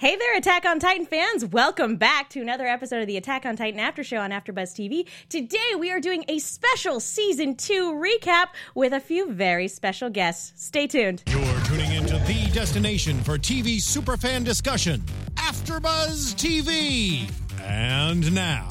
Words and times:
Hey 0.00 0.14
there, 0.14 0.36
Attack 0.36 0.64
on 0.64 0.78
Titan 0.78 1.06
fans! 1.06 1.44
Welcome 1.44 1.96
back 1.96 2.30
to 2.30 2.40
another 2.40 2.68
episode 2.68 3.00
of 3.00 3.08
the 3.08 3.16
Attack 3.16 3.44
on 3.44 3.56
Titan 3.56 3.80
After 3.80 4.04
Show 4.04 4.18
on 4.18 4.30
AfterBuzz 4.30 4.72
TV. 4.72 5.08
Today 5.28 5.74
we 5.76 5.90
are 5.90 5.98
doing 5.98 6.24
a 6.28 6.38
special 6.38 7.00
season 7.00 7.56
two 7.56 7.94
recap 7.94 8.50
with 8.76 8.92
a 8.92 9.00
few 9.00 9.32
very 9.32 9.66
special 9.66 10.08
guests. 10.08 10.52
Stay 10.54 10.86
tuned. 10.86 11.24
You're 11.26 11.60
tuning 11.64 11.92
into 11.94 12.16
the 12.28 12.48
destination 12.52 13.20
for 13.24 13.38
TV 13.38 13.78
superfan 13.78 14.44
discussion, 14.44 15.02
AfterBuzz 15.34 16.36
TV. 16.36 17.28
And 17.60 18.32
now, 18.32 18.68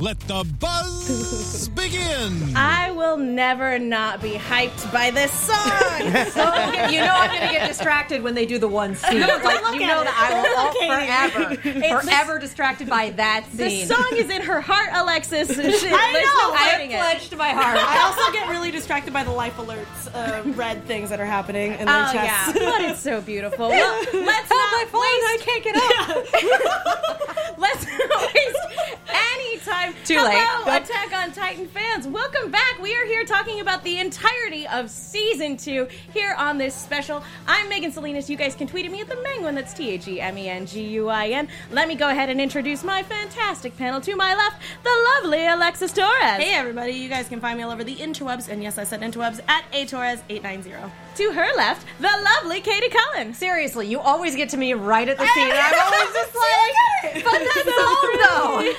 let 0.00 0.18
the 0.20 0.44
buzz 0.60 1.68
begin. 1.74 2.54
I 2.56 2.92
will 2.92 3.16
never 3.16 3.78
not 3.80 4.22
be 4.22 4.32
hyped 4.32 4.92
by 4.92 5.10
this 5.10 5.32
song. 5.32 5.56
you 6.92 7.00
know 7.00 7.14
I'm 7.14 7.30
going 7.30 7.48
to 7.48 7.52
get 7.52 7.66
distracted 7.66 8.22
when 8.22 8.34
they 8.34 8.46
do 8.46 8.58
the 8.58 8.68
one 8.68 8.94
scene. 8.94 9.20
No, 9.20 9.26
like, 9.42 9.60
look 9.62 9.74
you 9.74 9.82
at 9.82 9.86
know 9.88 10.00
it. 10.02 10.04
that 10.04 10.14
I 10.16 10.42
will 10.42 10.58
all 10.58 10.68
Okay. 10.68 10.88
forever, 11.58 11.68
It's- 11.84 12.04
forever 12.04 12.38
distracted 12.38 12.88
by 12.88 13.10
that 13.10 13.46
scene. 13.50 13.88
the 13.88 13.94
song 13.94 14.06
is 14.12 14.30
in 14.30 14.42
her 14.42 14.60
heart, 14.60 14.90
Alexis. 14.92 15.48
She- 15.48 15.62
I 15.62 15.66
there's 15.66 15.88
no 15.88 15.90
know. 15.90 16.54
I 16.54 16.70
fighting 16.70 16.90
have 16.92 17.00
it. 17.14 17.18
pledged 17.18 17.36
my 17.36 17.48
heart. 17.50 17.76
I 17.80 17.98
also 18.06 18.32
get 18.32 18.48
really 18.48 18.70
distracted 18.70 19.12
by 19.12 19.24
the 19.24 19.32
life 19.32 19.56
alerts, 19.56 20.14
uh, 20.14 20.42
red 20.52 20.84
things 20.84 21.10
that 21.10 21.18
are 21.18 21.26
happening 21.26 21.72
in 21.72 21.86
their 21.86 21.88
Oh 21.88 22.12
yeah, 22.14 22.44
chests. 22.44 22.52
but 22.52 22.80
it's 22.82 23.00
so 23.00 23.20
beautiful. 23.20 23.68
Well, 23.68 23.98
let's 24.12 24.48
Help 24.48 24.50
not 24.50 24.72
my 24.72 24.84
phone! 24.90 25.02
I 25.02 25.38
can't 25.40 25.64
get 25.64 25.76
up. 25.76 27.58
Let's 27.58 27.84
not 27.86 28.32
waste 28.34 28.58
any 29.34 29.58
time. 29.58 29.87
Too 30.04 30.16
late. 30.16 30.34
Hello, 30.36 30.70
late. 30.70 30.82
Attack 30.82 31.12
on 31.14 31.32
Titan 31.32 31.66
fans. 31.68 32.06
Welcome 32.06 32.50
back. 32.50 32.78
We 32.80 32.94
are 32.96 33.06
here 33.06 33.24
talking 33.24 33.60
about 33.60 33.82
the 33.84 33.98
entirety 33.98 34.66
of 34.66 34.90
season 34.90 35.56
two 35.56 35.88
here 36.12 36.34
on 36.36 36.58
this 36.58 36.74
special. 36.74 37.22
I'm 37.46 37.68
Megan 37.68 37.90
Salinas. 37.90 38.28
You 38.28 38.36
guys 38.36 38.54
can 38.54 38.66
tweet 38.66 38.84
at 38.84 38.92
me 38.92 39.00
at 39.00 39.08
the 39.08 39.14
Menguin. 39.16 39.54
That's 39.54 39.72
T 39.72 39.90
H 39.90 40.06
E 40.08 40.20
M 40.20 40.36
E 40.36 40.48
N 40.48 40.66
G 40.66 40.82
U 40.88 41.08
I 41.08 41.28
N. 41.28 41.48
Let 41.70 41.88
me 41.88 41.94
go 41.94 42.08
ahead 42.10 42.28
and 42.28 42.40
introduce 42.40 42.84
my 42.84 43.02
fantastic 43.02 43.76
panel. 43.76 44.00
To 44.00 44.14
my 44.14 44.34
left, 44.34 44.62
the 44.82 45.10
lovely 45.14 45.46
Alexis 45.46 45.92
Torres. 45.92 46.12
Hey 46.38 46.54
everybody, 46.54 46.92
you 46.92 47.08
guys 47.08 47.28
can 47.28 47.40
find 47.40 47.56
me 47.56 47.64
all 47.64 47.70
over 47.70 47.84
the 47.84 47.96
interwebs, 47.96 48.48
and 48.48 48.62
yes, 48.62 48.78
I 48.78 48.84
said 48.84 49.00
interwebs 49.00 49.40
at 49.48 49.64
atorres890. 49.72 50.90
To 51.18 51.32
her 51.32 51.48
left, 51.56 51.84
the 51.98 52.08
lovely 52.36 52.60
Katie 52.60 52.90
Cullen. 52.90 53.34
Seriously, 53.34 53.88
you 53.88 53.98
always 53.98 54.36
get 54.36 54.50
to 54.50 54.56
me 54.56 54.72
right 54.74 55.08
at 55.08 55.18
the 55.18 55.26
scene. 55.26 55.48
and 55.48 55.58
I'm 55.58 55.74
always 55.92 56.14
just 56.14 56.32
like, 56.36 57.24
but 57.24 57.40
that's 57.54 57.66
all 57.76 58.06
though. 58.22 58.72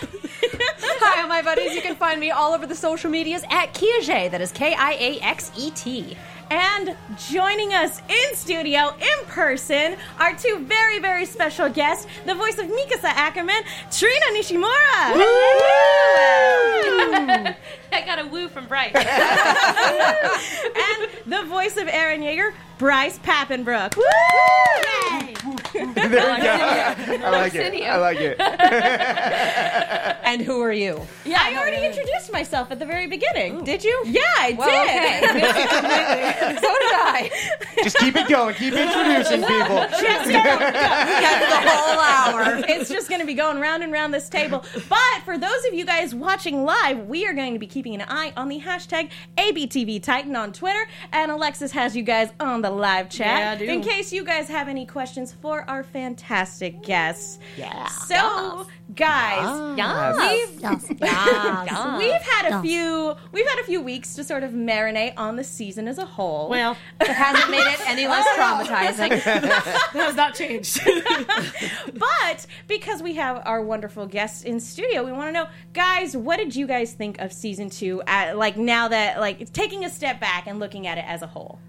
Hi, 1.02 1.28
my 1.28 1.42
buddies. 1.42 1.76
You 1.76 1.82
can 1.82 1.98
find 1.98 2.18
me 2.18 2.32
all 2.32 2.54
over 2.54 2.66
the 2.66 2.76
social 2.76 3.12
medias 3.12 3.44
at 3.50 3.74
Kiaxet. 3.74 4.32
That 4.32 4.40
is 4.40 4.54
K 4.54 4.74
I 4.74 4.94
A 4.94 5.20
X 5.20 5.52
E 5.58 5.70
T. 5.72 6.16
And 6.52 6.96
joining 7.30 7.74
us 7.74 8.02
in 8.10 8.36
studio, 8.36 8.96
in 9.00 9.26
person, 9.28 9.98
are 10.20 10.34
two 10.34 10.66
very, 10.66 11.00
very 11.00 11.26
special 11.26 11.70
guests. 11.70 12.08
The 12.26 12.34
voice 12.34 12.58
of 12.58 12.66
Mikasa 12.66 13.04
Ackerman, 13.04 13.62
Trina 13.92 14.26
Nishimura. 14.34 15.14
Woo! 15.14 15.22
I 17.92 18.06
got 18.06 18.20
a 18.20 18.26
woo 18.28 18.48
from 18.48 18.68
Bryce. 18.68 18.96
and 18.96 19.06
the 21.30 21.44
voice 21.44 21.78
of 21.78 21.88
Eren 21.88 22.20
Yeager, 22.24 22.54
Bryce 22.78 23.20
Papenbrook. 23.20 23.96
There 25.94 26.04
we 26.04 26.10
go. 26.10 26.20
I 26.20 27.30
like 27.30 27.56
it. 27.56 27.84
I 27.84 27.98
like 27.98 28.18
it. 28.20 28.38
And 30.30 30.42
who 30.44 30.62
are 30.62 30.72
you? 30.72 31.08
Yeah, 31.26 31.40
I 31.42 31.58
already 31.58 31.84
introduced 31.84 32.32
myself 32.32 32.70
at 32.70 32.78
the 32.78 32.86
very 32.86 33.08
beginning. 33.08 33.64
Did 33.64 33.84
you? 33.84 34.04
Yeah, 34.06 34.22
I 34.38 34.56
Well, 34.56 34.70
did. 34.86 35.24
okay. 35.32 36.56
so 36.62 36.62
did 36.62 36.94
I. 36.94 37.32
Just 37.84 37.98
keep 37.98 38.16
it 38.16 38.28
going. 38.30 38.54
Keep 38.54 38.76
introducing 38.76 39.42
people. 39.42 39.76
That's 39.90 40.28
the 40.28 41.70
whole 41.72 42.00
hour. 42.00 42.64
it's 42.68 42.90
just 42.92 43.10
going 43.10 43.22
to 43.22 43.26
be 43.26 43.34
going 43.34 43.60
round 43.60 43.82
and 43.82 43.92
round 43.92 44.14
this 44.14 44.30
table. 44.30 44.64
But 44.88 45.22
for 45.26 45.36
those 45.40 45.66
of 45.68 45.74
you 45.74 45.84
guys 45.84 46.14
watching 46.14 46.64
live, 46.64 47.08
we 47.08 47.26
are 47.26 47.34
going 47.34 47.54
to 47.54 47.60
be 47.60 47.66
keeping 47.68 47.96
an 47.96 48.06
eye 48.08 48.32
on 48.38 48.50
the 48.50 48.60
hashtag 48.60 49.10
ABTV 49.38 50.04
Titan 50.04 50.36
on 50.36 50.54
Twitter, 50.54 50.88
and 51.12 51.32
Alexis 51.32 51.72
has 51.72 51.96
you 51.96 52.04
guys 52.04 52.30
on 52.40 52.62
the 52.62 52.70
live 52.70 53.10
chat 53.10 53.40
Yeah, 53.40 53.52
I 53.52 53.56
do. 53.56 53.66
in 53.66 53.82
case 53.82 54.14
you 54.14 54.24
guys 54.24 54.48
have 54.48 54.68
any 54.68 54.86
questions 54.86 55.34
for 55.42 55.68
our 55.68 55.84
fantastic 55.84 56.84
guests. 56.84 57.40
Yeah. 57.58 57.88
So, 57.88 58.68
guys, 58.96 60.30
we've 60.32 60.62
we've 62.00 62.22
had 62.22 62.52
a 62.52 62.62
few 62.62 63.16
we've 63.32 63.48
had 63.48 63.60
a 63.60 63.64
few 63.64 63.82
weeks 63.82 64.16
to 64.16 64.24
sort 64.24 64.44
of 64.44 64.52
marinate 64.52 65.14
on 65.18 65.36
the 65.36 65.44
season 65.44 65.88
as 65.88 65.98
a 65.98 66.06
whole. 66.06 66.50
Well, 66.50 66.76
It 67.02 67.08
hasn't 67.08 67.52
made 67.52 67.66
it 67.66 67.80
any 67.88 68.08
less 68.08 68.26
oh, 68.30 68.40
traumatizing. 68.40 69.24
that 69.24 69.90
has 69.94 70.16
not 70.16 70.36
changed. 70.36 70.80
But 71.94 72.46
because 72.68 73.02
we 73.02 73.16
have 73.16 73.42
our 73.46 73.62
wonderful 73.62 74.06
guests 74.06 74.44
in 74.44 74.60
studio, 74.60 75.04
we 75.04 75.12
want 75.12 75.30
to 75.30 75.32
know, 75.32 75.48
guys, 75.74 76.16
what 76.16 76.38
did 76.38 76.56
you 76.56 76.68
guys 76.68 76.94
think 76.94 77.20
of 77.20 77.32
season 77.32 77.70
two? 77.70 78.02
At, 78.08 78.38
like 78.38 78.58
now 78.58 78.88
that 78.88 79.20
like 79.20 79.52
taking 79.54 79.86
a 79.86 79.90
step 79.90 80.20
back 80.20 80.48
and 80.48 80.60
looking 80.60 80.88
at 80.88 80.98
it 80.98 81.06
as 81.08 81.22
a 81.22 81.28
whole. 81.28 81.60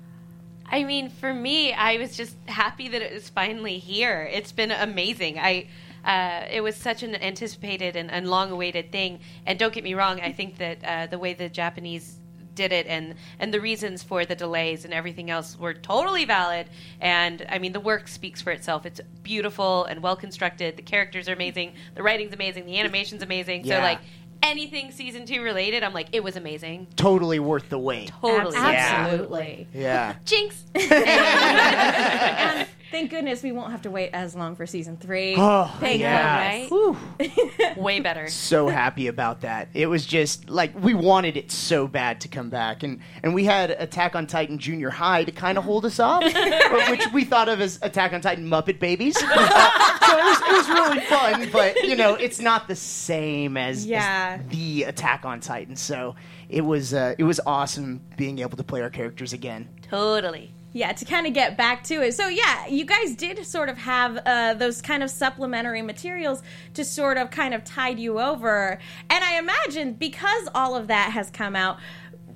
I 0.73 0.85
mean, 0.85 1.11
for 1.11 1.35
me, 1.35 1.73
I 1.73 1.99
was 1.99 2.17
just 2.17 2.37
happy 2.47 2.89
that 2.89 3.03
it 3.03 3.13
was 3.13 3.29
finally 3.29 3.79
here. 3.79 4.29
It's 4.33 4.53
been 4.53 4.71
amazing. 4.71 5.39
I. 5.39 5.67
Uh, 6.05 6.45
it 6.51 6.61
was 6.61 6.77
such 6.77 7.03
an 7.03 7.15
anticipated 7.15 7.97
and, 7.97 8.11
and 8.11 8.29
long-awaited 8.29 8.91
thing, 8.93 9.21
and 9.47 9.59
don't 9.59 9.73
get 9.73 9.85
me 9.85 9.95
wrong. 9.95 10.21
I 10.21 10.33
think 10.33 10.59
that 10.59 10.85
uh, 10.85 11.07
the 11.07 11.19
way 11.19 11.35
the 11.35 11.49
Japanese 11.49 12.17
did 12.55 12.73
it 12.73 12.87
and 12.89 13.15
and 13.39 13.55
the 13.55 13.61
reasons 13.61 14.03
for 14.03 14.25
the 14.25 14.35
delays 14.35 14.85
and 14.85 14.93
everything 14.93 15.31
else 15.31 15.59
were 15.59 15.73
totally 15.73 16.25
valid. 16.25 16.69
And 17.01 17.47
I 17.49 17.59
mean, 17.59 17.73
the 17.73 17.81
work 17.81 18.09
speaks 18.09 18.43
for 18.43 18.51
itself. 18.51 18.85
It's 18.85 19.01
beautiful 19.23 19.85
and 19.85 20.03
well 20.03 20.17
constructed. 20.17 20.77
The 20.77 20.83
characters 20.83 21.29
are 21.29 21.33
amazing. 21.33 21.75
The 21.95 22.03
writing's 22.03 22.35
amazing. 22.35 22.67
The 22.67 22.79
animation's 22.79 23.23
amazing. 23.23 23.65
So 23.65 23.79
like 23.79 24.01
anything 24.43 24.91
season 24.91 25.27
two 25.27 25.43
related, 25.43 25.83
I'm 25.83 25.95
like, 25.95 26.09
it 26.13 26.23
was 26.23 26.37
amazing. 26.37 26.87
Totally 26.97 27.39
worth 27.39 27.69
the 27.69 27.79
wait. 27.79 28.09
Totally. 28.21 28.57
Absolutely. 28.57 29.69
Yeah. 29.73 30.17
Jinx. 30.25 30.65
and 30.75 32.67
thank 32.91 33.11
goodness 33.11 33.43
we 33.43 33.53
won't 33.53 33.71
have 33.71 33.83
to 33.83 33.91
wait 33.91 34.11
as 34.13 34.35
long 34.35 34.57
for 34.57 34.67
season 34.67 34.97
three. 34.97 35.35
Oh, 35.37 35.75
thank 35.81 36.01
yeah. 36.01 36.67
goodness. 36.69 37.01
right? 37.21 37.77
Way 37.79 38.01
better. 38.01 38.29
So 38.29 38.69
happy 38.69 39.07
about 39.07 39.43
that. 39.43 39.69
It 39.75 39.87
was 39.87 40.05
just 40.07 40.49
like 40.51 40.73
we 40.81 40.95
wanted 40.95 41.37
it 41.37 41.51
so 41.51 41.87
bad 41.87 42.21
to 42.23 42.29
come 42.29 42.51
back, 42.51 42.83
and 42.83 43.01
and 43.23 43.35
we 43.35 43.45
had 43.45 43.71
Attack 43.71 44.15
on 44.17 44.27
Titan 44.27 44.59
Junior 44.59 44.91
High 44.91 45.25
to 45.25 45.33
kind 45.33 45.59
of 45.59 45.65
hold 45.65 45.85
us 45.85 45.99
up, 46.01 46.23
which 46.91 47.05
we 47.13 47.25
thought 47.25 47.49
of 47.49 47.61
as 47.61 47.79
Attack 47.83 48.13
on 48.13 48.21
Titan 48.21 48.49
Muppet 48.49 48.79
Babies. 48.79 49.19
so 49.19 49.27
it 49.27 50.25
was, 50.25 50.41
it 50.41 50.53
was 50.53 50.69
really 50.69 51.01
fun, 51.01 51.49
but 51.53 51.83
you 51.85 51.97
know 51.97 52.15
it's 52.15 52.41
not 52.41 52.69
the 52.69 52.77
same 52.77 53.57
as, 53.57 53.79
as 53.79 53.87
Yeah. 53.87 54.41
the 54.49 54.85
Attack 54.85 55.25
on 55.25 55.41
Titan. 55.41 55.77
So 55.77 56.17
it 56.49 56.63
was 56.63 56.93
uh, 56.95 57.15
it 57.19 57.25
was 57.25 57.41
awesome 57.47 58.01
being 58.17 58.39
able 58.41 58.57
to 58.57 58.65
play 58.65 58.81
our 58.83 58.91
characters 58.91 59.33
again. 59.33 59.69
Totally. 59.83 60.53
Yeah, 60.73 60.93
to 60.93 61.05
kind 61.05 61.27
of 61.27 61.35
get 61.35 61.57
back 61.57 61.83
to 61.85 62.03
it. 62.03 62.13
So, 62.15 62.29
yeah, 62.29 62.67
you 62.69 62.85
guys 62.85 63.17
did 63.17 63.45
sort 63.45 63.69
of 63.69 63.77
have 63.79 64.19
uh, 64.25 64.55
those 64.55 64.81
kind 64.81 65.03
of 65.03 65.11
supplementary 65.11 65.83
materials 65.83 66.43
to 66.75 66.85
sort 66.85 67.17
of 67.17 67.31
kind 67.31 67.55
of 67.55 67.65
tide 67.65 67.99
you 67.99 68.21
over. 68.21 68.79
And 69.09 69.25
I 69.25 69.39
imagine 69.39 69.95
because 69.95 70.49
all 70.55 70.77
of 70.77 70.87
that 70.87 71.11
has 71.11 71.29
come 71.31 71.57
out, 71.57 71.79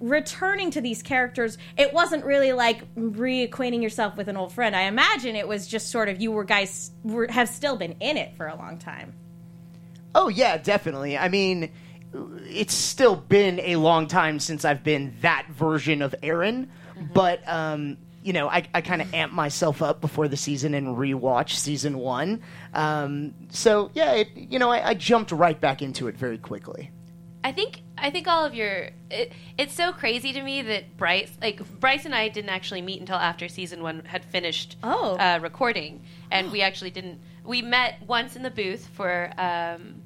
returning 0.01 0.71
to 0.73 0.81
these 0.81 1.03
characters, 1.03 1.59
it 1.77 1.93
wasn't 1.93 2.25
really 2.25 2.53
like 2.53 2.93
reacquainting 2.97 3.83
yourself 3.83 4.17
with 4.17 4.29
an 4.29 4.37
old 4.37 4.53
friend. 4.53 4.75
I 4.75 4.83
imagine 4.83 5.37
it 5.37 5.47
was 5.47 5.67
just 5.67 5.91
sort 5.91 6.09
of 6.09 6.21
you 6.21 6.33
were 6.33 6.45
guys 6.45 6.91
were, 7.05 7.29
have 7.31 7.49
still 7.49 7.77
been 7.77 7.95
in 8.01 8.17
it 8.17 8.37
for 8.37 8.49
a 8.49 8.57
long 8.57 8.79
time. 8.79 9.15
Oh 10.15 10.29
yeah, 10.29 10.59
definitely. 10.59 11.17
I 11.17 11.29
mean, 11.29 11.71
it's 12.49 12.75
still 12.75 13.17
been 13.17 13.61
a 13.61 13.77
long 13.77 14.07
time 14.07 14.39
since 14.39 14.65
I've 14.65 14.85
been 14.85 15.17
that 15.23 15.47
version 15.51 16.03
of 16.03 16.15
Eren, 16.23 16.69
but 17.13 17.41
um, 17.49 17.97
you 18.25 18.33
know, 18.33 18.49
I, 18.49 18.65
I 18.75 18.81
kind 18.81 19.01
of 19.03 19.09
amped 19.13 19.33
myself 19.33 19.83
up 19.83 20.01
before 20.01 20.27
the 20.29 20.37
season 20.37 20.73
and 20.75 20.97
rewatched 20.97 21.57
season 21.57 21.99
one. 21.99 22.41
Um, 22.73 23.35
so 23.51 23.91
yeah, 23.95 24.13
it, 24.15 24.29
you 24.35 24.59
know, 24.59 24.71
I, 24.71 24.89
I 24.89 24.95
jumped 24.95 25.31
right 25.31 25.61
back 25.61 25.83
into 25.83 26.09
it 26.09 26.17
very 26.17 26.39
quickly. 26.39 26.91
I 27.45 27.53
think 27.53 27.83
I 27.99 28.11
think 28.11 28.27
all 28.27 28.47
of 28.47 28.55
your 28.55 28.89
it, 29.11 29.33
it's 29.59 29.75
so 29.75 29.93
crazy 29.93 30.33
to 30.33 30.43
me 30.43 30.63
that 30.63 30.97
Bryce 30.97 31.31
like 31.43 31.61
Bryce 31.79 32.07
and 32.07 32.15
I 32.15 32.29
didn't 32.31 32.49
actually 32.49 32.81
meet 32.81 32.99
until 33.01 33.17
after 33.17 33.47
season 33.49 33.83
one 33.83 34.03
had 34.07 34.25
finished 34.25 34.79
Oh. 34.83 35.17
uh, 35.19 35.39
recording, 35.43 36.03
and 36.31 36.51
we 36.51 36.63
actually 36.69 36.91
didn't. 36.91 37.21
We 37.45 37.61
met 37.61 38.01
once 38.07 38.37
in 38.37 38.43
the 38.43 38.51
booth 38.51 38.87
for 38.95 39.31
um, 39.37 40.01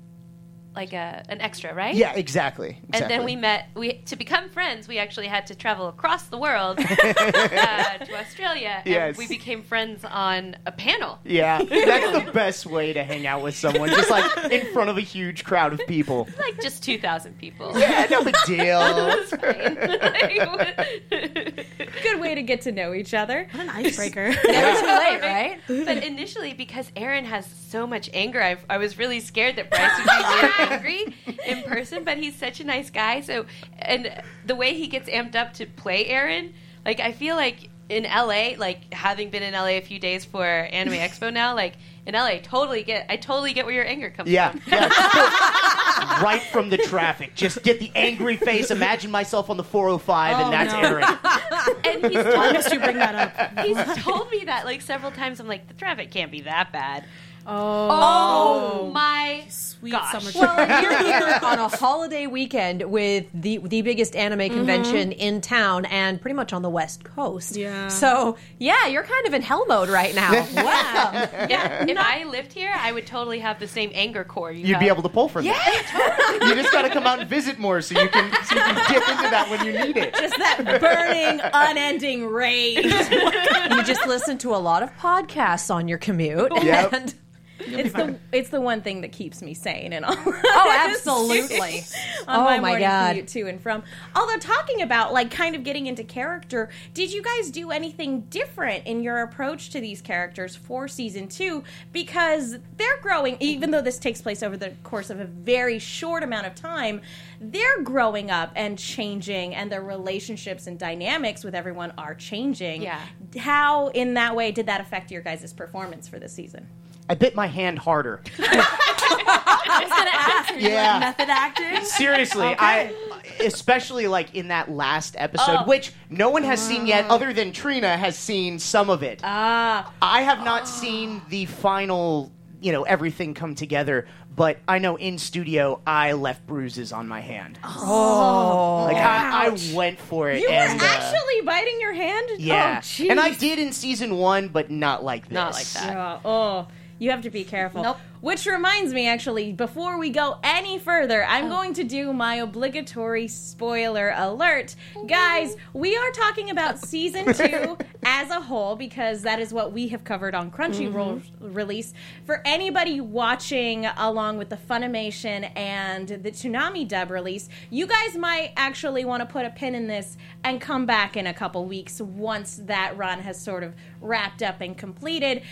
like 0.78 0.92
a, 0.92 1.24
an 1.28 1.40
extra, 1.40 1.74
right? 1.74 1.92
Yeah, 1.94 2.14
exactly. 2.14 2.78
And 2.92 3.10
then 3.10 3.24
we 3.24 3.34
met. 3.34 3.68
We 3.74 3.94
to 4.06 4.14
become 4.16 4.48
friends. 4.48 4.86
We 4.86 4.98
actually 4.98 5.26
had 5.26 5.48
to 5.48 5.56
travel 5.56 5.88
across 5.88 6.28
the 6.28 6.38
world 6.38 6.78
uh, 6.80 6.84
to 6.84 8.14
Australia, 8.16 8.76
and 8.84 8.86
Yes. 8.86 9.18
we 9.18 9.26
became 9.26 9.62
friends 9.62 10.04
on 10.04 10.56
a 10.66 10.72
panel. 10.72 11.18
Yeah, 11.24 11.62
that's 11.64 12.24
the 12.24 12.30
best 12.32 12.64
way 12.64 12.92
to 12.92 13.02
hang 13.02 13.26
out 13.26 13.42
with 13.42 13.56
someone, 13.56 13.88
just 13.88 14.08
like 14.08 14.52
in 14.52 14.72
front 14.72 14.88
of 14.88 14.96
a 14.96 15.00
huge 15.00 15.44
crowd 15.44 15.72
of 15.72 15.80
people. 15.86 16.26
Like 16.38 16.62
just 16.62 16.82
two 16.84 16.98
thousand 16.98 17.36
people. 17.38 17.76
Yeah, 17.78 18.06
no 18.10 18.22
big 18.22 18.36
deal. 18.46 18.80
It's 18.80 19.30
fine. 19.30 19.74
Like, 19.74 21.10
Good 21.10 21.66
good 22.02 22.20
way 22.20 22.34
to 22.34 22.42
get 22.42 22.62
to 22.62 22.72
know 22.72 22.94
each 22.94 23.12
other. 23.14 23.48
What 23.50 23.64
an 23.64 23.70
icebreaker. 23.70 24.28
Never 24.46 24.80
too 24.80 24.86
late, 24.86 25.20
right? 25.20 25.58
But 25.66 26.04
initially, 26.04 26.52
because 26.52 26.90
Eren 26.92 27.24
has 27.24 27.46
so 27.68 27.86
much 27.86 28.08
anger, 28.14 28.42
I, 28.42 28.56
I 28.70 28.78
was 28.78 28.98
really 28.98 29.20
scared 29.20 29.56
that 29.56 29.70
Bryce 29.70 29.96
would 29.98 30.04
be 30.04 30.10
really 30.10 30.67
angry 30.72 31.04
in 31.46 31.62
person. 31.62 32.04
But 32.04 32.18
he's 32.18 32.34
such 32.36 32.60
a 32.60 32.64
nice 32.64 32.90
guy. 32.90 33.20
So, 33.20 33.46
and 33.78 34.22
the 34.46 34.54
way 34.54 34.74
he 34.74 34.86
gets 34.86 35.08
amped 35.08 35.34
up 35.36 35.54
to 35.54 35.66
play 35.66 36.08
Eren, 36.08 36.52
like 36.84 37.00
I 37.00 37.12
feel 37.12 37.36
like 37.36 37.70
in 37.88 38.04
LA, 38.04 38.50
like 38.58 38.92
having 38.92 39.30
been 39.30 39.42
in 39.42 39.54
LA 39.54 39.68
a 39.78 39.80
few 39.80 39.98
days 39.98 40.24
for 40.24 40.44
Anime 40.44 40.92
Expo 40.98 41.32
now, 41.32 41.54
like 41.54 41.74
in 42.06 42.14
LA, 42.14 42.38
totally 42.42 42.82
get 42.82 43.06
I 43.08 43.16
totally 43.16 43.52
get 43.52 43.64
where 43.66 43.74
your 43.74 43.86
anger 43.86 44.10
comes 44.10 44.30
Yeah, 44.30 44.50
from. 44.52 44.60
yeah. 44.66 44.88
right 46.22 46.42
from 46.52 46.68
the 46.70 46.78
traffic. 46.78 47.34
Just 47.34 47.62
get 47.62 47.80
the 47.80 47.90
angry 47.94 48.36
face. 48.36 48.70
Imagine 48.70 49.10
myself 49.10 49.50
on 49.50 49.56
the 49.56 49.64
405, 49.64 50.36
Oh, 50.36 50.38
and 50.38 50.46
oh, 50.46 50.50
that's 50.50 50.72
no. 50.72 50.80
Eren. 50.80 51.86
And 51.86 52.12
he's 52.12 52.24
Why 52.24 52.32
told, 52.32 52.54
must 52.54 52.72
you 52.72 52.80
bring 52.80 52.96
that 52.98 53.14
up? 53.14 53.64
he's 53.66 54.02
told 54.04 54.30
me 54.30 54.44
that 54.44 54.64
like 54.64 54.80
several 54.82 55.10
times. 55.10 55.40
I'm 55.40 55.48
like, 55.48 55.66
the 55.68 55.74
traffic 55.74 56.10
can't 56.10 56.30
be 56.30 56.42
that 56.42 56.72
bad. 56.72 57.04
Oh, 57.50 57.88
Oh 57.90 58.90
my 58.92 59.44
sweet 59.48 59.92
gosh. 59.92 60.12
summer 60.12 60.30
Well, 60.34 60.54
trip. 60.54 60.68
and 60.68 60.82
you're 60.82 60.98
here 61.04 61.38
on 61.42 61.58
a 61.58 61.68
holiday 61.68 62.26
weekend 62.26 62.82
with 62.82 63.26
the 63.32 63.58
the 63.58 63.80
biggest 63.82 64.14
anime 64.16 64.40
mm-hmm. 64.40 64.54
convention 64.54 65.12
in 65.12 65.40
town 65.40 65.84
and 65.86 66.20
pretty 66.20 66.34
much 66.34 66.52
on 66.52 66.60
the 66.62 66.68
West 66.68 67.04
Coast. 67.04 67.56
Yeah. 67.56 67.88
So 67.88 68.36
yeah, 68.58 68.86
you're 68.88 69.02
kind 69.04 69.26
of 69.26 69.32
in 69.34 69.40
hell 69.42 69.64
mode 69.66 69.88
right 69.88 70.14
now. 70.14 70.32
wow. 70.32 71.10
Yeah, 71.48 71.86
if 71.88 71.96
I 71.98 72.24
lived 72.24 72.52
here, 72.52 72.72
I 72.76 72.92
would 72.92 73.06
totally 73.06 73.38
have 73.38 73.58
the 73.60 73.68
same 73.68 73.90
anger 73.94 74.24
core. 74.24 74.52
You 74.52 74.66
You'd 74.66 74.74
have. 74.74 74.80
be 74.80 74.88
able 74.88 75.02
to 75.02 75.08
pull 75.08 75.28
from 75.28 75.44
that. 75.44 76.38
You 76.48 76.54
just 76.54 76.72
got 76.72 76.82
to 76.82 76.90
come 76.90 77.04
out 77.06 77.18
and 77.20 77.28
visit 77.28 77.58
more, 77.58 77.80
so 77.80 77.98
you 78.00 78.08
can 78.08 78.30
so 78.44 78.54
you 78.56 78.60
can 78.62 78.74
dip 78.92 79.08
into 79.08 79.30
that 79.30 79.48
when 79.50 79.64
you 79.66 79.72
need 79.72 79.96
it. 79.96 80.14
Just 80.14 80.36
that 80.38 80.80
burning, 80.80 81.40
unending 81.52 82.26
rage. 82.26 82.84
you 82.84 83.82
just 83.84 84.06
listen 84.06 84.38
to 84.38 84.54
a 84.54 84.56
lot 84.58 84.82
of 84.82 84.94
podcasts 84.98 85.74
on 85.74 85.88
your 85.88 85.98
commute. 85.98 86.52
Yep. 86.62 86.92
And 86.92 87.14
It's 87.60 87.92
the 87.92 88.18
it's 88.32 88.50
the 88.50 88.60
one 88.60 88.82
thing 88.82 89.00
that 89.00 89.12
keeps 89.12 89.42
me 89.42 89.54
sane 89.54 89.92
and 89.92 90.04
all. 90.04 90.16
oh, 90.26 90.88
absolutely. 90.90 91.84
on 92.26 92.40
oh 92.40 92.44
my, 92.44 92.58
my 92.60 92.78
god. 92.78 93.10
commute 93.10 93.28
to 93.28 93.48
and 93.48 93.60
from. 93.60 93.82
Although 94.14 94.38
talking 94.38 94.82
about 94.82 95.12
like 95.12 95.30
kind 95.30 95.54
of 95.54 95.64
getting 95.64 95.86
into 95.86 96.04
character, 96.04 96.68
did 96.94 97.12
you 97.12 97.22
guys 97.22 97.50
do 97.50 97.70
anything 97.70 98.22
different 98.22 98.86
in 98.86 99.02
your 99.02 99.22
approach 99.22 99.70
to 99.70 99.80
these 99.80 100.00
characters 100.00 100.56
for 100.56 100.88
season 100.88 101.28
two? 101.28 101.64
Because 101.92 102.58
they're 102.76 103.00
growing, 103.00 103.36
even 103.40 103.70
though 103.70 103.82
this 103.82 103.98
takes 103.98 104.22
place 104.22 104.42
over 104.42 104.56
the 104.56 104.70
course 104.82 105.10
of 105.10 105.20
a 105.20 105.24
very 105.24 105.78
short 105.78 106.22
amount 106.22 106.46
of 106.46 106.54
time, 106.54 107.00
they're 107.40 107.82
growing 107.82 108.30
up 108.30 108.52
and 108.56 108.78
changing, 108.78 109.54
and 109.54 109.70
their 109.70 109.82
relationships 109.82 110.66
and 110.66 110.78
dynamics 110.78 111.44
with 111.44 111.54
everyone 111.54 111.92
are 111.96 112.14
changing. 112.14 112.82
Yeah. 112.82 113.00
How, 113.38 113.88
in 113.88 114.14
that 114.14 114.34
way, 114.34 114.50
did 114.50 114.66
that 114.66 114.80
affect 114.80 115.10
your 115.10 115.22
guys' 115.22 115.52
performance 115.52 116.08
for 116.08 116.18
this 116.18 116.32
season? 116.32 116.68
I 117.08 117.14
bit 117.14 117.34
my 117.34 117.46
hand 117.46 117.78
harder. 117.78 118.20
I 118.38 119.80
was 119.82 119.90
gonna 119.90 120.10
ask. 120.12 120.50
Are 120.52 120.58
you 120.58 120.68
Yeah. 120.68 120.92
like 120.92 121.00
method 121.00 121.28
acting? 121.30 121.84
Seriously, 121.84 122.54
I 122.58 122.92
especially 123.40 124.06
like 124.08 124.34
in 124.34 124.48
that 124.48 124.70
last 124.70 125.14
episode, 125.18 125.58
Oh. 125.60 125.64
which 125.66 125.92
no 126.10 126.30
one 126.30 126.42
has 126.42 126.60
seen 126.60 126.86
yet, 126.86 127.06
other 127.08 127.32
than 127.32 127.52
Trina 127.52 127.96
has 127.96 128.18
seen 128.18 128.58
some 128.58 128.90
of 128.90 129.02
it. 129.02 129.20
Ah, 129.22 129.92
I 130.02 130.22
have 130.22 130.44
not 130.44 130.66
seen 130.68 131.22
the 131.28 131.46
final, 131.46 132.32
you 132.60 132.72
know, 132.72 132.82
everything 132.82 133.34
come 133.34 133.54
together. 133.54 134.06
But 134.34 134.58
I 134.68 134.78
know 134.78 134.94
in 134.94 135.18
studio, 135.18 135.80
I 135.84 136.12
left 136.12 136.46
bruises 136.46 136.92
on 136.92 137.08
my 137.08 137.20
hand. 137.20 137.58
Oh. 137.64 138.84
Like 138.84 138.96
I, 138.96 139.46
I 139.48 139.74
went 139.74 139.98
for 139.98 140.30
it. 140.30 140.42
you 140.42 140.48
were 140.48 140.54
and, 140.54 140.80
uh, 140.80 140.84
actually 140.84 141.40
biting 141.44 141.80
your 141.80 141.92
hand. 141.92 142.28
yeah, 142.38 142.76
oh, 142.78 142.80
jeez. 142.84 143.10
and 143.10 143.18
I 143.18 143.32
did 143.34 143.58
in 143.58 143.72
season 143.72 144.16
one, 144.16 144.46
but 144.48 144.70
not 144.70 145.02
like 145.02 145.24
this. 145.24 145.32
Not 145.32 145.54
like 145.54 145.66
that. 145.70 145.92
Yeah, 145.92 146.20
oh, 146.24 146.68
you 146.98 147.10
have 147.10 147.22
to 147.22 147.30
be 147.30 147.44
careful. 147.44 147.82
Nope. 147.82 147.98
Which 148.20 148.46
reminds 148.46 148.92
me, 148.92 149.06
actually, 149.06 149.52
before 149.52 149.96
we 149.96 150.10
go 150.10 150.38
any 150.42 150.76
further, 150.76 151.24
I'm 151.24 151.44
Oh. 151.44 151.48
going 151.50 151.74
to 151.74 151.84
do 151.84 152.12
my 152.12 152.34
obligatory 152.36 153.28
spoiler 153.28 154.12
alert. 154.16 154.74
Guys, 155.06 155.56
we 155.72 155.96
are 155.96 156.10
talking 156.10 156.50
about 156.50 156.78
season 156.84 157.32
two 157.32 157.78
as 158.04 158.30
a 158.30 158.40
whole 158.40 158.74
because 158.74 159.22
that 159.22 159.38
is 159.38 159.52
what 159.52 159.72
we 159.72 159.86
have 159.88 160.02
covered 160.02 160.34
on 160.34 160.50
Crunchyroll 160.50 161.20
Mm-hmm. 161.20 161.52
release. 161.52 161.94
For 162.24 162.42
anybody 162.44 163.00
watching 163.00 163.86
along 163.86 164.38
with 164.38 164.48
the 164.48 164.56
Funimation 164.56 165.48
and 165.56 166.08
the 166.08 166.32
Toonami 166.32 166.88
dub 166.88 167.12
release, 167.12 167.48
you 167.70 167.86
guys 167.86 168.16
might 168.16 168.52
actually 168.56 169.04
want 169.04 169.20
to 169.20 169.26
put 169.26 169.46
a 169.46 169.50
pin 169.50 169.76
in 169.76 169.86
this 169.86 170.16
and 170.42 170.60
come 170.60 170.86
back 170.86 171.16
in 171.16 171.28
a 171.28 171.34
couple 171.34 171.64
weeks 171.66 172.00
once 172.00 172.60
that 172.64 172.96
run 172.96 173.20
has 173.20 173.40
sort 173.40 173.62
of 173.62 173.74
wrapped 174.00 174.42
up 174.42 174.60
and 174.60 174.76
completed. 174.76 175.42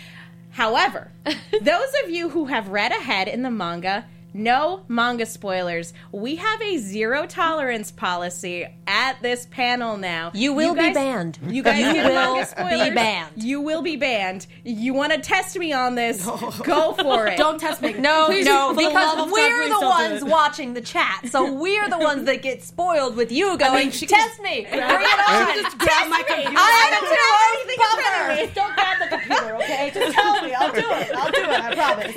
However, 0.57 1.11
those 1.61 1.91
of 2.03 2.09
you 2.09 2.29
who 2.29 2.45
have 2.45 2.69
read 2.69 2.91
ahead 2.91 3.27
in 3.27 3.43
the 3.43 3.51
manga, 3.51 4.05
no 4.33 4.83
manga 4.87 5.25
spoilers. 5.25 5.93
We 6.11 6.35
have 6.37 6.61
a 6.61 6.77
zero 6.77 7.25
tolerance 7.25 7.91
policy 7.91 8.67
at 8.85 9.21
this 9.21 9.47
panel 9.49 9.97
now. 9.97 10.31
You 10.33 10.53
will 10.53 10.73
be 10.73 10.81
guys- 10.81 10.93
banned. 10.93 11.39
You 11.47 11.63
guys 11.63 11.79
You 11.79 12.03
will 12.03 12.13
manga 12.13 12.89
be 12.89 12.95
banned. 12.95 13.43
You 13.43 13.61
will 13.61 13.81
be 13.81 13.95
banned. 13.95 14.47
You 14.63 14.93
want 14.93 15.13
to 15.13 15.19
test 15.19 15.57
me 15.57 15.73
on 15.73 15.95
this? 15.95 16.23
Go 16.25 16.93
for 16.93 17.27
it. 17.27 17.37
Don't 17.37 17.59
test 17.59 17.81
me. 17.81 17.93
No, 17.93 18.25
Please, 18.27 18.45
no, 18.45 18.73
for 18.73 18.81
the 18.81 18.89
love 18.89 19.15
because 19.17 19.31
we're 19.31 19.61
please 19.63 19.79
the 19.79 19.85
ones 19.85 20.23
watching 20.23 20.73
the 20.73 20.81
chat. 20.81 21.27
So 21.29 21.53
we're 21.53 21.89
the 21.89 21.99
ones 21.99 22.25
that 22.25 22.41
get 22.41 22.63
spoiled 22.63 23.15
with 23.15 23.31
you 23.31 23.57
going, 23.57 23.91
she 23.91 24.05
can 24.05 24.19
test 24.19 24.41
me, 24.41 24.65
bring 24.69 24.83
it 24.83 25.29
on. 25.29 25.55
Just 25.55 25.77
grab 25.77 26.09
my 26.09 26.23
computer. 26.27 26.55
I 26.57 26.91
am 26.91 27.03
a 27.03 27.07
two 27.07 28.53
Don't 28.53 28.75
grab 28.75 28.99
the 28.99 29.07
computer, 29.17 29.55
okay? 29.55 29.91
Just 29.93 30.13
tell 30.15 30.41
me. 30.43 30.53
I'll 30.53 30.71
do 30.71 30.79
it. 30.79 31.15
I'll 31.15 31.31
do 31.31 31.41
it. 31.41 31.49
I 31.49 31.75
promise. 31.75 32.15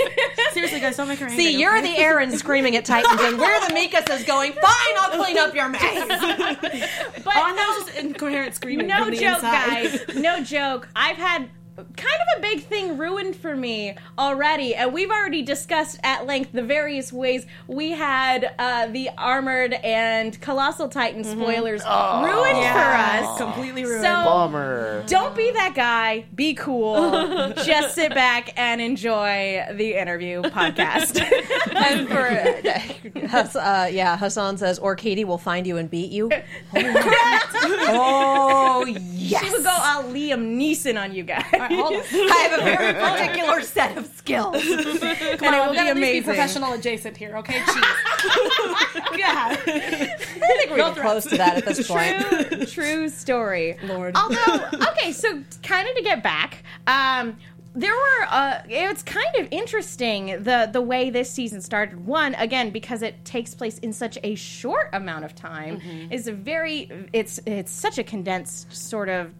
Seriously, 0.53 0.81
guys, 0.81 0.97
don't 0.97 1.09
make 1.09 1.19
her 1.19 1.27
angry. 1.27 1.45
See, 1.45 1.59
you're 1.59 1.81
the 1.81 1.89
Eren 2.00 2.32
screaming 2.37 2.76
at 2.76 2.85
Titans, 2.85 3.20
and 3.20 3.38
where 3.38 3.61
the 3.61 3.73
the 3.73 3.75
Mikasa's 3.75 4.25
going, 4.25 4.52
fine, 4.52 4.94
I'll 4.99 5.23
clean 5.23 5.38
up 5.38 5.55
your 5.55 5.69
mess. 5.69 5.81
But 7.23 7.37
Oh, 7.37 7.43
I 7.44 7.52
thought 7.52 7.87
just 7.87 7.99
incoherent 7.99 8.55
screaming. 8.55 8.87
no 8.88 9.05
from 9.05 9.11
the 9.11 9.17
joke, 9.20 9.37
inside. 9.37 10.06
guys. 10.06 10.17
No 10.17 10.43
joke. 10.43 10.88
I've 10.97 11.17
had 11.17 11.50
kind 11.77 11.89
of 11.89 12.39
a 12.39 12.41
big 12.43 12.63
thing 12.65 12.99
ruined 12.99 13.37
for 13.37 13.57
me 13.57 13.95
already, 14.19 14.75
and 14.75 14.93
we've 14.93 15.11
already 15.11 15.43
discussed 15.43 15.99
at 16.03 16.27
length 16.27 16.53
the 16.53 16.63
various 16.63 17.13
ways 17.13 17.47
we 17.67 17.93
had 17.93 18.55
uh, 18.59 18.87
the 18.89 19.09
armored 19.17 19.73
and 19.73 20.39
colossal 20.41 20.89
titan 20.89 21.25
spoilers 21.25 21.83
ruined 21.85 22.65
for 22.65 22.79
us. 22.79 23.39
Completely 23.39 23.85
ruined. 23.85 24.03
So 24.03 24.25
Bummer. 24.25 25.05
don't 25.07 25.35
be 25.37 25.51
that 25.53 25.75
guy. 25.75 26.25
Be 26.35 26.55
cool. 26.55 27.53
Just 27.65 27.95
sit 27.95 28.15
back 28.15 28.53
and 28.57 28.81
enjoy 28.81 29.65
the 29.73 29.95
interview 29.95 30.43
podcast. 30.61 31.21
and 31.75 32.09
for, 32.09 33.27
Hass- 33.29 33.57
uh, 33.57 33.89
yeah, 33.91 34.17
Hassan 34.17 34.59
says, 34.59 34.79
or 34.79 34.95
Katie 34.97 35.25
will 35.25 35.39
find 35.39 35.67
you 35.67 35.77
and 35.79 35.91
beat 35.91 36.11
you. 36.11 36.31
oh, 36.75 38.85
yes. 38.87 39.45
she 39.45 39.50
would 39.50 39.62
go 39.65 39.71
all 39.71 40.05
Liam 40.05 40.57
Neeson 40.59 41.00
on 41.00 41.15
you 41.15 41.23
guys. 41.23 41.45
Hold 41.71 41.95
on. 41.95 42.03
I 42.03 42.49
have 42.49 42.61
a 42.61 42.65
very 42.65 42.95
particular 42.95 43.62
set 43.62 43.97
of 43.97 44.07
skills. 44.07 44.57
and 44.57 44.65
it 44.65 45.41
will 45.41 45.73
be 45.73 46.00
least 46.00 46.00
be 46.00 46.23
professional 46.23 46.73
adjacent 46.73 47.17
here, 47.17 47.37
okay? 47.39 47.61
Jeez. 47.61 49.19
yeah. 49.19 49.57
I 49.67 50.15
think 50.59 50.71
we're 50.71 50.93
close 50.95 51.25
to 51.27 51.37
that 51.37 51.59
at 51.59 51.67
this 51.67 51.87
point. 51.87 52.21
true, 52.21 52.67
true 52.67 53.09
story. 53.09 53.77
Lord. 53.85 54.17
Although, 54.17 54.67
okay, 54.91 55.12
so 55.12 55.43
kind 55.62 55.89
of 55.89 55.95
to 55.97 56.03
get 56.03 56.23
back, 56.23 56.65
um, 56.87 57.37
there 57.75 57.95
were. 57.95 58.27
Uh, 58.29 58.62
it's 58.69 59.03
kind 59.03 59.35
of 59.39 59.47
interesting 59.50 60.43
the 60.43 60.69
the 60.73 60.81
way 60.81 61.11
this 61.11 61.31
season 61.31 61.61
started. 61.61 62.05
One 62.05 62.35
again 62.35 62.71
because 62.71 63.03
it 63.03 63.25
takes 63.25 63.55
place 63.55 63.79
in 63.79 63.93
such 63.93 64.19
a 64.25 64.35
short 64.35 64.89
amount 64.93 65.25
of 65.25 65.35
time 65.35 65.81
is 66.11 66.27
a 66.27 66.33
very. 66.33 66.91
It's 67.12 67.39
it's 67.47 67.71
such 67.71 67.99
a 67.99 68.05
condensed 68.05 68.73
sort 68.75 69.09
of. 69.09 69.33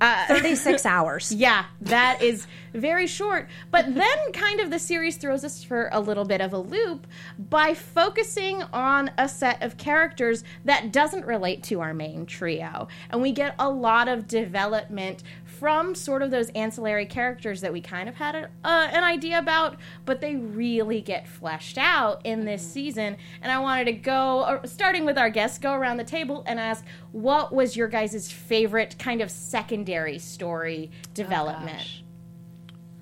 Uh, 0.00 0.26
36 0.26 0.84
hours. 0.86 1.32
yeah, 1.32 1.66
that 1.80 2.22
is 2.22 2.46
very 2.74 3.06
short. 3.06 3.48
But 3.70 3.94
then, 3.94 4.32
kind 4.32 4.60
of, 4.60 4.70
the 4.70 4.78
series 4.78 5.16
throws 5.16 5.44
us 5.44 5.62
for 5.62 5.88
a 5.92 6.00
little 6.00 6.24
bit 6.24 6.40
of 6.40 6.52
a 6.52 6.58
loop 6.58 7.06
by 7.38 7.74
focusing 7.74 8.62
on 8.72 9.10
a 9.16 9.28
set 9.28 9.62
of 9.62 9.76
characters 9.76 10.42
that 10.64 10.92
doesn't 10.92 11.24
relate 11.24 11.62
to 11.64 11.80
our 11.80 11.94
main 11.94 12.26
trio. 12.26 12.88
And 13.10 13.22
we 13.22 13.32
get 13.32 13.54
a 13.58 13.70
lot 13.70 14.08
of 14.08 14.26
development 14.26 15.22
from 15.58 15.94
sort 15.94 16.22
of 16.22 16.30
those 16.30 16.48
ancillary 16.50 17.06
characters 17.06 17.60
that 17.60 17.72
we 17.72 17.80
kind 17.80 18.08
of 18.08 18.14
had 18.14 18.34
a, 18.34 18.44
uh, 18.64 18.88
an 18.92 19.04
idea 19.04 19.38
about, 19.38 19.76
but 20.04 20.20
they 20.20 20.36
really 20.36 21.00
get 21.00 21.28
fleshed 21.28 21.78
out 21.78 22.20
in 22.24 22.44
this 22.44 22.62
season. 22.62 23.16
And 23.42 23.52
I 23.52 23.58
wanted 23.58 23.84
to 23.86 23.92
go, 23.92 24.40
uh, 24.40 24.66
starting 24.66 25.04
with 25.04 25.18
our 25.18 25.30
guests, 25.30 25.58
go 25.58 25.72
around 25.72 25.96
the 25.96 26.04
table 26.04 26.44
and 26.46 26.58
ask 26.58 26.84
what 27.12 27.54
was 27.54 27.76
your 27.76 27.88
guys' 27.88 28.30
favorite 28.30 28.96
kind 28.98 29.20
of 29.20 29.30
secondary 29.30 30.18
story 30.18 30.90
development? 31.14 31.78
gosh. 31.78 32.04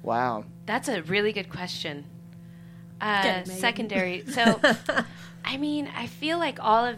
Wow. 0.02 0.44
That's 0.66 0.88
a 0.88 1.02
really 1.02 1.32
good 1.32 1.48
question. 1.48 2.04
Uh, 3.00 3.22
Get 3.22 3.48
secondary. 3.48 4.24
So, 4.28 4.60
I 5.44 5.56
mean, 5.56 5.88
I 5.94 6.06
feel 6.06 6.38
like 6.38 6.58
all 6.62 6.84
of. 6.84 6.96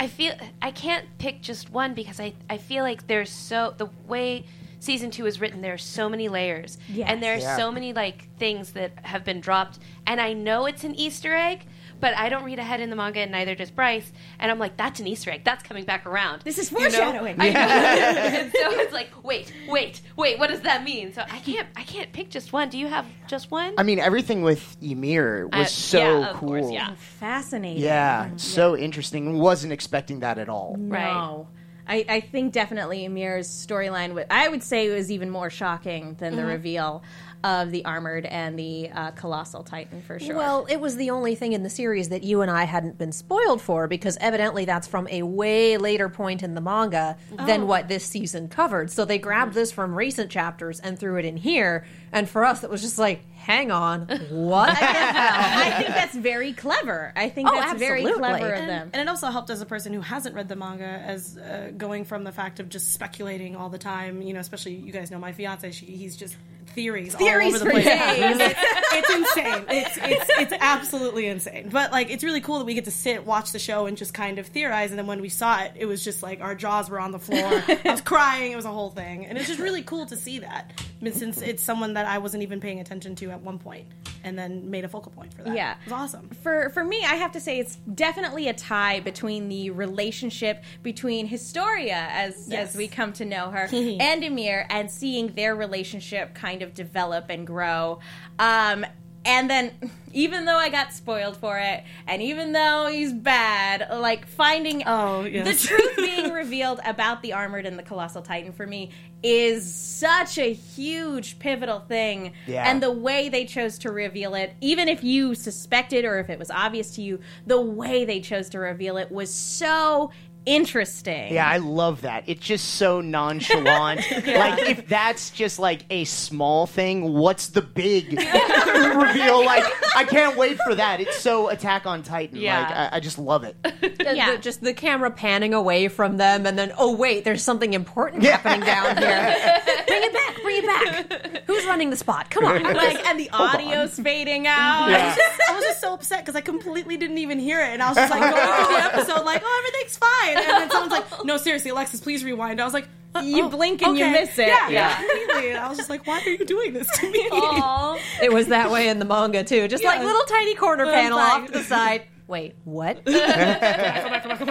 I 0.00 0.06
feel 0.08 0.32
I 0.62 0.70
can't 0.70 1.06
pick 1.18 1.42
just 1.42 1.70
one 1.70 1.92
because 1.94 2.18
I, 2.18 2.32
I 2.48 2.56
feel 2.56 2.82
like 2.82 3.06
there's 3.06 3.30
so 3.30 3.74
the 3.76 3.86
way 4.08 4.46
season 4.78 5.10
two 5.10 5.26
is 5.26 5.40
written, 5.42 5.60
there 5.60 5.74
are 5.74 5.78
so 5.78 6.08
many 6.08 6.28
layers. 6.30 6.78
Yes. 6.88 7.08
And 7.10 7.22
there 7.22 7.34
are 7.34 7.38
Yeah. 7.38 7.56
so 7.58 7.70
many 7.70 7.92
like 7.92 8.34
things 8.38 8.72
that 8.72 8.92
have 9.02 9.24
been 9.24 9.40
dropped. 9.40 9.78
And 10.06 10.18
I 10.18 10.32
know 10.32 10.64
it's 10.64 10.84
an 10.84 10.94
Easter 10.94 11.34
egg, 11.34 11.66
but 12.00 12.16
I 12.16 12.28
don't 12.28 12.44
read 12.44 12.58
ahead 12.58 12.80
in 12.80 12.90
the 12.90 12.96
manga 12.96 13.20
and 13.20 13.30
neither 13.30 13.54
does 13.54 13.70
Bryce. 13.70 14.10
And 14.38 14.50
I'm 14.50 14.58
like, 14.58 14.76
that's 14.76 15.00
an 15.00 15.06
Easter 15.06 15.30
egg. 15.30 15.42
That's 15.44 15.62
coming 15.62 15.84
back 15.84 16.06
around. 16.06 16.42
This 16.42 16.58
is 16.58 16.70
You 16.72 16.78
know? 16.78 16.84
foreshadowing. 16.84 17.36
I 17.40 17.50
know. 17.50 17.60
and 17.60 18.52
so 18.52 18.70
it's 18.80 18.92
like, 18.92 19.10
wait, 19.22 19.52
wait, 19.68 20.00
wait, 20.16 20.38
what 20.38 20.48
does 20.50 20.60
that 20.62 20.82
mean? 20.84 21.12
So 21.12 21.22
I 21.22 21.38
can't 21.40 21.68
I 21.76 21.82
can't 21.82 22.12
pick 22.12 22.30
just 22.30 22.52
one. 22.52 22.68
Do 22.70 22.78
you 22.78 22.88
have 22.88 23.06
just 23.26 23.50
one? 23.50 23.74
I 23.78 23.82
mean, 23.82 23.98
everything 23.98 24.42
with 24.42 24.76
Ymir 24.82 25.46
was 25.48 25.60
Uh, 25.60 25.64
so 25.66 25.98
yeah, 25.98 26.30
of 26.30 26.36
cool. 26.36 26.48
course, 26.48 26.70
yeah. 26.70 26.94
Fascinating. 27.20 27.82
Yeah, 27.82 28.30
so 28.36 28.76
interesting. 28.76 29.38
Wasn't 29.38 29.72
expecting 29.72 30.20
that 30.20 30.38
at 30.38 30.48
all. 30.48 30.76
No. 30.78 31.48
I, 31.88 32.04
I 32.08 32.20
think 32.20 32.52
definitely 32.52 33.04
Ymir's 33.04 33.48
storyline, 33.48 34.14
wa- 34.14 34.22
I 34.30 34.48
would 34.48 34.62
say, 34.62 34.86
it 34.88 34.94
was 34.94 35.10
even 35.10 35.28
more 35.28 35.50
shocking 35.50 36.14
than 36.20 36.36
the 36.36 36.44
reveal 36.44 37.02
of 37.42 37.70
the 37.70 37.84
armored 37.84 38.26
and 38.26 38.58
the 38.58 38.90
uh, 38.90 39.10
colossal 39.12 39.62
titan 39.62 40.02
for 40.02 40.18
sure. 40.18 40.36
Well, 40.36 40.66
it 40.68 40.78
was 40.80 40.96
the 40.96 41.10
only 41.10 41.34
thing 41.34 41.52
in 41.54 41.62
the 41.62 41.70
series 41.70 42.10
that 42.10 42.22
you 42.22 42.42
and 42.42 42.50
I 42.50 42.64
hadn't 42.64 42.98
been 42.98 43.12
spoiled 43.12 43.62
for 43.62 43.88
because 43.88 44.18
evidently 44.20 44.64
that's 44.66 44.86
from 44.86 45.08
a 45.08 45.22
way 45.22 45.76
later 45.78 46.08
point 46.08 46.42
in 46.42 46.54
the 46.54 46.60
manga 46.60 47.16
than 47.46 47.66
what 47.66 47.88
this 47.88 48.04
season 48.04 48.48
covered. 48.48 48.90
So 48.90 49.04
they 49.04 49.18
grabbed 49.18 49.54
this 49.54 49.72
from 49.72 49.94
recent 49.94 50.30
chapters 50.30 50.80
and 50.80 50.98
threw 50.98 51.16
it 51.18 51.24
in 51.24 51.36
here. 51.36 51.86
And 52.12 52.28
for 52.28 52.44
us, 52.44 52.62
it 52.64 52.70
was 52.70 52.82
just 52.82 52.98
like, 52.98 53.22
hang 53.36 53.70
on, 53.70 54.06
what? 54.30 54.68
I 54.80 55.74
think 55.78 55.88
that's 55.88 56.14
very 56.14 56.52
clever. 56.52 57.12
I 57.16 57.28
think 57.28 57.48
Oh, 57.48 57.54
that's 57.54 57.78
very 57.78 58.00
absolutely. 58.02 58.28
clever 58.28 58.52
of 58.52 58.60
And, 58.60 58.68
them. 58.68 58.90
and 58.92 59.00
it 59.02 59.08
also 59.08 59.28
helped 59.28 59.50
as 59.50 59.60
a 59.62 59.66
person 59.66 59.92
who 59.94 60.00
hasn't 60.02 60.34
read 60.34 60.48
the 60.48 60.56
manga, 60.56 60.84
as 60.84 61.38
uh, 61.38 61.70
going 61.76 62.04
from 62.04 62.24
the 62.24 62.32
fact 62.32 62.60
of 62.60 62.68
just 62.68 62.92
speculating 62.92 63.56
all 63.56 63.68
the 63.70 63.78
time. 63.78 64.20
You 64.22 64.34
know, 64.34 64.40
especially 64.40 64.74
you 64.74 64.92
guys 64.92 65.10
know 65.10 65.18
my 65.18 65.32
fiance. 65.32 65.70
She, 65.72 65.86
he's 65.86 66.16
just 66.16 66.36
theories, 66.70 67.14
all 67.14 67.20
Theories 67.20 67.54
over 67.54 67.64
the 67.64 67.70
place. 67.70 67.86
it's, 67.88 68.60
it's 68.92 69.14
insane. 69.14 69.64
It's, 69.68 69.98
it's 70.02 70.30
it's 70.38 70.52
absolutely 70.60 71.26
insane. 71.26 71.68
But 71.70 71.92
like, 71.92 72.10
it's 72.10 72.24
really 72.24 72.40
cool 72.40 72.58
that 72.58 72.64
we 72.64 72.74
get 72.74 72.84
to 72.86 72.90
sit, 72.90 73.26
watch 73.26 73.52
the 73.52 73.58
show, 73.58 73.86
and 73.86 73.96
just 73.96 74.14
kind 74.14 74.38
of 74.38 74.46
theorize. 74.46 74.90
And 74.90 74.98
then 74.98 75.06
when 75.06 75.20
we 75.20 75.28
saw 75.28 75.60
it, 75.62 75.72
it 75.76 75.86
was 75.86 76.02
just 76.04 76.22
like 76.22 76.40
our 76.40 76.54
jaws 76.54 76.90
were 76.90 77.00
on 77.00 77.12
the 77.12 77.18
floor. 77.18 77.44
I 77.44 77.80
was 77.84 78.00
crying. 78.04 78.52
It 78.52 78.56
was 78.56 78.64
a 78.64 78.72
whole 78.72 78.90
thing, 78.90 79.26
and 79.26 79.36
it's 79.36 79.48
just 79.48 79.60
really 79.60 79.82
cool 79.82 80.06
to 80.06 80.16
see 80.16 80.40
that. 80.40 80.72
Since 81.02 81.40
it's 81.40 81.62
someone 81.62 81.94
that 81.94 82.06
I 82.06 82.18
wasn't 82.18 82.42
even 82.42 82.60
paying 82.60 82.80
attention 82.80 83.14
to 83.16 83.30
at 83.30 83.40
one 83.40 83.58
point, 83.58 83.86
and 84.22 84.38
then 84.38 84.70
made 84.70 84.84
a 84.84 84.88
focal 84.88 85.12
point 85.12 85.32
for 85.32 85.42
that. 85.44 85.54
Yeah. 85.54 85.72
it 85.86 85.90
was 85.90 85.92
awesome. 86.14 86.28
for 86.42 86.68
for 86.70 86.84
me, 86.84 87.02
I 87.04 87.14
have 87.14 87.32
to 87.32 87.40
say 87.40 87.58
it's 87.58 87.76
definitely 87.94 88.48
a 88.48 88.52
tie 88.52 89.00
between 89.00 89.48
the 89.48 89.70
relationship 89.70 90.62
between 90.82 91.26
Historia, 91.26 92.06
as 92.10 92.48
Yes. 92.48 92.70
as 92.70 92.76
we 92.76 92.86
come 92.88 93.12
to 93.14 93.24
know 93.24 93.50
her, 93.50 93.68
and 93.72 94.22
Ymir, 94.22 94.66
and 94.68 94.90
seeing 94.90 95.28
their 95.34 95.56
relationship 95.56 96.34
kind 96.34 96.60
of 96.62 96.74
develop 96.74 97.26
and 97.30 97.46
grow. 97.46 98.00
Um, 98.38 98.84
and 99.24 99.50
then, 99.50 99.72
even 100.12 100.44
though 100.46 100.56
I 100.56 100.70
got 100.70 100.92
spoiled 100.92 101.36
for 101.36 101.58
it, 101.58 101.84
and 102.06 102.20
even 102.22 102.52
though 102.52 102.88
he's 102.90 103.12
bad, 103.12 103.86
like 104.00 104.26
finding 104.26 104.82
Oh, 104.86 105.22
the 105.24 105.54
truth 105.54 105.96
being 105.96 106.32
revealed 106.32 106.80
about 106.84 107.22
the 107.22 107.32
armored 107.34 107.66
and 107.66 107.78
the 107.78 107.82
colossal 107.82 108.22
titan 108.22 108.52
for 108.52 108.66
me 108.66 108.90
is 109.22 109.72
such 109.72 110.38
a 110.38 110.50
huge 110.52 111.38
pivotal 111.38 111.80
thing 111.80 112.32
Yeah. 112.46 112.68
and 112.68 112.82
the 112.82 112.90
way 112.90 113.28
they 113.28 113.44
chose 113.44 113.78
to 113.80 113.92
reveal 113.92 114.34
it 114.34 114.54
even 114.62 114.88
if 114.88 115.04
you 115.04 115.34
suspected 115.34 116.06
or 116.06 116.18
if 116.20 116.30
it 116.30 116.38
was 116.38 116.50
obvious 116.50 116.94
to 116.96 117.02
you 117.02 117.20
the 117.46 117.60
way 117.60 118.06
they 118.06 118.20
chose 118.20 118.48
to 118.50 118.58
reveal 118.58 118.96
it 118.96 119.12
was 119.12 119.30
so 119.32 120.10
interesting 120.46 121.32
Yeah, 121.34 121.48
I 121.48 121.58
love 121.58 122.02
that. 122.02 122.24
It's 122.26 122.40
just 122.44 122.74
so 122.74 123.00
nonchalant. 123.00 124.00
Like 124.40 124.68
if 124.68 124.86
that's 124.88 125.30
just 125.30 125.58
like 125.58 125.84
a 125.90 126.04
small 126.04 126.66
thing, 126.66 127.12
what's 127.12 127.48
the 127.48 127.62
big 127.62 128.12
reveal? 128.14 129.44
Like 129.44 129.64
I 129.96 130.04
can't 130.04 130.36
wait 130.36 130.58
for 130.64 130.74
that. 130.74 131.00
It's 131.00 131.18
so 131.18 131.48
Attack 131.48 131.86
on 131.86 132.02
Titan. 132.02 132.36
Yeah. 132.38 132.60
Like 132.60 132.70
I, 132.92 132.96
I 132.96 133.00
just 133.00 133.18
love 133.18 133.44
it. 133.44 133.56
The- 133.62 134.12
Yeah. 134.16 134.32
the- 134.32 134.38
just 134.38 134.62
the 134.62 134.72
camera 134.74 135.10
panning 135.10 135.52
away 135.54 135.88
from 135.88 136.16
them, 136.16 136.46
and 136.46 136.58
then 136.58 136.72
oh 136.78 136.94
wait, 136.96 137.24
there's 137.24 137.42
something 137.42 137.72
important 137.74 138.22
Yeah. 138.22 138.38
happening 138.38 138.60
down 138.66 138.96
here. 138.98 139.60
bring 139.86 140.02
it 140.02 140.12
back, 140.12 140.42
bring 140.42 140.56
it 140.64 140.66
back. 140.66 141.42
Who's 141.46 141.64
running 141.66 141.90
the 141.90 141.96
spot? 141.96 142.30
Come 142.30 142.44
on. 142.44 142.62
like 142.62 143.04
and 143.06 143.18
the 143.18 143.30
audio's 143.32 143.98
fading 143.98 144.46
out 144.46 144.88
I 144.90 145.06
was 145.06 145.16
just, 145.16 145.40
I 145.50 145.54
was 145.54 145.64
just 145.64 145.80
so 145.80 145.94
upset 145.94 146.20
because 146.20 146.36
I 146.36 146.40
completely 146.40 146.96
didn't 146.96 147.18
even 147.18 147.38
hear 147.38 147.60
it, 147.60 147.70
and 147.72 147.82
I 147.82 147.88
was 147.88 147.96
just 147.96 148.10
like 148.10 148.20
going 148.20 148.66
through 148.66 148.76
the 148.76 148.82
episode, 148.84 149.24
like, 149.24 149.42
"Oh, 149.44 149.62
everything's 149.66 149.96
fine," 149.98 150.29
and 150.36 150.46
then 150.46 150.70
someone's 150.70 150.92
like, 150.92 151.24
"No, 151.24 151.36
seriously, 151.36 151.70
Alexis, 151.70 152.00
please 152.00 152.24
rewind." 152.24 152.60
I 152.60 152.64
was 152.64 152.74
like, 152.74 152.88
uh, 153.14 153.20
You 153.20 153.44
oh, 153.44 153.48
blink 153.48 153.82
and 153.82 153.98
you 153.98 154.04
okay. 154.04 154.12
miss 154.12 154.38
it. 154.38 154.48
Yeah, 154.48 154.68
Yeah. 154.68 154.96
completely. 154.96 155.54
I 155.54 155.68
was 155.68 155.78
just 155.78 155.90
like, 155.90 156.06
"Why 156.06 156.20
are 156.24 156.28
you 156.30 156.44
doing 156.44 156.72
this 156.72 156.88
to 156.98 157.10
me?" 157.10 157.18
It 158.22 158.32
was 158.32 158.48
that 158.48 158.70
way 158.70 158.88
in 158.88 158.98
the 158.98 159.04
manga 159.04 159.42
too. 159.44 159.66
Just 159.68 159.84
like 159.84 160.00
little 160.00 160.22
tiny 160.28 160.54
corner 160.54 160.84
panel 160.86 161.18
off 161.18 161.46
to 161.46 161.52
the 161.52 161.64
side. 161.64 162.04
Wait, 162.28 162.54
what? 162.64 163.02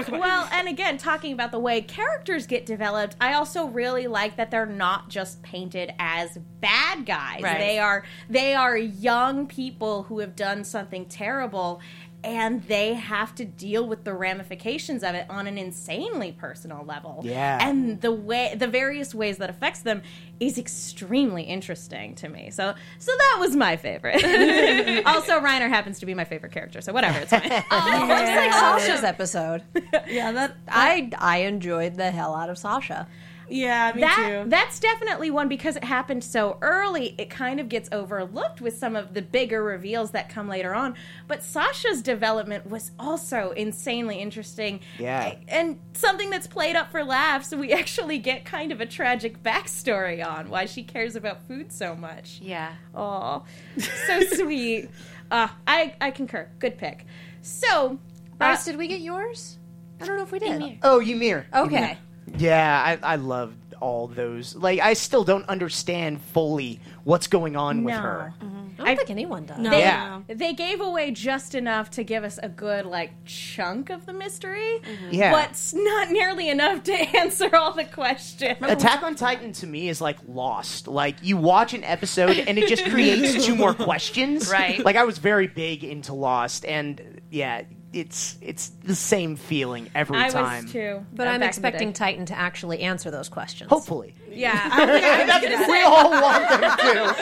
Well, 0.10 0.50
and 0.52 0.68
again, 0.68 0.98
talking 0.98 1.32
about 1.32 1.52
the 1.52 1.60
way 1.60 1.82
characters 1.82 2.46
get 2.46 2.66
developed, 2.66 3.16
I 3.22 3.34
also 3.34 3.68
really 3.68 4.08
like 4.08 4.36
that 4.36 4.52
they're 4.52 4.66
not 4.66 5.08
just 5.10 5.42
painted 5.42 5.94
as 5.98 6.38
bad 6.60 7.06
guys. 7.06 7.42
Right. 7.42 7.58
They 7.58 7.80
are 7.80 8.04
they 8.30 8.54
are 8.54 8.76
young 8.78 9.48
people 9.48 10.04
who 10.04 10.20
have 10.20 10.36
done 10.36 10.64
something 10.66 11.06
terrible 11.06 11.80
and 12.24 12.64
they 12.64 12.96
have 12.96 13.34
to 13.36 13.46
deal 13.46 13.88
with 13.88 14.04
the 14.04 14.14
ramifications 14.14 15.04
of 15.04 15.16
it 15.16 15.26
on 15.30 15.48
an 15.48 15.58
insanely 15.58 16.32
personal 16.32 16.84
level. 16.84 17.22
Yeah. 17.24 17.58
And 17.62 18.02
the 18.02 18.12
way 18.12 18.54
the 18.58 18.68
various 18.68 19.16
ways 19.16 19.38
that 19.38 19.50
affects 19.50 19.82
them 19.82 20.02
is 20.40 20.58
extremely 20.58 21.44
interesting 21.44 22.16
to 22.16 22.30
me. 22.30 22.50
So 22.50 22.74
so 22.98 23.12
that 23.18 23.38
was 23.40 23.56
my 23.56 23.78
favorite. 23.78 24.24
also 25.06 25.40
Reiner 25.40 25.70
happens 25.70 26.00
to 26.00 26.06
be 26.06 26.14
my 26.14 26.26
favorite 26.26 26.52
character, 26.52 26.82
so 26.82 26.92
whatever, 26.92 27.20
it's 27.20 27.32
fine. 27.32 27.42
It's 27.70 28.36
like 28.36 28.54
Sasha's 28.54 29.04
episode. 29.04 29.64
yeah, 30.08 30.32
that. 30.32 30.56
I 30.68 31.10
I 31.18 31.40
enjoyed 31.40 31.96
the 31.96 32.12
hell 32.12 32.36
out 32.36 32.50
of 32.50 32.58
Sasha. 32.58 33.08
Yeah, 33.50 33.91
me 33.96 34.01
that 34.01 34.44
too. 34.44 34.50
that's 34.50 34.79
definitely 34.79 35.32
one 35.32 35.48
because 35.48 35.75
it 35.75 35.84
happened 35.84 36.24
so 36.24 36.58
early 36.62 37.15
it 37.18 37.29
kind 37.29 37.60
of 37.60 37.70
gets 37.70 37.89
overlooked 37.91 38.62
with 38.62 38.77
some 38.77 38.96
of 38.96 39.13
the 39.13 39.22
bigger 39.22 39.63
reveals 39.63 40.12
that 40.12 40.29
come 40.29 40.48
later 40.48 40.74
on 40.75 40.96
but 41.27 41.44
sasha's 41.44 42.01
development 42.01 42.70
was 42.70 42.91
also 43.00 43.51
insanely 43.51 44.18
interesting 44.18 44.79
Yeah. 44.98 45.36
and 45.48 45.79
something 45.94 46.29
that's 46.29 46.48
played 46.48 46.75
up 46.75 46.91
for 46.91 47.03
laughs 47.03 47.53
we 47.53 47.72
actually 47.82 48.18
get 48.20 48.46
kind 48.46 48.72
of 48.72 48.82
a 48.82 48.86
tragic 48.86 49.41
backstory 49.44 50.25
on 50.25 50.50
why 50.50 50.65
she 50.65 50.84
cares 50.84 51.15
about 51.15 51.41
food 51.48 51.72
so 51.72 51.96
much 51.96 52.39
Yeah. 52.41 52.74
oh 52.96 53.44
so 53.77 54.22
sweet 54.34 54.89
uh, 55.32 55.48
I, 55.68 55.96
I 56.01 56.12
concur 56.12 56.50
good 56.60 56.77
pick 56.77 57.06
so 57.41 58.00
Bryce, 58.38 58.68
uh, 58.68 58.72
did 58.72 58.77
we 58.79 58.88
get 58.88 59.01
yours? 59.01 59.58
I 60.01 60.06
don't 60.06 60.15
know 60.15 60.24
if 60.24 60.32
we 60.32 60.39
did. 60.39 60.62
Ymir. 60.62 60.77
Oh, 60.82 61.01
Ymir. 61.01 61.46
Okay. 61.53 61.98
Yeah, 62.38 62.98
I, 63.04 63.14
I 63.14 63.16
love 63.16 63.54
all 63.82 64.08
those. 64.08 64.56
Like 64.56 64.80
I 64.80 64.94
still 64.94 65.24
don't 65.24 65.48
understand 65.48 66.22
fully 66.22 66.80
what's 67.06 67.28
going 67.28 67.56
on 67.56 67.84
with 67.84 67.96
No. 67.96 68.02
her. 68.02 68.34
Mm-hmm. 68.42 68.56
I 68.82 68.86
don't 68.86 68.98
think 68.98 69.10
anyone 69.10 69.46
does. 69.46 69.58
No. 69.58 69.72
They, 69.72 69.80
Yeah. 69.80 70.22
they 70.28 70.54
gave 70.54 70.80
away 70.80 71.12
just 71.12 71.54
enough 71.54 71.90
to 71.92 72.04
give 72.04 72.24
us 72.24 72.40
a 72.42 72.48
good 72.48 72.86
like 72.86 73.12
chunk 73.26 73.90
of 73.90 74.06
the 74.06 74.14
mystery, 74.14 74.80
mm-hmm. 74.82 75.10
Yeah. 75.14 75.32
but 75.34 75.50
s- 75.50 75.74
not 75.78 76.10
nearly 76.12 76.50
enough 76.50 76.84
to 76.84 76.94
answer 77.18 77.54
all 77.56 77.74
the 77.74 77.84
questions. 77.86 78.58
Attack 78.62 79.04
on 79.04 79.16
Titan 79.16 79.52
to 79.54 79.68
me 79.68 79.90
is 79.90 80.00
like 80.02 80.18
Lost. 80.28 80.88
Like 80.88 81.16
you 81.22 81.36
watch 81.38 81.74
an 81.74 81.84
episode 81.84 82.38
and 82.38 82.58
it 82.58 82.68
just 82.70 82.86
creates 82.90 83.46
two 83.46 83.56
more 83.56 83.74
questions. 83.74 84.50
Right. 84.50 84.84
Like 84.84 84.96
I 84.96 85.04
was 85.04 85.18
very 85.18 85.48
big 85.48 85.84
into 85.84 86.14
Lost, 86.14 86.64
and 86.66 87.22
yeah, 87.30 87.64
it's 87.91 88.38
it's 88.41 88.69
the 88.84 88.93
same 88.96 89.36
feeling 89.36 89.89
every 89.96 90.17
I 90.17 90.29
time. 90.29 90.63
was 90.65 90.72
too, 90.74 91.03
But 91.13 91.27
uh, 91.27 91.31
I'm 91.31 91.34
back 91.34 91.36
in 91.36 91.39
the 91.41 91.46
expecting 91.48 91.88
day. 91.89 91.93
Titan 91.93 92.25
to 92.27 92.38
actually 92.38 92.81
answer 92.81 93.10
those 93.12 93.29
questions. 93.29 93.69
Hopefully, 93.69 94.13
Yeah, 94.31 94.53
I 94.72 94.86
was 94.86 95.01
gonna- 95.01 95.25
That's 95.55 95.67
what 95.67 95.69
we 95.69 95.81
all 95.84 96.12
want 96.12 96.50
them 96.50 96.77
to. 96.77 97.15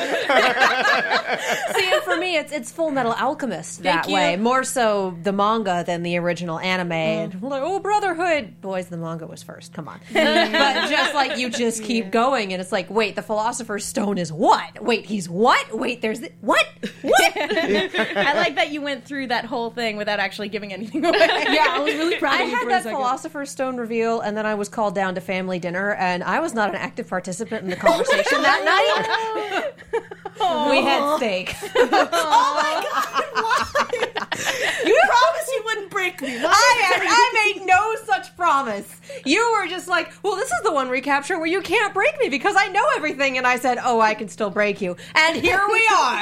See, 1.73 1.91
and 1.93 2.01
for 2.03 2.17
me, 2.17 2.35
it's 2.37 2.51
it's 2.51 2.71
Fullmetal 2.71 3.19
Alchemist 3.19 3.83
that 3.83 4.05
Thank 4.05 4.07
you. 4.09 4.13
way. 4.15 4.35
More 4.37 4.63
so 4.63 5.17
the 5.23 5.31
manga 5.31 5.83
than 5.85 6.03
the 6.03 6.17
original 6.17 6.59
anime. 6.59 6.91
And 6.91 7.41
like, 7.41 7.61
oh, 7.63 7.79
Brotherhood. 7.79 8.59
Boys, 8.61 8.87
the 8.87 8.97
manga 8.97 9.25
was 9.27 9.43
first. 9.43 9.73
Come 9.73 9.87
on. 9.87 9.99
but 10.13 10.89
just 10.89 11.13
like 11.13 11.37
you 11.37 11.49
just 11.49 11.83
keep 11.83 12.11
going, 12.11 12.53
and 12.53 12.61
it's 12.61 12.71
like, 12.71 12.89
wait, 12.89 13.15
the 13.15 13.21
Philosopher's 13.21 13.85
Stone 13.85 14.17
is 14.17 14.31
what? 14.33 14.83
Wait, 14.83 15.05
he's 15.05 15.29
what? 15.29 15.77
Wait, 15.77 16.01
there's 16.01 16.19
the, 16.21 16.31
what? 16.41 16.65
What? 17.01 17.21
I 17.37 18.33
like 18.35 18.55
that 18.55 18.71
you 18.71 18.81
went 18.81 19.05
through 19.05 19.27
that 19.27 19.45
whole 19.45 19.69
thing 19.69 19.97
without 19.97 20.19
actually 20.19 20.49
giving 20.57 20.73
anything 20.73 21.05
away. 21.05 21.19
yeah, 21.51 21.67
I 21.69 21.79
was 21.79 21.93
really 21.93 22.17
proud 22.17 22.33
I 22.33 22.43
of 22.43 22.49
you 22.49 22.55
had 22.55 22.63
for 22.63 22.69
a 22.69 22.71
that 22.71 22.83
second. 22.83 22.97
Philosopher's 22.97 23.51
Stone 23.51 23.77
reveal, 23.77 24.21
and 24.21 24.35
then 24.35 24.47
I 24.47 24.55
was 24.55 24.69
called 24.69 24.95
down 24.95 25.13
to 25.13 25.21
family 25.21 25.59
dinner, 25.59 25.93
and 25.93 26.23
I 26.23 26.39
was 26.39 26.55
not 26.55 26.69
an 26.69 26.75
active 26.75 27.07
participant 27.07 27.63
in 27.63 27.69
the 27.69 27.75
conversation 27.75 28.41
that 28.41 29.73
oh, 30.39 30.65
night. 30.65 30.69
We 30.69 30.81
had 30.83 31.17
steak. 31.17 31.55
Oh 31.75 31.87
my 31.91 32.83
god! 32.83 33.23
Why? 33.33 34.17
You 34.85 35.01
promised 35.05 35.51
you 35.51 35.61
wouldn't 35.65 35.89
break 35.89 36.21
me. 36.21 36.37
I, 36.39 36.43
I 36.47 37.53
made 37.55 37.65
no 37.65 37.95
such 38.05 38.35
promise. 38.35 39.01
You 39.25 39.57
were 39.57 39.67
just 39.67 39.87
like, 39.87 40.11
well, 40.23 40.35
this 40.35 40.51
is 40.51 40.61
the 40.63 40.71
one 40.71 40.89
recapture 40.89 41.37
where 41.37 41.47
you 41.47 41.61
can't 41.61 41.93
break 41.93 42.17
me 42.19 42.29
because 42.29 42.55
I 42.57 42.67
know 42.67 42.83
everything. 42.95 43.37
And 43.37 43.47
I 43.47 43.57
said, 43.57 43.79
oh, 43.83 43.99
I 43.99 44.13
can 44.13 44.29
still 44.29 44.49
break 44.49 44.79
you. 44.81 44.95
And 45.15 45.37
here 45.37 45.61
we 45.71 45.87
are. 45.93 46.21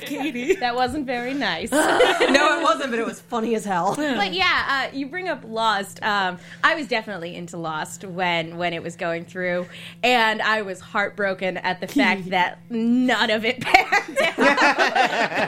Katie. 0.00 0.54
That 0.54 0.74
wasn't 0.74 1.06
very 1.06 1.34
nice. 1.34 1.70
no, 1.70 2.58
it 2.58 2.62
wasn't, 2.62 2.90
but 2.90 2.98
it 2.98 3.06
was 3.06 3.21
funny 3.22 3.54
as 3.54 3.64
hell. 3.64 3.94
but 3.96 4.32
yeah, 4.34 4.88
uh, 4.92 4.96
you 4.96 5.06
bring 5.06 5.28
up 5.28 5.42
Lost. 5.44 6.02
Um, 6.02 6.38
I 6.62 6.74
was 6.74 6.86
definitely 6.86 7.34
into 7.34 7.56
Lost 7.56 8.04
when 8.04 8.56
when 8.56 8.72
it 8.72 8.82
was 8.82 8.96
going 8.96 9.24
through, 9.24 9.66
and 10.02 10.42
I 10.42 10.62
was 10.62 10.80
heartbroken 10.80 11.56
at 11.58 11.80
the 11.80 11.86
fact 11.86 12.26
that 12.30 12.58
none 12.70 13.30
of 13.30 13.44
it 13.44 13.60
panned 13.60 14.18
out 14.18 14.34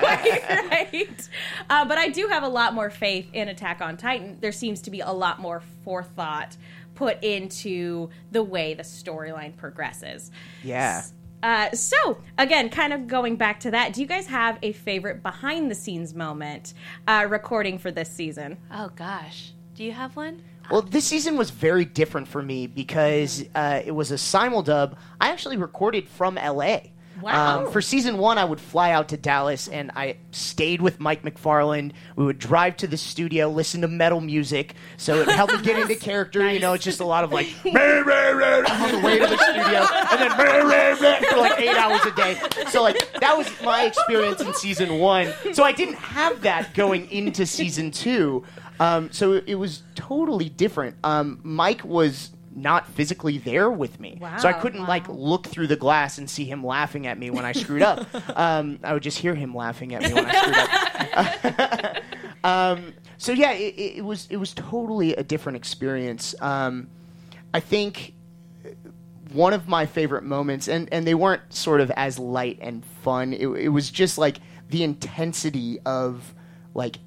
quite 0.01 0.71
right. 0.71 1.29
Uh, 1.69 1.85
but 1.85 1.99
I 1.99 2.09
do 2.09 2.29
have 2.29 2.43
a 2.43 2.49
lot 2.49 2.75
more 2.75 2.91
faith 2.91 3.29
in 3.33 3.49
Attack 3.49 3.81
on 3.81 3.97
Titan. 3.97 4.39
There 4.41 4.53
seems 4.53 4.81
to 4.83 4.91
be 4.91 5.01
a 5.01 5.13
lot 5.13 5.41
more 5.41 5.63
forethought 5.85 6.57
put 6.95 7.23
into 7.25 8.09
the 8.31 8.43
way 8.43 8.75
the 8.75 8.83
storyline 8.83 9.57
progresses. 9.57 10.31
Yeah. 10.63 11.03
Uh, 11.45 11.71
so 11.73 12.17
again, 12.39 12.71
kind 12.71 12.95
of 12.95 13.07
going 13.07 13.37
back 13.37 13.61
to 13.61 13.71
that, 13.71 13.93
do 13.93 14.01
you 14.01 14.07
guys 14.07 14.27
have 14.27 14.59
a 14.63 14.73
favorite 14.73 15.23
behind 15.23 15.71
the 15.71 15.75
scenes 15.75 16.15
moment 16.15 16.73
uh, 17.07 17.27
recording 17.29 17.77
for 17.77 17.91
this 17.91 18.09
season? 18.09 18.57
Oh 18.73 18.91
gosh, 18.97 19.53
do 19.75 19.85
you 19.85 19.93
have 19.93 20.17
one? 20.17 20.43
Well, 20.71 20.81
this 20.81 21.05
season 21.05 21.37
was 21.37 21.51
very 21.51 21.85
different 21.85 22.27
for 22.27 22.43
me 22.43 22.67
because 22.67 23.45
uh, 23.55 23.83
it 23.85 23.91
was 23.91 24.11
a 24.11 24.15
simuldub. 24.15 24.97
I 25.21 25.33
actually 25.33 25.59
recorded 25.59 26.09
from 26.09 26.37
LA. 26.37 26.79
Wow. 27.25 27.65
Um, 27.65 27.73
for 27.73 27.81
season 27.81 28.19
one, 28.19 28.37
I 28.37 28.45
would 28.45 28.61
fly 28.61 28.91
out 28.91 29.09
to 29.09 29.17
Dallas 29.17 29.67
and 29.67 29.91
I 29.97 30.19
stayed 30.31 30.83
with 30.83 31.01
Mike 31.01 31.23
McFarland. 31.23 31.93
We 32.17 32.27
would 32.27 32.39
drive 32.39 32.77
to 32.79 32.87
the 32.87 32.99
studio, 32.99 33.49
listen 33.49 33.81
to 33.81 33.89
metal 33.89 34.21
music, 34.21 34.75
so 34.99 35.23
it 35.23 35.29
helped 35.29 35.55
me 35.55 35.63
get 35.63 35.79
into 35.79 35.95
character. 36.05 36.47
You 36.53 36.61
know, 36.61 36.75
it's 36.75 36.85
just 36.85 37.01
a 37.01 37.05
lot 37.07 37.25
of 37.25 37.33
like 37.33 37.47
on 37.65 37.73
the 37.73 39.01
way 39.03 39.19
to 39.19 39.27
the 39.27 39.39
studio, 39.39 39.87
and 40.13 40.21
then 40.21 40.37
"Meh, 40.37 40.65
meh, 40.65 40.97
meh," 41.01 41.21
for 41.31 41.39
like 41.39 41.59
eight 41.59 41.77
hours 41.79 42.05
a 42.05 42.11
day. 42.15 42.39
So 42.69 42.83
like 42.83 42.99
that 43.21 43.35
was 43.39 43.51
my 43.63 43.85
experience 43.85 44.43
in 44.43 44.53
season 44.53 44.99
one. 44.99 45.33
So 45.55 45.65
I 45.65 45.73
didn't 45.73 45.97
have 45.97 46.43
that 46.43 46.75
going 46.75 47.11
into 47.11 47.47
season 47.47 47.91
two. 47.91 48.45
Um, 48.81 49.11
so 49.13 49.41
it 49.47 49.55
was 49.55 49.83
totally 49.95 50.51
different. 50.51 50.97
Um, 51.05 51.41
Mike 51.43 51.85
was 51.85 52.34
not 52.55 52.87
physically 52.89 53.39
there 53.39 53.71
with 53.71 53.99
me, 53.99 54.21
so 54.39 54.49
I 54.49 54.53
couldn't 54.53 54.87
like 54.87 55.09
look 55.09 55.47
through 55.47 55.67
the 55.67 55.77
glass 55.77 56.19
and 56.19 56.29
see 56.29 56.45
him 56.45 56.65
laughing 56.65 57.07
at 57.07 57.19
me 57.19 57.31
when 57.31 57.45
I 57.45 57.53
screwed 57.53 57.83
up. 57.83 58.07
Um, 58.37 58.81
I 58.83 58.93
would 58.93 59.03
just 59.03 59.19
hear 59.19 59.35
him 59.35 59.55
laughing 59.55 59.95
at 59.95 60.03
me 60.03 60.13
when 60.13 60.27
I 60.27 61.33
screwed 61.35 61.55
up. 61.61 61.97
um, 62.45 62.95
so 63.17 63.33
yeah, 63.33 63.53
it, 63.53 63.75
it, 63.75 63.97
it 63.99 64.05
was 64.05 64.27
it 64.31 64.37
was 64.37 64.53
totally 64.55 65.15
a 65.15 65.23
different 65.23 65.57
experience. 65.57 66.35
Um, 66.41 66.89
I 67.53 67.61
think 67.61 68.15
one 69.33 69.53
of 69.53 69.69
my 69.69 69.85
favorite 69.85 70.23
moments, 70.25 70.69
and, 70.69 70.89
and 70.93 71.07
they 71.07 71.15
weren't 71.15 71.53
sort 71.53 71.81
of 71.81 71.91
as 71.93 72.19
light 72.19 72.59
and 72.61 72.85
fun. 73.03 73.33
It, 73.33 73.47
it 73.49 73.69
was 73.69 73.91
just 73.91 74.17
like 74.17 74.39
the 74.71 74.83
intensity 74.83 75.79
of 75.85 76.35
like 76.73 76.99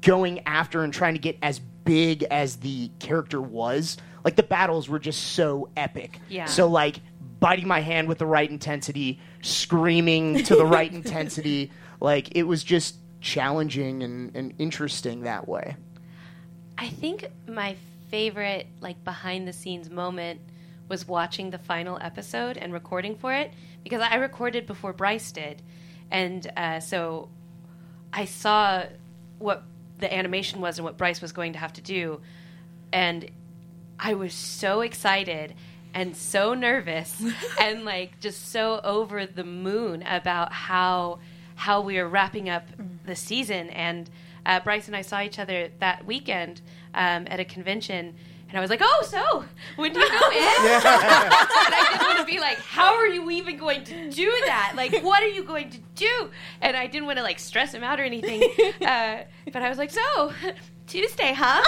going 0.00 0.40
after 0.46 0.84
and 0.84 0.92
trying 0.92 1.14
to 1.14 1.20
get 1.20 1.36
as 1.42 1.58
big 1.58 2.22
as 2.24 2.56
the 2.56 2.90
character 2.98 3.40
was. 3.40 3.96
Like 4.24 4.36
the 4.36 4.42
battles 4.42 4.88
were 4.88 4.98
just 4.98 5.32
so 5.34 5.68
epic. 5.76 6.18
Yeah. 6.28 6.46
So 6.46 6.66
like 6.66 6.96
biting 7.40 7.68
my 7.68 7.80
hand 7.80 8.08
with 8.08 8.18
the 8.18 8.26
right 8.26 8.50
intensity, 8.50 9.20
screaming 9.42 10.44
to 10.44 10.56
the 10.56 10.64
right 10.64 10.90
intensity. 11.00 11.70
Like 12.00 12.34
it 12.36 12.44
was 12.44 12.64
just 12.64 12.96
challenging 13.20 14.02
and, 14.02 14.34
and 14.34 14.54
interesting 14.58 15.22
that 15.22 15.46
way. 15.46 15.76
I 16.78 16.88
think 16.88 17.26
my 17.46 17.76
favorite 18.10 18.66
like 18.80 19.02
behind 19.04 19.48
the 19.48 19.52
scenes 19.52 19.90
moment 19.90 20.40
was 20.88 21.08
watching 21.08 21.50
the 21.50 21.58
final 21.58 21.98
episode 22.00 22.56
and 22.56 22.72
recording 22.72 23.16
for 23.16 23.32
it 23.32 23.52
because 23.82 24.00
I 24.00 24.16
recorded 24.16 24.66
before 24.66 24.92
Bryce 24.92 25.32
did, 25.32 25.62
and 26.10 26.50
uh, 26.56 26.80
so 26.80 27.28
I 28.12 28.24
saw 28.26 28.84
what 29.38 29.64
the 29.98 30.12
animation 30.12 30.60
was 30.60 30.78
and 30.78 30.84
what 30.84 30.96
Bryce 30.96 31.20
was 31.20 31.32
going 31.32 31.54
to 31.54 31.58
have 31.58 31.72
to 31.74 31.80
do, 31.80 32.20
and 32.92 33.30
I 33.98 34.14
was 34.14 34.34
so 34.34 34.80
excited 34.80 35.54
and 35.94 36.16
so 36.16 36.54
nervous 36.54 37.22
and 37.60 37.84
like 37.84 38.20
just 38.20 38.50
so 38.50 38.80
over 38.82 39.26
the 39.26 39.44
moon 39.44 40.02
about 40.02 40.52
how 40.52 41.20
how 41.56 41.80
we 41.80 41.96
were 41.96 42.08
wrapping 42.08 42.48
up 42.48 42.66
the 43.06 43.14
season 43.14 43.70
and 43.70 44.10
uh, 44.44 44.60
Bryce 44.60 44.88
and 44.88 44.96
I 44.96 45.02
saw 45.02 45.22
each 45.22 45.38
other 45.38 45.70
that 45.78 46.04
weekend 46.04 46.60
um, 46.94 47.26
at 47.30 47.40
a 47.40 47.44
convention 47.44 48.14
and 48.54 48.58
I 48.58 48.60
was 48.60 48.70
like, 48.70 48.82
"Oh, 48.84 49.02
so 49.04 49.44
when 49.74 49.92
do 49.92 49.98
you 49.98 50.08
go 50.08 50.30
in?" 50.30 50.36
and 50.36 50.44
I 50.84 51.88
didn't 51.90 52.06
want 52.06 52.18
to 52.20 52.24
be 52.24 52.38
like, 52.38 52.58
"How 52.58 52.94
are 52.94 53.08
you 53.08 53.28
even 53.32 53.56
going 53.56 53.82
to 53.82 54.10
do 54.10 54.30
that? 54.46 54.74
Like, 54.76 55.02
what 55.02 55.24
are 55.24 55.28
you 55.28 55.42
going 55.42 55.70
to 55.70 55.78
do?" 55.96 56.30
And 56.60 56.76
I 56.76 56.86
didn't 56.86 57.06
want 57.06 57.18
to 57.18 57.24
like 57.24 57.40
stress 57.40 57.74
him 57.74 57.82
out 57.82 57.98
or 57.98 58.04
anything. 58.04 58.42
Uh, 58.80 59.24
but 59.52 59.62
I 59.62 59.68
was 59.68 59.78
like, 59.78 59.90
"So 59.90 60.32
Tuesday, 60.86 61.32
huh? 61.36 61.62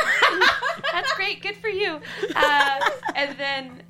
That's 0.93 1.13
great. 1.15 1.43
Good 1.43 1.57
for 1.57 1.69
you." 1.69 2.01
Uh, 2.35 2.81
and 3.15 3.39
then 3.39 3.83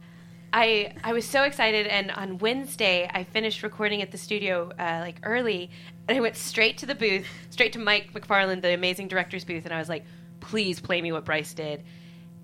I 0.53 0.95
I 1.05 1.13
was 1.13 1.27
so 1.27 1.43
excited, 1.43 1.87
and 1.87 2.11
on 2.11 2.39
Wednesday 2.39 3.11
I 3.13 3.25
finished 3.25 3.63
recording 3.63 4.03
at 4.03 4.11
the 4.11 4.19
studio 4.19 4.71
uh, 4.79 4.99
like 5.01 5.17
early, 5.23 5.71
and 6.09 6.17
I 6.17 6.21
went 6.21 6.37
straight 6.37 6.79
to 6.79 6.87
the 6.87 6.95
booth, 6.95 7.27
straight 7.51 7.73
to 7.75 7.79
Mike 7.79 8.13
McFarland, 8.13 8.63
the 8.63 8.73
amazing 8.73 9.09
director's 9.09 9.45
booth, 9.45 9.65
and 9.65 9.75
I 9.75 9.79
was 9.79 9.89
like, 9.89 10.05
"Please 10.41 10.81
play 10.81 11.03
me 11.03 11.13
what 11.13 11.25
Bryce 11.25 11.53
did," 11.53 11.83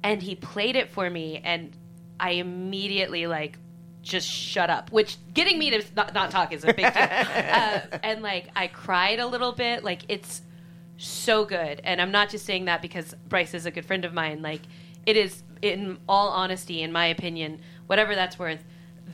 and 0.02 0.20
he 0.20 0.34
played 0.34 0.76
it 0.76 0.90
for 0.90 1.08
me, 1.08 1.40
and 1.42 1.74
I 2.20 2.32
immediately 2.32 3.26
like 3.26 3.58
just 4.02 4.28
shut 4.28 4.68
up, 4.68 4.90
which 4.90 5.16
getting 5.32 5.58
me 5.58 5.70
to 5.70 5.82
not, 5.94 6.12
not 6.12 6.30
talk 6.30 6.52
is 6.52 6.64
a 6.64 6.74
big 6.74 6.92
deal, 6.92 6.92
uh, 6.94 7.80
and 8.02 8.20
like 8.22 8.48
I 8.54 8.66
cried 8.66 9.20
a 9.20 9.26
little 9.26 9.52
bit, 9.52 9.84
like 9.84 10.02
it's 10.08 10.42
so 11.02 11.44
good. 11.44 11.80
And 11.84 12.00
I'm 12.00 12.10
not 12.10 12.30
just 12.30 12.46
saying 12.46 12.66
that 12.66 12.82
because 12.82 13.14
Bryce 13.28 13.54
is 13.54 13.66
a 13.66 13.70
good 13.70 13.84
friend 13.84 14.04
of 14.04 14.12
mine. 14.12 14.42
Like, 14.42 14.62
it 15.06 15.16
is, 15.16 15.42
in 15.60 15.98
all 16.08 16.28
honesty, 16.28 16.82
in 16.82 16.92
my 16.92 17.06
opinion, 17.06 17.60
whatever 17.86 18.14
that's 18.14 18.38
worth, 18.38 18.64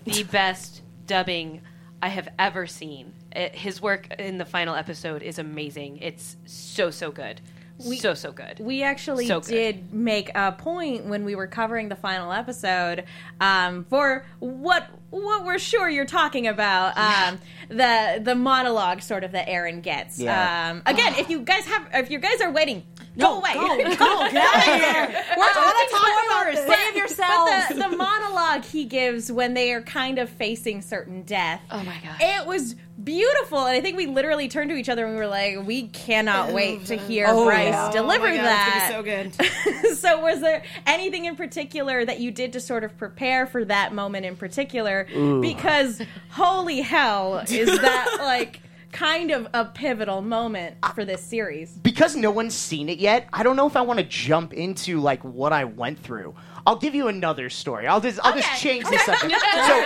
the 0.04 0.22
best 0.30 0.82
dubbing 1.06 1.62
I 2.02 2.08
have 2.08 2.28
ever 2.38 2.66
seen. 2.66 3.12
It, 3.32 3.54
his 3.54 3.80
work 3.80 4.14
in 4.18 4.38
the 4.38 4.44
final 4.44 4.74
episode 4.74 5.22
is 5.22 5.38
amazing. 5.38 5.98
It's 5.98 6.36
so, 6.44 6.90
so 6.90 7.10
good. 7.10 7.40
So, 7.78 8.14
so 8.14 8.32
good. 8.32 8.58
We 8.60 8.82
actually 8.82 9.26
So 9.26 9.40
good. 9.40 9.48
did 9.50 9.92
make 9.94 10.30
a 10.34 10.52
point 10.52 11.04
when 11.06 11.24
we 11.24 11.34
were 11.34 11.46
covering 11.46 11.88
the 11.88 11.96
final 11.96 12.32
episode 12.32 13.04
um, 13.40 13.84
for 13.84 14.24
what 14.40 14.88
what 15.10 15.44
we're 15.44 15.58
sure 15.58 15.88
you're 15.88 16.04
talking 16.04 16.46
about 16.46 16.96
um, 16.98 17.38
the 17.68 18.20
the 18.22 18.34
monologue 18.34 19.00
sort 19.02 19.24
of 19.24 19.32
that 19.32 19.48
Eren 19.48 19.82
gets. 19.82 20.18
Yeah. 20.18 20.70
Um, 20.70 20.82
again, 20.86 21.14
if 21.16 21.30
you 21.30 21.40
guys 21.40 21.64
have 21.66 21.88
if 21.94 22.10
you 22.10 22.18
guys 22.18 22.40
are 22.40 22.50
waiting, 22.50 22.84
go 23.18 23.38
away. 23.38 23.54
Go, 23.54 23.60
go, 23.76 24.30
get 24.30 24.36
out 24.36 24.56
of 24.56 24.62
here. 24.64 25.24
We're 25.36 25.52
talking 25.52 25.88
talk 25.90 26.02
about 26.02 26.24
spoilers. 26.30 26.66
this. 26.66 26.78
Save 26.78 26.96
yourselves. 26.96 27.50
But 27.68 27.74
the, 27.74 27.74
the 27.90 27.96
monologue 27.96 28.64
he 28.64 28.84
gives 28.84 29.30
when 29.30 29.54
they 29.54 29.72
are 29.72 29.82
kind 29.82 30.18
of 30.18 30.28
facing 30.30 30.82
certain 30.82 31.22
death. 31.22 31.60
Oh 31.70 31.82
my 31.82 31.96
god. 32.02 32.16
It 32.20 32.46
was 32.46 32.74
beautiful, 33.02 33.58
and 33.58 33.76
I 33.76 33.80
think 33.80 33.96
we 33.96 34.06
literally 34.06 34.48
turned 34.48 34.70
to 34.70 34.76
each 34.76 34.88
other 34.88 35.04
and 35.06 35.14
we 35.14 35.20
were 35.20 35.26
like, 35.28 35.64
"We 35.66 35.88
cannot 35.88 36.52
wait 36.52 36.86
to 36.86 36.96
uh, 36.96 37.06
hear 37.06 37.26
Oh, 37.28 37.44
Bryce 37.44 37.68
yeah. 37.68 37.90
deliver 37.92 38.26
oh 38.26 38.30
my 38.30 38.36
God, 38.36 38.44
that." 38.44 38.92
It's 38.98 39.06
gonna 39.06 39.24
be 39.24 39.30
so 39.32 39.82
good. 39.82 39.96
so 39.98 40.20
was 40.20 40.40
there 40.40 40.62
anything 40.86 41.24
in 41.26 41.36
particular 41.36 42.04
that 42.04 42.20
you 42.20 42.30
did 42.30 42.52
to 42.54 42.60
sort 42.60 42.84
of 42.84 42.96
prepare 42.98 43.46
for 43.46 43.64
that 43.64 43.94
moment 43.94 44.26
in 44.26 44.36
particular 44.36 45.06
because 45.40 46.00
holy 46.30 46.80
hell 46.80 47.38
is 47.48 47.66
that 47.80 48.16
like 48.20 48.60
kind 48.92 49.30
of 49.30 49.46
a 49.54 49.64
pivotal 49.66 50.22
moment 50.22 50.76
for 50.94 51.04
this 51.04 51.22
series 51.22 51.70
because 51.72 52.16
no 52.16 52.30
one's 52.30 52.54
seen 52.54 52.88
it 52.88 52.98
yet, 52.98 53.28
I 53.32 53.42
don't 53.42 53.56
know 53.56 53.66
if 53.66 53.76
I 53.76 53.82
want 53.82 53.98
to 53.98 54.04
jump 54.04 54.52
into 54.52 55.00
like 55.00 55.22
what 55.22 55.52
I 55.52 55.64
went 55.64 55.98
through. 56.00 56.34
I'll 56.66 56.76
give 56.76 56.94
you 56.94 57.08
another 57.08 57.48
story. 57.50 57.86
I'll 57.86 58.00
just 58.00 58.18
I'll 58.24 58.34
just 58.34 58.48
Okay. 58.48 58.58
change 58.58 58.84
the 58.84 58.98
subject. 59.04 59.34
So, 59.66 59.84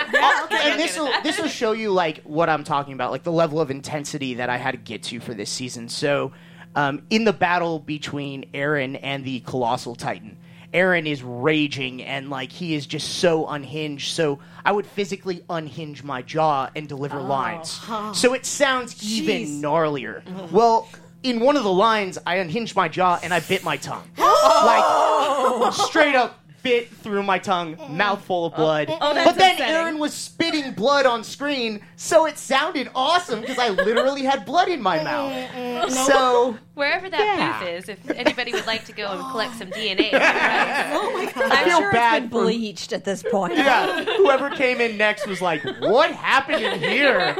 and 0.57 0.79
this 0.79 0.97
will 0.97 1.11
this 1.23 1.39
will 1.39 1.47
show 1.47 1.71
you 1.71 1.91
like 1.91 2.21
what 2.23 2.49
I'm 2.49 2.63
talking 2.63 2.93
about, 2.93 3.11
like 3.11 3.23
the 3.23 3.31
level 3.31 3.59
of 3.61 3.71
intensity 3.71 4.33
that 4.35 4.49
I 4.49 4.57
had 4.57 4.71
to 4.71 4.77
get 4.77 5.03
to 5.03 5.19
for 5.19 5.33
this 5.33 5.49
season. 5.49 5.87
So, 5.89 6.31
um, 6.75 7.03
in 7.09 7.23
the 7.23 7.33
battle 7.33 7.79
between 7.79 8.45
Eren 8.53 8.99
and 9.01 9.23
the 9.23 9.39
colossal 9.41 9.95
titan, 9.95 10.37
Eren 10.73 11.05
is 11.05 11.21
raging 11.23 12.01
and 12.03 12.29
like 12.29 12.51
he 12.51 12.73
is 12.73 12.85
just 12.85 13.17
so 13.19 13.47
unhinged. 13.47 14.11
So 14.13 14.39
I 14.65 14.71
would 14.71 14.85
physically 14.85 15.43
unhinge 15.49 16.03
my 16.03 16.21
jaw 16.21 16.69
and 16.75 16.87
deliver 16.87 17.19
oh, 17.19 17.23
lines. 17.23 17.79
So 18.13 18.33
it 18.33 18.45
sounds 18.45 19.03
even 19.03 19.61
gnarlier. 19.61 20.23
Mm-hmm. 20.23 20.55
Well, 20.55 20.89
in 21.21 21.39
one 21.39 21.55
of 21.55 21.63
the 21.63 21.71
lines, 21.71 22.17
I 22.25 22.35
unhinged 22.35 22.75
my 22.75 22.89
jaw 22.89 23.19
and 23.23 23.33
I 23.33 23.39
bit 23.39 23.63
my 23.63 23.77
tongue. 23.77 24.09
Like 24.43 25.73
straight 25.73 26.15
up 26.15 26.42
spit 26.63 26.87
through 26.87 27.21
my 27.23 27.37
tongue, 27.37 27.77
mouthful 27.89 28.45
of 28.45 28.53
oh, 28.53 28.55
blood. 28.55 28.87
Oh, 28.89 29.13
that's 29.13 29.31
but 29.31 29.37
then 29.37 29.55
upsetting. 29.55 29.95
Eren 29.95 29.99
was 29.99 30.13
spitting 30.13 30.71
blood 30.71 31.05
on 31.05 31.21
screen, 31.21 31.81
so 31.97 32.25
it 32.25 32.37
sounded 32.37 32.89
awesome 32.95 33.41
because 33.41 33.59
I 33.59 33.67
literally 33.67 34.23
had 34.23 34.45
blood 34.45 34.69
in 34.69 34.81
my 34.81 34.97
mm, 34.99 35.01
mm, 35.01 35.03
mouth. 35.03 35.51
Mm, 35.51 35.91
so 35.91 36.57
Wherever 36.75 37.07
that 37.07 37.19
Yeah. 37.19 37.59
booth 37.59 37.69
is, 37.69 37.89
if 37.89 38.09
anybody 38.09 38.51
would 38.51 38.65
like 38.65 38.83
to 38.85 38.93
go 38.93 39.05
and 39.11 39.21
collect 39.29 39.55
some 39.57 39.67
DNA. 39.67 40.09
oh 40.13 41.11
my 41.13 41.31
god 41.31 41.51
I'm 41.51 41.65
feel 41.65 41.79
sure 41.81 41.91
bad 41.91 42.23
it's 42.23 42.31
been 42.31 42.39
for- 42.39 42.45
bleached 42.45 42.93
at 42.93 43.03
this 43.03 43.21
point. 43.21 43.55
yeah, 43.55 44.03
whoever 44.03 44.49
came 44.49 44.81
in 44.81 44.97
next 44.97 45.27
was 45.27 45.39
like, 45.39 45.63
"What 45.81 46.11
happened 46.11 46.63
in 46.63 46.79
here? 46.79 47.33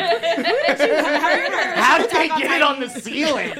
How 1.75 1.97
did 1.97 2.11
they 2.11 2.27
get 2.27 2.51
it 2.51 2.61
on 2.61 2.79
the 2.79 2.89
ceiling?" 2.89 3.53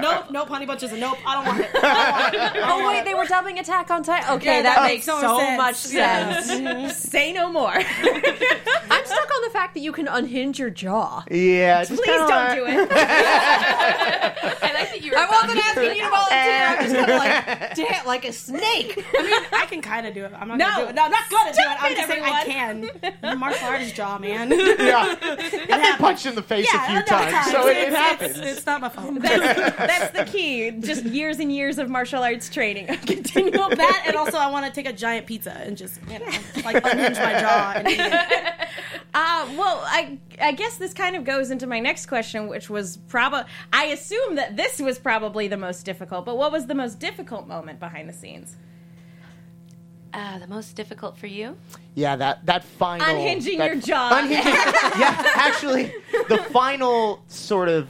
nope, 0.00 0.26
nope, 0.30 0.48
honey 0.48 0.66
bunches, 0.66 0.92
nope, 0.92 1.18
I 1.26 1.34
don't 1.34 1.46
want 1.46 1.60
it. 1.60 1.70
I 1.74 2.30
don't 2.30 2.42
want 2.42 2.56
it. 2.56 2.62
Oh 2.64 2.88
wait, 2.88 3.04
they 3.04 3.14
were 3.14 3.24
dubbing 3.24 3.58
Attack 3.58 3.90
on 3.90 4.04
Titan. 4.04 4.36
Okay, 4.36 4.49
Yeah, 4.50 4.62
that, 4.62 4.76
that 4.76 4.82
makes 4.88 5.06
makes 5.06 5.20
so 5.20 5.38
sense. 5.38 5.56
much 5.56 5.92
Yeah. 5.92 6.40
sense. 6.40 6.96
Say 7.10 7.32
no 7.32 7.50
more. 7.52 7.72
I'm 7.72 8.99
stuck 9.10 9.30
on 9.36 9.42
the 9.42 9.50
fact 9.50 9.74
that 9.74 9.80
you 9.80 9.92
can 9.92 10.08
unhinge 10.08 10.58
your 10.58 10.70
jaw. 10.70 11.22
Yeah, 11.30 11.84
just 11.84 12.00
Please 12.02 12.06
don't 12.06 12.28
like- 12.30 12.56
do 12.58 12.64
it. 12.66 12.88
I 12.92 14.72
like 14.74 14.90
that 14.90 15.02
you 15.02 15.10
were 15.12 15.18
I 15.18 15.26
wasn't 15.26 15.60
talking 15.60 15.62
asking 15.62 15.96
you 15.96 16.04
to 16.04 16.10
volunteer. 16.10 16.66
I'm 16.66 16.78
just 16.84 16.94
kind 16.96 17.10
of 17.10 17.18
like, 17.18 17.74
damn, 17.74 18.06
like 18.06 18.24
a 18.24 18.32
snake. 18.32 19.04
I 19.18 19.22
mean, 19.22 19.42
I 19.52 19.66
can 19.66 19.80
kind 19.82 20.06
of 20.06 20.14
do 20.14 20.24
it. 20.24 20.32
I'm 20.34 20.48
not 20.48 20.58
No. 20.58 20.64
gonna 20.66 20.84
do 20.84 20.88
it. 20.90 20.94
No, 20.94 21.04
I'm 21.04 21.10
not 21.10 21.30
gonna 21.30 21.52
do 21.52 21.58
it. 21.60 21.82
I'm 21.82 21.92
it, 21.92 21.96
just 21.96 22.08
saying 22.08 22.24
I 22.24 22.44
can. 22.44 23.38
Martial 23.38 23.66
artist 23.68 23.94
jaw, 23.94 24.18
man. 24.18 24.50
Yeah, 24.80 25.14
I've 25.20 25.68
been 25.68 25.96
punched 25.98 26.26
in 26.26 26.34
the 26.34 26.42
face 26.42 26.66
a 26.72 26.78
few 26.78 26.96
enough 26.96 27.06
times, 27.06 27.50
so 27.50 27.66
it, 27.68 27.76
it 27.76 27.92
happens. 27.92 28.38
It's, 28.38 28.58
it's 28.58 28.66
not 28.66 28.80
my 28.80 28.88
fault. 28.88 29.14
That's 29.20 30.10
the 30.16 30.24
key. 30.24 30.70
Just 30.80 31.04
years 31.04 31.38
and 31.38 31.52
years 31.52 31.78
of 31.78 31.88
martial 31.90 32.22
arts 32.22 32.48
training. 32.48 32.86
Continual 33.06 33.68
that 33.70 34.04
and 34.06 34.16
also 34.16 34.38
I 34.38 34.50
want 34.50 34.66
to 34.66 34.72
take 34.72 34.86
a 34.86 34.92
giant 34.92 35.26
pizza 35.26 35.52
and 35.52 35.76
just 35.76 36.00
you 36.10 36.18
know 36.18 36.26
like 36.64 36.84
unhinge 36.84 37.16
my 37.18 37.40
jaw 37.40 37.72
and 37.76 37.88
eat 37.88 38.00
it. 38.00 38.68
Uh, 39.12 39.48
well, 39.58 39.82
I 39.84 40.18
I 40.40 40.52
guess 40.52 40.76
this 40.76 40.94
kind 40.94 41.16
of 41.16 41.24
goes 41.24 41.50
into 41.50 41.66
my 41.66 41.80
next 41.80 42.06
question, 42.06 42.48
which 42.48 42.70
was 42.70 42.96
probably 43.08 43.50
I 43.72 43.86
assume 43.86 44.36
that 44.36 44.56
this 44.56 44.78
was 44.80 44.98
probably 44.98 45.48
the 45.48 45.56
most 45.56 45.84
difficult. 45.84 46.24
But 46.24 46.36
what 46.38 46.52
was 46.52 46.66
the 46.66 46.74
most 46.74 47.00
difficult 47.00 47.48
moment 47.48 47.80
behind 47.80 48.08
the 48.08 48.12
scenes? 48.12 48.56
Uh, 50.12 50.38
the 50.38 50.46
most 50.46 50.74
difficult 50.74 51.16
for 51.16 51.26
you? 51.28 51.56
Yeah, 51.94 52.16
that 52.16 52.46
that 52.46 52.64
final 52.64 53.06
Unhinging 53.08 53.58
that- 53.58 53.66
your 53.72 53.80
jaw. 53.80 54.10
Unhinging, 54.18 54.44
yeah, 54.98 55.24
actually, 55.34 55.92
the 56.28 56.38
final 56.52 57.22
sort 57.28 57.68
of 57.68 57.88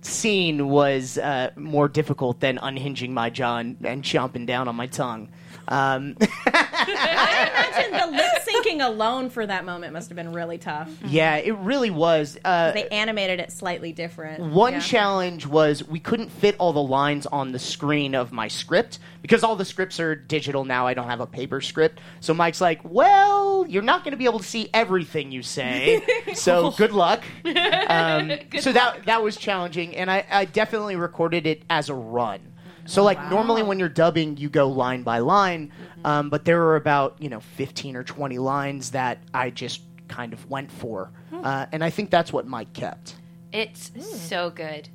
scene 0.00 0.68
was 0.68 1.18
uh, 1.18 1.50
more 1.56 1.88
difficult 1.88 2.40
than 2.40 2.58
unhinging 2.58 3.12
my 3.12 3.28
jaw 3.30 3.58
and, 3.58 3.76
and 3.84 4.02
chomping 4.02 4.46
down 4.46 4.68
on 4.68 4.76
my 4.76 4.86
tongue. 4.86 5.28
Um, 5.68 6.16
I 6.46 7.50
imagine 7.52 7.92
the 8.10 8.16
lip 8.16 8.30
syncing 8.48 8.84
alone 8.86 9.30
for 9.30 9.46
that 9.46 9.64
moment 9.64 9.92
must 9.92 10.08
have 10.08 10.16
been 10.16 10.32
really 10.32 10.58
tough. 10.58 10.90
yeah, 11.06 11.36
it 11.36 11.56
really 11.58 11.90
was. 11.90 12.38
Uh, 12.44 12.72
They 12.72 12.88
animated 12.88 13.40
it 13.40 13.52
slightly 13.52 13.92
different. 13.92 14.42
One 14.52 14.74
Yeah. 14.74 14.80
challenge 14.80 15.46
was 15.46 15.86
we 15.86 16.00
couldn't 16.00 16.30
fit 16.30 16.56
all 16.58 16.72
the 16.72 16.82
lines 16.82 17.26
on 17.26 17.52
the 17.52 17.58
screen 17.58 18.14
of 18.14 18.32
my 18.32 18.48
script 18.48 18.98
because 19.22 19.42
all 19.44 19.56
the 19.56 19.64
scripts 19.64 20.00
are 20.00 20.14
digital 20.14 20.64
now. 20.64 20.86
I 20.86 20.94
don't 20.94 21.08
have 21.08 21.20
a 21.20 21.26
paper 21.26 21.60
script. 21.60 22.00
So 22.20 22.32
Mike's 22.34 22.60
like, 22.60 22.80
"Well, 22.84 23.66
you're 23.68 23.82
not 23.82 24.04
going 24.04 24.12
to 24.12 24.16
be 24.18 24.24
able 24.24 24.38
to 24.38 24.44
see 24.44 24.70
everything 24.72 25.32
you 25.32 25.42
say. 25.42 26.02
so 26.34 26.70
good 26.72 26.92
luck." 26.92 27.22
Um, 27.88 28.32
so 28.60 28.70
that 28.72 29.04
that 29.06 29.22
was 29.22 29.36
challenging, 29.36 29.96
and 29.96 30.10
I, 30.10 30.24
I 30.30 30.44
definitely 30.44 30.96
recorded 30.96 31.46
it 31.46 31.62
as 31.70 31.88
a 31.88 31.94
run. 31.94 32.40
So 32.88 33.04
like 33.04 33.22
normally 33.30 33.62
when 33.62 33.78
you're 33.78 33.90
dubbing, 33.90 34.38
you 34.38 34.48
go 34.48 34.68
line 34.68 35.02
by 35.02 35.18
line, 35.18 35.72
um, 36.06 36.30
but 36.30 36.46
there 36.46 36.58
were 36.58 36.76
about 36.76 37.16
you 37.20 37.28
know 37.28 37.40
15 37.40 37.96
or 37.96 38.02
20 38.02 38.38
lines 38.38 38.92
that 38.92 39.18
I 39.34 39.50
just 39.50 39.82
kind 40.08 40.32
of 40.32 40.48
went 40.48 40.72
for, 40.72 41.10
uh, 41.32 41.66
and 41.70 41.84
I 41.84 41.90
think 41.90 42.10
that's 42.10 42.32
what 42.32 42.46
Mike 42.46 42.72
kept. 42.72 43.16
It's 43.52 43.90
so 44.00 44.48
good. 44.48 44.88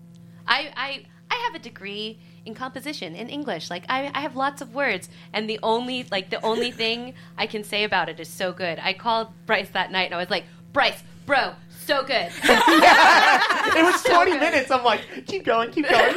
I, 0.48 0.72
I 0.76 1.06
I 1.30 1.36
have 1.46 1.54
a 1.54 1.60
degree 1.60 2.18
in 2.46 2.56
composition 2.56 3.16
in 3.16 3.30
English. 3.30 3.70
Like 3.70 3.84
I, 3.90 4.10
I 4.14 4.22
have 4.22 4.36
lots 4.36 4.62
of 4.62 4.74
words, 4.74 5.08
and 5.32 5.48
the 5.48 5.60
only 5.62 6.06
like 6.12 6.32
the 6.32 6.44
only 6.44 6.72
thing 6.82 7.14
I 7.38 7.46
can 7.46 7.64
say 7.64 7.84
about 7.84 8.10
it 8.10 8.20
is 8.20 8.28
so 8.28 8.54
good. 8.54 8.80
I 8.80 8.94
called 8.94 9.28
Bryce 9.46 9.70
that 9.70 9.92
night, 9.92 10.06
and 10.06 10.16
I 10.16 10.18
was 10.18 10.32
like, 10.32 10.46
Bryce, 10.74 11.04
bro, 11.28 11.54
so 11.70 12.04
good. 12.04 12.32
It 13.76 13.84
was 13.84 14.04
20 14.04 14.38
minutes. 14.38 14.70
I'm 14.70 14.84
like, 14.84 15.02
keep 15.26 15.46
going, 15.46 15.72
keep 15.72 15.90
going. 15.90 16.16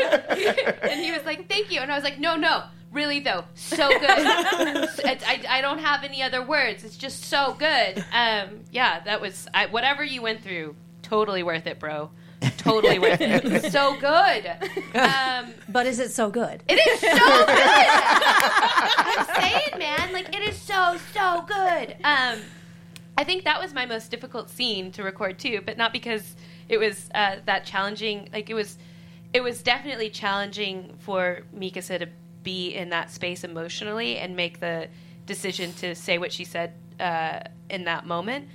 And 0.00 1.00
he 1.00 1.12
was 1.12 1.24
like, 1.24 1.48
"Thank 1.48 1.70
you," 1.72 1.80
and 1.80 1.90
I 1.90 1.94
was 1.94 2.04
like, 2.04 2.18
"No, 2.18 2.36
no." 2.36 2.64
Really 2.92 3.18
though, 3.18 3.44
so 3.56 3.88
good. 3.88 4.02
I, 4.08 5.18
I, 5.26 5.44
I 5.58 5.60
don't 5.60 5.80
have 5.80 6.04
any 6.04 6.22
other 6.22 6.44
words. 6.44 6.84
It's 6.84 6.96
just 6.96 7.24
so 7.24 7.56
good. 7.58 7.98
Um, 8.12 8.60
yeah, 8.70 9.00
that 9.00 9.20
was 9.20 9.48
I, 9.52 9.66
whatever 9.66 10.04
you 10.04 10.22
went 10.22 10.42
through. 10.42 10.76
Totally 11.02 11.42
worth 11.42 11.66
it, 11.66 11.80
bro. 11.80 12.10
Totally 12.58 13.00
worth 13.00 13.20
it. 13.20 13.72
So 13.72 13.96
good. 13.98 14.46
Um, 14.94 15.54
But 15.68 15.86
is 15.86 15.98
it 15.98 16.12
so 16.12 16.30
good? 16.30 16.62
It 16.68 16.74
is 16.74 17.00
so 17.00 17.08
good. 17.46 17.58
I'm 18.96 19.26
saying, 19.42 19.78
man, 19.78 20.12
like 20.12 20.34
it 20.34 20.42
is 20.48 20.56
so 20.56 20.96
so 21.12 21.42
good. 21.48 21.96
Um, 22.04 22.38
I 23.16 23.24
think 23.24 23.44
that 23.44 23.60
was 23.60 23.74
my 23.74 23.86
most 23.86 24.10
difficult 24.10 24.50
scene 24.50 24.92
to 24.92 25.02
record 25.02 25.38
too, 25.38 25.62
but 25.64 25.76
not 25.76 25.92
because 25.92 26.36
it 26.68 26.78
was 26.78 27.08
uh, 27.14 27.36
that 27.46 27.64
challenging. 27.64 28.28
Like 28.32 28.50
it 28.50 28.54
was, 28.54 28.78
it 29.34 29.42
was 29.42 29.62
definitely 29.62 30.08
challenging 30.08 30.94
for 31.00 31.40
Mikasa 31.54 31.98
to 31.98 32.08
be 32.44 32.68
in 32.68 32.90
that 32.90 33.10
space 33.10 33.42
emotionally 33.42 34.16
and 34.18 34.36
make 34.36 34.60
the 34.60 34.88
decision 35.26 35.72
to 35.74 35.94
say 35.96 36.18
what 36.18 36.32
she 36.32 36.44
said 36.44 36.74
uh, 37.00 37.40
in 37.68 37.84
that 37.84 38.06
moment. 38.06 38.48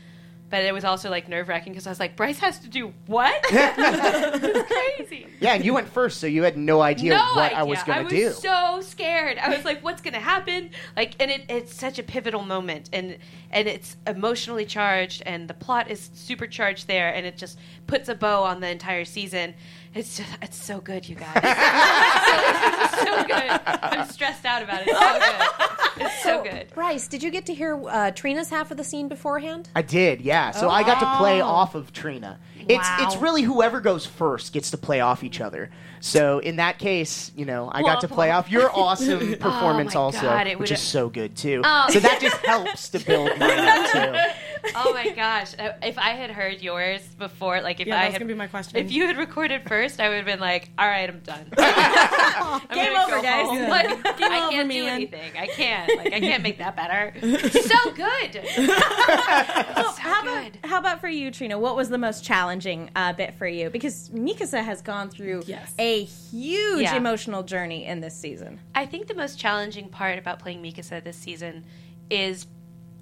But 0.50 0.64
it 0.64 0.74
was 0.74 0.84
also 0.84 1.12
like 1.12 1.28
nerve 1.28 1.48
wracking 1.48 1.74
because 1.74 1.86
I 1.86 1.92
was 1.92 2.00
like, 2.00 2.16
Bryce 2.16 2.40
has 2.40 2.60
to 2.60 2.70
do 2.70 2.94
what? 3.06 3.44
crazy 3.44 5.28
Yeah, 5.40 5.54
and 5.54 5.64
you 5.64 5.74
went 5.74 5.88
first, 5.90 6.20
so 6.20 6.28
you 6.28 6.44
had 6.44 6.58
no 6.58 6.82
idea 6.82 7.12
no 7.12 7.24
what 7.36 7.52
idea. 7.52 7.58
I 7.58 7.64
was 7.64 7.84
going 7.84 8.08
to 8.08 8.16
do. 8.16 8.24
I 8.24 8.28
was 8.30 8.42
so 8.42 8.82
scared. 8.82 9.38
I 9.38 9.56
was 9.56 9.64
like, 9.64 9.84
"What's 9.84 10.02
going 10.02 10.16
to 10.16 10.20
happen?" 10.20 10.72
Like, 10.98 11.16
and 11.20 11.30
it, 11.30 11.44
it's 11.50 11.76
such 11.76 12.00
a 12.00 12.04
pivotal 12.04 12.44
moment, 12.44 12.90
and 12.94 13.20
and 13.52 13.68
it's 13.68 13.96
emotionally 14.08 14.66
charged, 14.66 15.22
and 15.26 15.48
the 15.48 15.54
plot 15.54 15.92
is 15.92 16.10
supercharged 16.14 16.88
there, 16.88 17.14
and 17.14 17.28
it 17.28 17.38
just 17.38 17.60
puts 17.86 18.10
a 18.10 18.16
bow 18.16 18.44
on 18.44 18.60
the 18.60 18.70
entire 18.70 19.06
season. 19.06 19.54
It's 19.96 20.18
just, 20.18 20.30
it's 20.42 20.64
so 20.64 20.80
good, 20.80 21.08
you 21.10 21.16
guys. 21.16 21.32
it's 21.36 23.00
so, 23.00 23.06
so 23.06 23.24
good. 23.24 23.62
I'm 23.66 24.08
stressed 24.10 24.46
out 24.46 24.62
about 24.62 24.82
it. 24.82 24.88
It's 24.90 25.00
so 25.00 25.20
good. 25.20 26.06
It's 26.06 26.24
so 26.24 26.44
good. 26.44 26.68
Bryce, 26.74 27.08
did 27.08 27.24
you 27.24 27.32
get 27.32 27.48
to 27.48 27.54
hear 27.54 27.76
uh, 27.90 28.12
Trina's 28.12 28.50
half 28.50 28.72
of 28.72 28.78
the 28.78 28.84
scene 28.84 29.08
beforehand? 29.08 29.68
I 29.76 29.82
did, 29.82 30.22
yeah. 30.22 30.52
So 30.52 30.70
I 30.70 30.84
got 30.84 31.00
to 31.00 31.18
play 31.18 31.42
Oh. 31.42 31.46
off 31.48 31.76
of 31.76 31.92
Trina. 31.92 32.40
It's 32.68 32.88
Wow. 32.88 32.98
it's 33.02 33.18
really 33.18 33.42
whoever 33.42 33.82
goes 33.82 34.06
first 34.06 34.54
gets 34.54 34.72
to 34.72 34.78
play 34.78 35.00
off 35.02 35.24
each 35.24 35.42
other. 35.42 35.70
So 36.02 36.40
in 36.40 36.58
that 36.58 36.78
case, 36.78 37.32
you 37.36 37.46
know, 37.46 37.70
I 37.74 37.82
got 37.82 38.02
to 38.02 38.08
play 38.08 38.30
off 38.32 38.50
your 38.52 38.70
awesome 38.74 39.36
performance 39.40 39.96
my 39.96 40.00
also, 40.02 40.22
God, 40.22 40.48
it 40.48 40.60
which 40.60 40.72
is 40.72 40.80
so 40.82 41.10
good 41.10 41.36
too. 41.36 41.62
Oh. 41.64 41.88
So 41.90 42.00
that 42.00 42.20
just 42.22 42.38
helps 42.38 42.90
to 42.90 43.00
build 43.00 43.38
mine 43.40 43.60
up 43.60 43.92
too. 43.92 44.32
Oh 44.76 44.94
my 44.94 45.10
gosh! 45.12 45.54
Uh, 45.58 45.72
If 45.82 45.98
I 45.98 46.12
had 46.12 46.32
heard 46.32 46.62
yours 46.62 47.02
before, 47.18 47.62
like 47.62 47.80
if 47.80 47.88
Yeah, 47.88 47.96
I 47.96 48.00
that 48.00 48.06
was 48.08 48.14
had, 48.14 48.20
gonna 48.22 48.34
be 48.34 48.38
my 48.38 48.48
question. 48.48 48.78
If 48.78 48.92
you 48.92 49.08
had 49.08 49.18
recorded 49.18 49.64
first, 49.68 50.00
I 50.00 50.10
would 50.10 50.18
have 50.18 50.26
been 50.26 50.40
like, 50.40 50.70
"All 50.78 50.88
right, 50.88 51.10
I'm 51.10 51.20
done. 51.20 51.46
I'm 51.58 52.62
Game 52.76 52.96
over, 52.98 53.16
go 53.18 53.22
guys. 53.22 53.46
home. 53.48 53.58
Yeah. 53.58 53.70
Like, 53.70 53.86
I 54.22 54.40
over, 54.46 54.52
can't 54.52 54.70
do 54.70 54.86
anything. 54.86 55.32
I 55.38 55.48
can't. 55.48 55.98
Like, 55.98 56.14
I 56.14 56.20
can't 56.20 56.44
make 56.44 56.58
that 56.60 56.76
better. 56.76 57.14
so 57.22 57.92
good. 57.92 58.34
so 58.56 59.84
How 60.02 60.22
about, 60.22 60.44
good. 60.54 60.60
how 60.64 60.80
about 60.80 61.02
for 61.02 61.10
you, 61.10 61.32
Trina? 61.32 61.58
What 61.60 61.76
was 61.76 61.90
the 61.90 61.98
most 61.98 62.24
challenging 62.24 62.90
uh, 62.96 63.14
bit 63.14 63.36
for 63.36 63.48
you? 63.48 63.70
Because 63.70 64.10
Mikasa 64.10 64.64
has 64.64 64.82
gone 64.82 65.10
through 65.10 65.44
Yes. 65.48 65.74
a 65.80 66.04
huge 66.04 66.82
Yeah. 66.84 66.96
emotional 66.96 67.44
journey 67.44 67.86
in 67.86 68.02
this 68.02 68.16
season. 68.16 68.60
I 68.76 68.86
think 68.86 69.08
the 69.08 69.16
most 69.16 69.40
challenging 69.40 69.90
part 69.90 70.18
about 70.20 70.40
playing 70.40 70.62
Mikasa 70.62 71.04
this 71.04 71.18
season 71.18 71.66
is 72.10 72.48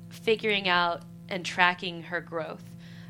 figuring 0.10 0.68
out 0.68 1.02
and 1.30 1.46
tracking 1.46 2.04
her 2.04 2.22
growth 2.22 2.64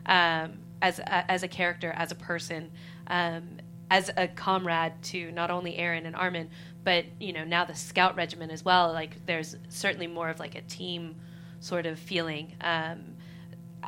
um, 0.05 0.59
as 0.81 0.99
a, 0.99 1.31
as 1.31 1.43
a 1.43 1.47
character, 1.47 1.91
as 1.91 2.11
a 2.11 2.15
person, 2.15 2.71
um, 3.07 3.57
as 3.89 4.11
a 4.17 4.27
comrade 4.27 4.93
to 5.01 5.31
not 5.31 5.49
only 5.49 5.73
Eren 5.77 6.05
and 6.05 6.15
Armin, 6.15 6.49
but 6.83 7.05
you 7.19 7.33
know 7.33 7.43
now 7.43 7.65
the 7.65 7.75
Scout 7.75 8.15
Regiment 8.15 8.51
as 8.51 8.63
well. 8.63 8.91
Like 8.93 9.25
there's 9.25 9.55
certainly 9.69 10.07
more 10.07 10.29
of 10.29 10.39
like 10.39 10.55
a 10.55 10.61
team 10.61 11.15
sort 11.59 11.85
of 11.85 11.99
feeling. 11.99 12.53
Um, 12.61 13.15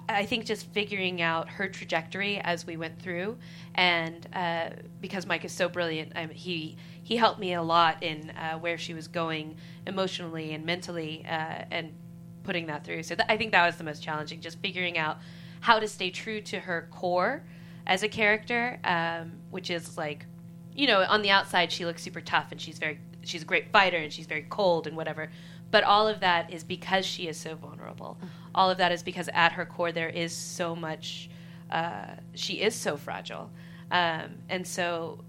I 0.07 0.25
think 0.25 0.45
just 0.45 0.67
figuring 0.67 1.21
out 1.21 1.49
her 1.49 1.67
trajectory 1.67 2.39
as 2.39 2.65
we 2.65 2.77
went 2.77 3.01
through, 3.01 3.37
and 3.75 4.27
uh, 4.33 4.69
because 5.01 5.25
Mike 5.25 5.45
is 5.45 5.51
so 5.51 5.67
brilliant, 5.67 6.13
um, 6.15 6.29
he 6.29 6.77
he 7.03 7.17
helped 7.17 7.39
me 7.39 7.53
a 7.53 7.61
lot 7.61 8.03
in 8.03 8.29
uh, 8.31 8.57
where 8.59 8.77
she 8.77 8.93
was 8.93 9.07
going 9.07 9.57
emotionally 9.87 10.53
and 10.53 10.65
mentally, 10.65 11.25
uh, 11.25 11.63
and 11.71 11.93
putting 12.43 12.67
that 12.67 12.83
through. 12.83 13.03
So 13.03 13.15
th- 13.15 13.27
I 13.29 13.37
think 13.37 13.51
that 13.51 13.65
was 13.65 13.77
the 13.77 13.83
most 13.83 14.03
challenging, 14.03 14.41
just 14.41 14.59
figuring 14.59 14.97
out 14.97 15.17
how 15.61 15.79
to 15.79 15.87
stay 15.87 16.09
true 16.09 16.41
to 16.41 16.59
her 16.59 16.87
core 16.91 17.43
as 17.85 18.03
a 18.03 18.07
character, 18.07 18.79
um, 18.83 19.33
which 19.49 19.69
is 19.69 19.97
like, 19.97 20.25
you 20.73 20.87
know, 20.87 21.01
on 21.01 21.21
the 21.21 21.31
outside 21.31 21.71
she 21.71 21.85
looks 21.85 22.03
super 22.03 22.21
tough 22.21 22.51
and 22.51 22.61
she's 22.61 22.77
very 22.77 22.99
she's 23.21 23.41
a 23.41 23.45
great 23.45 23.71
fighter 23.71 23.97
and 23.97 24.11
she's 24.11 24.25
very 24.25 24.45
cold 24.49 24.87
and 24.87 24.95
whatever. 24.95 25.29
But 25.71 25.83
all 25.83 26.07
of 26.07 26.21
that 26.21 26.51
is 26.51 26.63
because 26.63 27.05
she 27.05 27.27
is 27.27 27.37
so 27.37 27.55
vulnerable. 27.55 28.17
All 28.55 28.69
of 28.69 28.77
that 28.77 28.91
is 28.91 29.03
because 29.03 29.29
at 29.33 29.51
her 29.51 29.65
core 29.65 29.91
there 29.91 30.09
is 30.09 30.35
so 30.35 30.75
much. 30.75 31.29
Uh, 31.69 32.15
she 32.33 32.61
is 32.61 32.73
so 32.73 32.97
fragile, 32.97 33.51
um, 33.91 34.39
and 34.49 34.65
so 34.65 35.23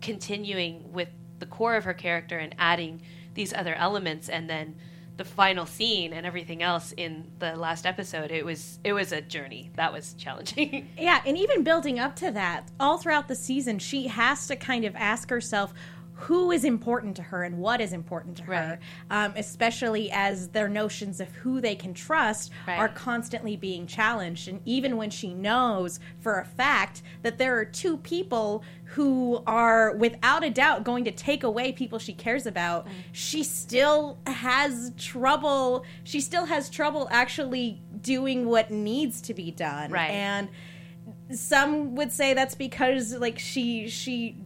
continuing 0.00 0.92
with 0.92 1.08
the 1.38 1.46
core 1.46 1.76
of 1.76 1.84
her 1.84 1.94
character 1.94 2.38
and 2.38 2.52
adding 2.58 3.00
these 3.34 3.52
other 3.52 3.74
elements, 3.74 4.28
and 4.28 4.50
then 4.50 4.74
the 5.16 5.24
final 5.24 5.64
scene 5.66 6.12
and 6.12 6.26
everything 6.26 6.62
else 6.62 6.92
in 6.96 7.30
the 7.38 7.54
last 7.56 7.86
episode. 7.86 8.30
It 8.30 8.44
was 8.44 8.78
it 8.82 8.92
was 8.92 9.12
a 9.12 9.20
journey 9.20 9.70
that 9.76 9.92
was 9.92 10.14
challenging. 10.14 10.88
Yeah, 10.98 11.20
and 11.26 11.36
even 11.36 11.62
building 11.64 11.98
up 11.98 12.16
to 12.16 12.30
that, 12.32 12.68
all 12.80 12.98
throughout 12.98 13.28
the 13.28 13.34
season, 13.34 13.78
she 13.78 14.08
has 14.08 14.46
to 14.46 14.56
kind 14.56 14.84
of 14.84 14.96
ask 14.96 15.28
herself 15.28 15.74
who 16.16 16.50
is 16.52 16.64
important 16.64 17.16
to 17.16 17.22
her 17.22 17.42
and 17.42 17.58
what 17.58 17.80
is 17.80 17.92
important 17.92 18.36
to 18.36 18.44
her, 18.44 18.78
um, 19.10 19.32
especially 19.36 20.10
as 20.12 20.48
their 20.48 20.68
notions 20.68 21.20
of 21.20 21.28
who 21.36 21.60
they 21.60 21.74
can 21.74 21.92
trust 21.92 22.52
Right. 22.68 22.78
are 22.78 22.88
constantly 22.88 23.56
being 23.56 23.86
challenged. 23.86 24.46
And 24.48 24.60
even 24.64 24.96
when 24.96 25.10
she 25.10 25.34
knows 25.34 25.98
for 26.20 26.38
a 26.38 26.44
fact 26.44 27.02
that 27.22 27.38
there 27.38 27.58
are 27.58 27.64
two 27.64 27.96
people 27.98 28.62
who 28.84 29.42
are 29.46 29.96
without 29.96 30.44
a 30.44 30.50
doubt 30.50 30.84
going 30.84 31.04
to 31.04 31.10
take 31.10 31.42
away 31.42 31.72
people 31.72 31.98
she 31.98 32.12
cares 32.12 32.46
about, 32.46 32.86
she 33.10 33.42
still 33.42 34.18
has 34.26 34.92
trouble. 34.96 35.84
She 36.04 36.20
still 36.20 36.46
has 36.46 36.70
trouble 36.70 37.08
actually 37.10 37.82
doing 38.00 38.46
what 38.46 38.70
needs 38.70 39.20
to 39.22 39.34
be 39.34 39.50
done. 39.50 39.90
Right. 39.90 40.10
And 40.10 40.48
some 41.32 41.94
would 41.96 42.12
say 42.12 42.34
that's 42.34 42.54
because 42.54 43.14
like 43.14 43.38
she 43.38 43.88
she 43.88 44.36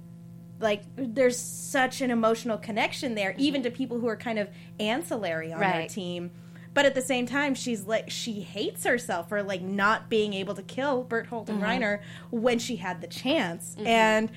like 0.60 0.82
there's 0.96 1.38
such 1.38 2.00
an 2.00 2.10
emotional 2.10 2.58
connection 2.58 3.14
there 3.14 3.30
mm-hmm. 3.32 3.40
even 3.40 3.62
to 3.62 3.70
people 3.70 4.00
who 4.00 4.08
are 4.08 4.16
kind 4.16 4.38
of 4.38 4.48
ancillary 4.80 5.52
on 5.52 5.60
her 5.62 5.64
Right. 5.64 5.88
team. 5.88 6.30
But 6.74 6.86
at 6.86 6.94
the 6.94 7.02
same 7.02 7.26
time 7.26 7.54
she's 7.54 7.84
like 7.84 8.10
she 8.10 8.40
hates 8.40 8.84
herself 8.84 9.28
for 9.28 9.42
like 9.42 9.62
not 9.62 10.08
being 10.08 10.34
able 10.34 10.54
to 10.54 10.62
kill 10.62 11.04
Bertolt 11.04 11.48
and 11.48 11.60
mm-hmm. 11.60 11.82
Reiner 11.82 12.00
when 12.30 12.58
she 12.58 12.76
had 12.76 13.00
the 13.00 13.08
chance. 13.08 13.74
Mm-hmm. 13.74 13.86
And 13.86 14.30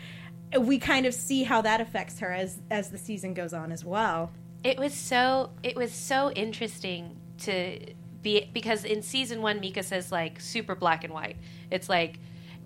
we 0.59 0.79
kind 0.79 1.05
of 1.05 1.13
see 1.13 1.43
how 1.43 1.61
that 1.61 1.81
affects 1.81 2.19
her 2.19 2.31
as 2.31 2.59
as 2.69 2.89
the 2.89 2.97
season 2.97 3.33
goes 3.33 3.53
on 3.53 3.71
as 3.71 3.85
well. 3.85 4.31
It 4.63 4.77
was 4.77 4.93
so 4.93 5.51
it 5.63 5.75
was 5.75 5.91
so 5.91 6.31
interesting 6.31 7.17
to 7.39 7.79
be 8.21 8.49
because 8.53 8.85
in 8.85 9.01
season 9.01 9.41
one 9.41 9.59
Mikasa's 9.59 10.11
like 10.11 10.39
super 10.39 10.75
black 10.75 11.03
and 11.03 11.13
white. 11.13 11.37
It's 11.69 11.89
like 11.89 12.19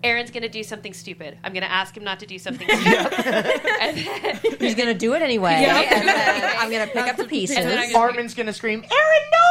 Eren's 0.06 0.30
gonna 0.30 0.48
do 0.48 0.62
something 0.62 0.92
stupid. 0.92 1.36
I'm 1.42 1.52
gonna 1.52 1.66
ask 1.66 1.96
him 1.96 2.04
not 2.04 2.20
to 2.20 2.26
do 2.26 2.38
something 2.38 2.68
stupid. 2.80 3.12
and 3.80 3.96
then, 3.96 4.40
He's 4.60 4.74
gonna 4.76 4.94
do 4.94 5.14
it 5.14 5.22
anyway, 5.22 5.54
and 5.66 6.08
then 6.08 6.56
I'm 6.58 6.70
gonna 6.70 6.86
pick 6.86 7.08
up 7.08 7.16
the 7.16 7.24
pieces. 7.24 7.56
And 7.56 7.68
then 7.68 7.78
I'm 7.78 7.92
gonna- 7.92 8.04
Armin's 8.12 8.34
gonna 8.34 8.52
scream, 8.52 8.82
Eren, 8.82 9.24
no! 9.32 9.46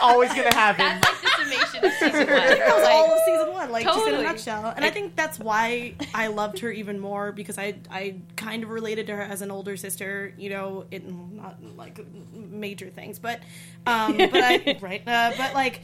Always 0.00 0.28
gonna 0.32 0.54
happen. 0.54 1.00
that's 1.00 1.22
like 1.22 1.22
the 1.22 1.28
summation 1.42 1.84
of 1.84 1.92
season 1.92 2.26
one. 2.28 2.36
That 2.58 2.74
was 2.76 2.84
Like, 2.84 2.94
all 2.94 3.10
of 3.12 3.18
season 3.26 3.52
one, 3.52 3.70
like 3.72 3.84
just 3.84 3.98
in 3.98 4.02
a 4.02 4.10
Totally. 4.10 4.24
nutshell. 4.24 4.72
And 4.76 4.84
I 4.84 4.90
think 4.90 5.16
that's 5.16 5.38
why 5.40 5.94
I 6.14 6.28
loved 6.28 6.60
her 6.60 6.70
even 6.70 7.00
more 7.00 7.32
because 7.32 7.58
I 7.58 7.74
I 7.90 8.16
kind 8.36 8.62
of 8.62 8.70
related 8.70 9.06
to 9.08 9.16
her 9.16 9.22
as 9.22 9.42
an 9.42 9.50
older 9.50 9.76
sister, 9.76 10.32
you 10.38 10.50
know, 10.50 10.84
in 10.92 11.36
not 11.36 11.56
like 11.76 11.98
major 12.32 12.90
things, 12.90 13.18
but 13.18 13.40
um, 13.86 14.16
but 14.18 14.30
I 14.34 14.78
right, 14.82 15.02
uh, 15.06 15.32
but 15.36 15.54
like. 15.54 15.80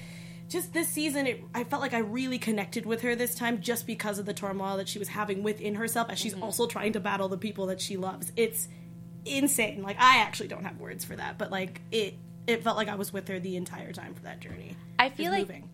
Just 0.54 0.72
this 0.72 0.86
season, 0.86 1.26
it, 1.26 1.42
I 1.52 1.64
felt 1.64 1.82
like 1.82 1.94
I 1.94 1.98
really 1.98 2.38
connected 2.38 2.86
with 2.86 3.00
her 3.00 3.16
this 3.16 3.34
time, 3.34 3.60
just 3.60 3.88
because 3.88 4.20
of 4.20 4.24
the 4.24 4.32
turmoil 4.32 4.76
that 4.76 4.88
she 4.88 5.00
was 5.00 5.08
having 5.08 5.42
within 5.42 5.74
herself, 5.74 6.08
as 6.10 6.18
she's 6.20 6.32
mm-hmm. 6.32 6.44
also 6.44 6.68
trying 6.68 6.92
to 6.92 7.00
battle 7.00 7.28
the 7.28 7.36
people 7.36 7.66
that 7.66 7.80
she 7.80 7.96
loves. 7.96 8.30
It's 8.36 8.68
insane. 9.24 9.82
Like 9.82 9.96
I 9.98 10.18
actually 10.18 10.46
don't 10.46 10.62
have 10.62 10.78
words 10.78 11.04
for 11.04 11.16
that, 11.16 11.38
but 11.38 11.50
like 11.50 11.80
it, 11.90 12.14
it 12.46 12.62
felt 12.62 12.76
like 12.76 12.86
I 12.86 12.94
was 12.94 13.12
with 13.12 13.26
her 13.26 13.40
the 13.40 13.56
entire 13.56 13.92
time 13.92 14.14
for 14.14 14.22
that 14.22 14.38
journey. 14.38 14.76
I 14.96 15.08
feel 15.08 15.32
like 15.32 15.48
moving. 15.48 15.70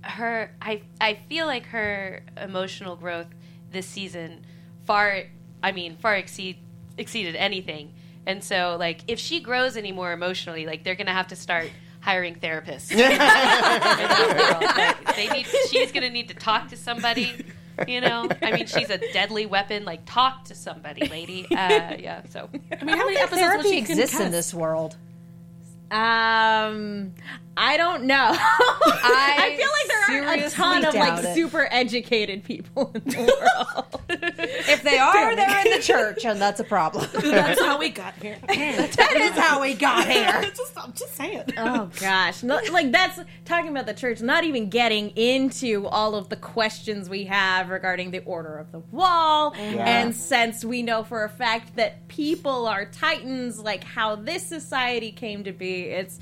her 0.00 0.56
I 0.62 0.80
I 0.98 1.18
feel 1.28 1.44
like 1.44 1.66
her 1.66 2.24
emotional 2.40 2.96
growth 2.96 3.26
this 3.70 3.86
season 3.86 4.46
far 4.86 5.24
I 5.62 5.72
mean 5.72 5.98
far 5.98 6.16
exceed 6.16 6.56
exceeded 6.96 7.36
anything. 7.36 7.92
And 8.24 8.42
so 8.42 8.78
like 8.80 9.02
if 9.08 9.18
she 9.18 9.40
grows 9.40 9.76
any 9.76 9.92
more 9.92 10.10
emotionally, 10.10 10.64
like 10.64 10.84
they're 10.84 10.94
gonna 10.94 11.12
have 11.12 11.28
to 11.28 11.36
start 11.36 11.70
hiring 12.02 12.34
therapists. 12.34 12.90
in 12.90 12.98
that 12.98 14.58
world. 14.60 14.62
Like, 14.76 15.16
they 15.16 15.28
need 15.28 15.46
she's 15.70 15.92
gonna 15.92 16.10
need 16.10 16.28
to 16.28 16.34
talk 16.34 16.68
to 16.68 16.76
somebody. 16.76 17.32
You 17.88 18.02
know, 18.02 18.28
I 18.42 18.52
mean, 18.52 18.66
she's 18.66 18.90
a 18.90 18.98
deadly 19.12 19.46
weapon. 19.46 19.84
Like, 19.86 20.02
talk 20.04 20.44
to 20.44 20.54
somebody, 20.54 21.08
lady. 21.08 21.46
Uh, 21.50 21.96
yeah. 21.98 22.22
So, 22.28 22.50
I 22.52 22.84
mean, 22.84 22.96
how 22.98 23.06
many 23.06 23.16
episodes 23.16 23.30
will 23.30 23.48
Therapy 23.48 23.68
she 23.70 23.78
exists 23.78 24.20
in 24.20 24.30
this 24.30 24.52
world. 24.52 24.96
Um, 25.90 27.14
I 27.56 27.76
don't 27.76 28.04
know. 28.04 28.30
I, 28.34 29.54
feel 29.56 29.68
like 29.68 30.08
there 30.08 30.24
are 30.24 30.46
a 30.46 30.50
ton 30.50 30.84
of 30.84 30.94
like 30.94 31.24
it. 31.24 31.34
super 31.34 31.68
educated 31.70 32.44
people 32.44 32.92
in 32.94 33.02
the 33.04 33.18
world. 33.66 34.00
If 34.08 34.82
they 34.82 34.98
are, 34.98 35.36
they're 35.36 35.66
in 35.66 35.72
the 35.72 35.82
church, 35.82 36.24
and 36.24 36.40
that's 36.40 36.60
a 36.60 36.64
problem. 36.64 37.08
That's 37.22 37.60
how 37.60 37.78
we 37.78 37.88
got 37.88 38.14
here. 38.14 38.38
that 38.46 39.16
is 39.16 39.32
how 39.32 39.60
we 39.60 39.74
got 39.74 40.06
here. 40.06 40.50
just, 40.54 40.72
I'm 40.76 40.92
just 40.92 41.14
saying. 41.14 41.44
oh 41.56 41.90
gosh, 41.98 42.42
no, 42.42 42.60
like 42.70 42.92
that's 42.92 43.18
talking 43.44 43.70
about 43.70 43.86
the 43.86 43.94
church. 43.94 44.20
Not 44.20 44.44
even 44.44 44.68
getting 44.68 45.10
into 45.10 45.86
all 45.86 46.14
of 46.14 46.28
the 46.28 46.36
questions 46.36 47.08
we 47.08 47.24
have 47.24 47.70
regarding 47.70 48.10
the 48.10 48.20
order 48.20 48.56
of 48.58 48.70
the 48.72 48.80
wall, 48.90 49.54
and 49.56 50.14
since 50.14 50.64
we 50.64 50.82
know 50.82 51.04
for 51.04 51.24
a 51.24 51.28
fact 51.28 51.76
that 51.76 52.06
people 52.08 52.66
are 52.66 52.84
titans, 52.84 53.58
like 53.58 53.84
how 53.84 54.16
this 54.16 54.46
society 54.46 55.12
came 55.12 55.44
to 55.44 55.52
be, 55.52 55.82
it's 55.84 56.18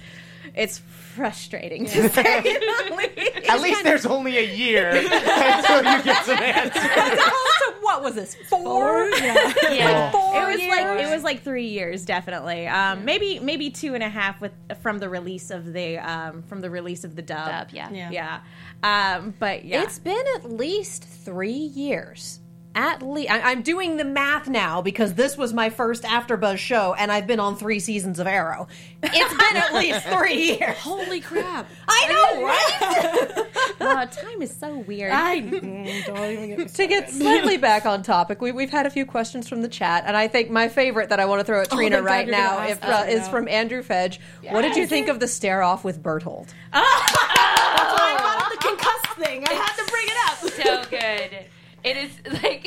it's 0.54 0.78
frustrating 0.78 1.86
to 1.86 2.08
say 2.08 2.22
the 2.42 2.94
least. 2.96 3.48
At 3.50 3.60
least 3.60 3.84
there's 3.84 4.06
only 4.06 4.38
a 4.38 4.54
year 4.54 4.90
until 4.94 5.78
you 5.78 6.02
get 6.02 6.24
some 6.24 6.38
answers. 6.38 6.82
so 6.82 7.74
what 7.80 8.02
was 8.02 8.14
this? 8.14 8.34
Four? 8.48 9.08
yeah. 9.10 10.10
Four 10.10 10.42
it 10.42 10.46
was 10.52 10.60
years? 10.60 10.70
like 10.70 11.00
it 11.00 11.10
was 11.14 11.22
like 11.24 11.42
three 11.42 11.66
years 11.66 12.04
definitely 12.04 12.66
um 12.66 13.04
maybe 13.04 13.38
maybe 13.40 13.70
two 13.70 13.94
and 13.94 14.02
a 14.02 14.08
half 14.08 14.40
with 14.40 14.52
from 14.82 14.98
the 14.98 15.08
release 15.08 15.50
of 15.50 15.72
the 15.72 15.98
um 15.98 16.42
from 16.42 16.60
the 16.60 16.70
release 16.70 17.04
of 17.04 17.16
the 17.16 17.22
dub, 17.22 17.48
Dub, 17.50 17.68
yeah. 17.72 17.90
Yeah. 17.90 18.40
yeah 18.82 19.16
um 19.16 19.34
but 19.38 19.64
yeah 19.64 19.82
It's 19.82 19.98
been 19.98 20.24
at 20.36 20.50
least 20.50 21.04
three 21.04 21.52
years. 21.52 22.40
At 22.72 23.02
least 23.02 23.32
I'm 23.32 23.62
doing 23.62 23.96
the 23.96 24.04
math 24.04 24.48
now 24.48 24.80
because 24.80 25.14
this 25.14 25.36
was 25.36 25.52
my 25.52 25.70
first 25.70 26.04
AfterBuzz 26.04 26.58
show, 26.58 26.94
and 26.94 27.10
I've 27.10 27.26
been 27.26 27.40
on 27.40 27.56
three 27.56 27.80
seasons 27.80 28.20
of 28.20 28.28
Arrow. 28.28 28.68
It's 29.02 29.12
been 29.12 29.56
at 29.56 29.74
least 29.74 30.06
three 30.16 30.56
years. 30.56 30.76
Holy 30.78 31.20
crap. 31.20 31.68
I 31.88 32.06
know, 32.08 32.44
right? 32.44 33.46
oh, 33.80 34.06
time 34.06 34.40
is 34.40 34.54
so 34.54 34.78
weird 34.78 35.10
I 35.10 35.40
mm, 35.40 36.06
don't 36.06 36.30
even 36.30 36.56
get 36.56 36.68
to 36.68 36.86
get 36.86 37.10
slightly 37.10 37.56
back 37.56 37.86
on 37.86 38.04
topic, 38.04 38.40
we, 38.40 38.52
we've 38.52 38.70
had 38.70 38.86
a 38.86 38.90
few 38.90 39.04
questions 39.04 39.48
from 39.48 39.62
the 39.62 39.68
chat, 39.68 40.04
and 40.06 40.16
I 40.16 40.28
think 40.28 40.48
my 40.48 40.68
favorite 40.68 41.08
that 41.08 41.18
I 41.18 41.24
want 41.24 41.40
to 41.40 41.44
throw 41.44 41.62
at 41.62 41.70
Trina 41.70 41.96
thank 41.96 42.06
God 42.06 42.12
right 42.12 42.28
now 42.28 42.66
if, 42.68 42.80
this 42.80 42.88
uh, 42.88 42.92
right 42.92 43.12
is 43.12 43.28
from 43.28 43.48
Andrew 43.48 43.82
Fedge. 43.82 44.20
What 44.48 44.62
did 44.62 44.76
you 44.76 44.86
think 44.86 45.08
of 45.08 45.18
the 45.18 45.26
stare 45.26 45.62
off 45.62 45.82
with 45.82 46.00
Berthold? 46.00 46.54
I 46.72 48.16
thought 48.16 48.52
of 48.52 48.58
the 48.58 48.68
concussed 48.68 49.18
thing. 49.18 49.44
I 49.48 49.52
had 49.54 49.74
to 49.74 49.90
bring 49.90 50.06
it 50.06 50.16
up. 50.26 50.84
so 50.84 50.90
good. 50.90 51.46
It 51.82 51.96
is 51.96 52.10
like 52.42 52.59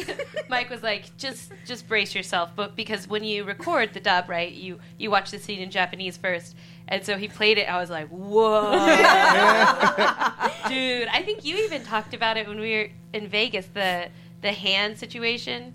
Mike 0.53 0.69
was 0.69 0.83
like, 0.83 1.17
just 1.17 1.51
just 1.65 1.87
brace 1.87 2.13
yourself, 2.13 2.51
but 2.55 2.75
because 2.75 3.07
when 3.07 3.23
you 3.23 3.43
record 3.43 3.91
the 3.91 3.99
dub, 3.99 4.29
right, 4.29 4.51
you 4.51 4.77
you 4.99 5.09
watch 5.09 5.31
the 5.31 5.39
scene 5.39 5.57
in 5.57 5.71
Japanese 5.71 6.15
first, 6.15 6.55
and 6.87 7.03
so 7.03 7.17
he 7.17 7.27
played 7.27 7.57
it. 7.57 7.67
I 7.67 7.79
was 7.79 7.89
like, 7.89 8.07
whoa, 8.09 8.69
dude! 10.69 11.07
I 11.07 11.23
think 11.25 11.43
you 11.43 11.57
even 11.65 11.83
talked 11.83 12.13
about 12.13 12.37
it 12.37 12.47
when 12.47 12.59
we 12.59 12.71
were 12.75 12.89
in 13.13 13.27
Vegas. 13.27 13.65
The 13.73 14.09
the 14.43 14.51
hand 14.51 14.99
situation, 14.99 15.73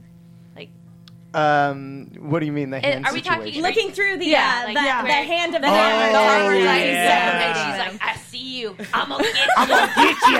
Um, 1.39 2.07
what 2.19 2.41
do 2.41 2.47
you 2.47 2.53
mean 2.53 2.71
the 2.71 2.81
hand 2.81 3.07
are 3.07 3.13
we 3.13 3.21
talking- 3.21 3.63
looking 3.63 3.91
through 3.93 4.17
the 4.19 4.27
Yeah, 4.27 4.63
uh, 4.63 4.65
like 4.67 4.75
the, 4.75 4.83
where- 4.83 5.03
the 5.05 5.13
hand 5.13 5.55
of 5.55 5.63
the 5.63 5.69
The 5.69 5.73
hammer 5.75 6.03
hand- 6.03 6.15
that 6.15 6.19
the 6.19 6.19
I 6.19 6.39
hammer 6.39 6.55
was 6.55 6.65
that 6.65 6.75
using. 6.75 6.89
he's 6.89 6.95
Yeah. 6.95 7.47
and 7.47 7.57
she's 7.93 8.01
like, 8.01 8.11
I 8.11 8.17
see 8.19 8.39
you. 8.59 8.77
I'm 8.93 9.09
gonna 9.09 9.23
get 9.33 9.35
you. 9.37 9.49
I'm 9.57 9.69
gonna 9.69 9.93
get 9.95 10.17
you. 10.29 10.37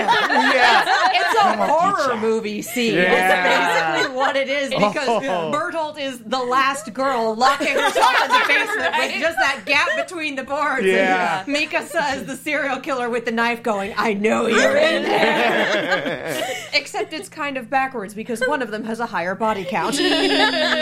yeah. 0.59 1.11
It's 1.13 1.35
a 1.39 1.67
horror 1.67 2.17
movie 2.17 2.63
scene. 2.63 2.95
Yeah. 2.95 3.13
That's 3.13 3.99
basically 4.01 4.17
what 4.17 4.37
it 4.37 4.49
is 4.49 4.71
because 4.87 5.09
Oh. 5.09 5.53
Bertolt 5.55 5.99
is 6.01 6.19
the 6.21 6.39
last 6.41 6.93
girl 6.93 7.35
locking 7.37 7.69
herself 7.75 8.15
in 8.25 8.29
the 8.31 8.45
basement 8.49 8.95
with 8.99 9.21
just 9.21 9.37
that 9.39 9.63
gap 9.67 9.89
between 9.97 10.35
the 10.37 10.43
boards. 10.45 10.85
Yeah. 10.87 11.45
And 11.47 11.55
Mikasa's 11.55 12.25
the 12.27 12.37
serial 12.37 12.81
killer 12.81 13.09
with 13.09 13.25
the 13.25 13.33
knife 13.33 13.63
going, 13.63 13.95
I 13.97 14.15
know 14.15 14.47
you're 14.47 14.77
in 14.77 15.03
there. 15.05 16.45
Except 16.73 17.13
it's 17.13 17.29
kind 17.29 17.57
of 17.57 17.71
backwards 17.71 18.15
because 18.15 18.41
one 18.47 18.63
of 18.63 18.71
them 18.71 18.85
has 18.85 19.01
a 19.01 19.07
higher 19.07 19.35
body 19.35 19.65
count. 19.65 19.95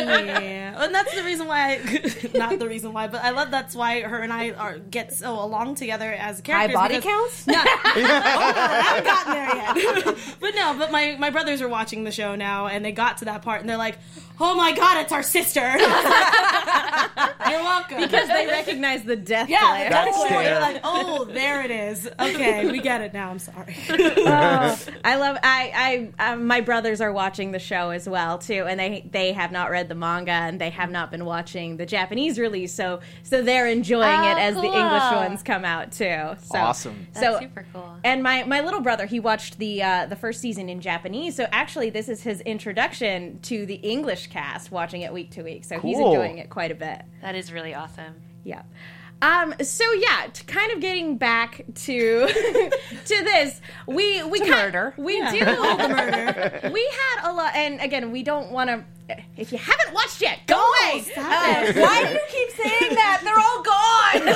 Yeah, 0.06 0.84
and 0.84 0.94
that's 0.94 1.14
the 1.14 1.22
reason 1.22 1.46
why. 1.46 1.80
I, 1.82 2.30
not 2.34 2.58
the 2.58 2.68
reason 2.68 2.92
why, 2.92 3.08
but 3.08 3.22
I 3.22 3.30
love 3.30 3.50
that's 3.50 3.74
why 3.74 4.02
her 4.02 4.18
and 4.18 4.32
I 4.32 4.50
are 4.50 4.78
get 4.78 5.12
so 5.12 5.32
along 5.42 5.76
together 5.76 6.12
as 6.12 6.40
characters. 6.40 6.74
body 6.74 6.94
body 6.94 7.06
counts? 7.06 7.46
No, 7.46 7.54
on, 7.58 7.64
oh, 7.64 7.72
I 7.94 8.80
haven't 8.82 9.04
gotten 9.04 9.32
there 9.32 10.04
yet. 10.06 10.16
but 10.40 10.54
no, 10.54 10.76
but 10.78 10.92
my 10.92 11.16
my 11.18 11.30
brothers 11.30 11.60
are 11.62 11.68
watching 11.68 12.04
the 12.04 12.12
show 12.12 12.34
now, 12.34 12.66
and 12.66 12.84
they 12.84 12.92
got 12.92 13.18
to 13.18 13.26
that 13.26 13.42
part, 13.42 13.60
and 13.60 13.68
they're 13.68 13.76
like, 13.76 13.98
"Oh 14.40 14.54
my 14.54 14.72
god, 14.72 14.98
it's 15.02 15.12
our 15.12 15.22
sister." 15.22 15.60
You're 17.48 17.62
welcome. 17.62 18.00
because 18.00 18.28
they 18.28 18.46
recognize 18.46 19.04
the 19.04 19.16
death 19.16 19.48
yeah, 19.48 19.60
glare. 19.60 19.90
that's 19.90 20.16
That's 20.16 20.30
where 20.30 20.42
fair. 20.42 20.50
you're 20.52 20.60
like, 20.60 20.80
"Oh, 20.84 21.24
there 21.26 21.62
it 21.64 21.70
is." 21.70 22.08
Okay, 22.18 22.70
we 22.70 22.80
get 22.80 23.00
it 23.00 23.12
now. 23.14 23.30
I'm 23.30 23.38
sorry. 23.38 23.76
Oh, 24.28 24.78
I 25.04 25.16
love. 25.16 25.36
I. 25.42 26.10
I. 26.18 26.32
Um, 26.32 26.46
my 26.46 26.60
brothers 26.60 27.00
are 27.00 27.12
watching 27.12 27.52
the 27.52 27.58
show 27.58 27.90
as 27.90 28.08
well 28.08 28.38
too, 28.38 28.64
and 28.68 28.78
they 28.80 29.06
they 29.10 29.32
have 29.32 29.52
not 29.52 29.70
read 29.70 29.88
the 29.88 29.94
manga 29.94 30.30
and 30.32 30.60
they 30.60 30.70
have 30.70 30.90
not 30.90 31.10
been 31.10 31.24
watching 31.24 31.76
the 31.76 31.86
Japanese 31.86 32.38
release. 32.38 32.72
So 32.74 33.00
so 33.22 33.42
they're 33.42 33.66
enjoying 33.68 34.18
Oh, 34.20 34.30
it 34.32 34.38
as 34.38 34.54
the. 34.54 34.62
English 34.76 35.12
ones 35.12 35.42
come 35.42 35.64
out 35.64 35.92
too. 35.92 36.34
So, 36.42 36.58
Awesome. 36.58 37.06
So 37.14 37.20
That's 37.20 37.38
super 37.40 37.66
cool. 37.72 37.96
And 38.04 38.22
my, 38.22 38.44
my 38.44 38.60
little 38.60 38.80
brother, 38.80 39.06
he 39.06 39.20
watched 39.20 39.58
the 39.58 39.82
uh, 39.82 40.06
the 40.06 40.16
first 40.16 40.40
season 40.40 40.68
in 40.68 40.80
Japanese. 40.80 41.34
So 41.36 41.46
actually, 41.52 41.88
this 41.90 42.08
is 42.08 42.22
his 42.22 42.40
introduction 42.42 43.38
to 43.42 43.64
the 43.64 43.74
English 43.76 44.25
cast, 44.26 44.70
watching 44.70 45.02
it 45.02 45.12
week 45.12 45.30
to 45.32 45.42
week. 45.42 45.64
So 45.64 45.78
he's 45.78 45.98
enjoying 45.98 46.38
it 46.38 46.50
quite 46.50 46.70
a 46.70 46.74
bit. 46.74 47.02
That 47.22 47.34
is 47.34 47.52
really 47.52 47.74
awesome. 47.74 48.14
Yeah. 48.44 48.62
Um, 49.22 49.54
so 49.62 49.84
yeah, 49.92 50.26
to 50.32 50.44
kind 50.44 50.72
of 50.72 50.80
getting 50.80 51.16
back 51.16 51.64
to 51.74 52.26
to 53.04 53.24
this, 53.24 53.60
we 53.86 54.22
we 54.24 54.40
kind, 54.40 54.50
murder. 54.50 54.94
we 54.98 55.18
do 55.30 55.38
the 55.44 55.88
murder. 55.88 56.70
we 56.72 56.90
had 56.92 57.30
a 57.30 57.32
lot, 57.32 57.54
and 57.54 57.80
again, 57.80 58.12
we 58.12 58.22
don't 58.22 58.50
want 58.50 58.68
to. 58.68 58.84
If 59.36 59.52
you 59.52 59.58
haven't 59.58 59.92
watched 59.94 60.20
yet, 60.20 60.40
go 60.46 60.56
away. 60.56 61.04
Uh. 61.16 61.72
Why 61.74 62.04
do 62.06 62.12
you 62.12 62.20
keep 62.28 62.50
saying 62.56 62.94
that? 62.94 63.20
They're 63.22 63.38
all 63.38 63.62
gone. 63.62 64.26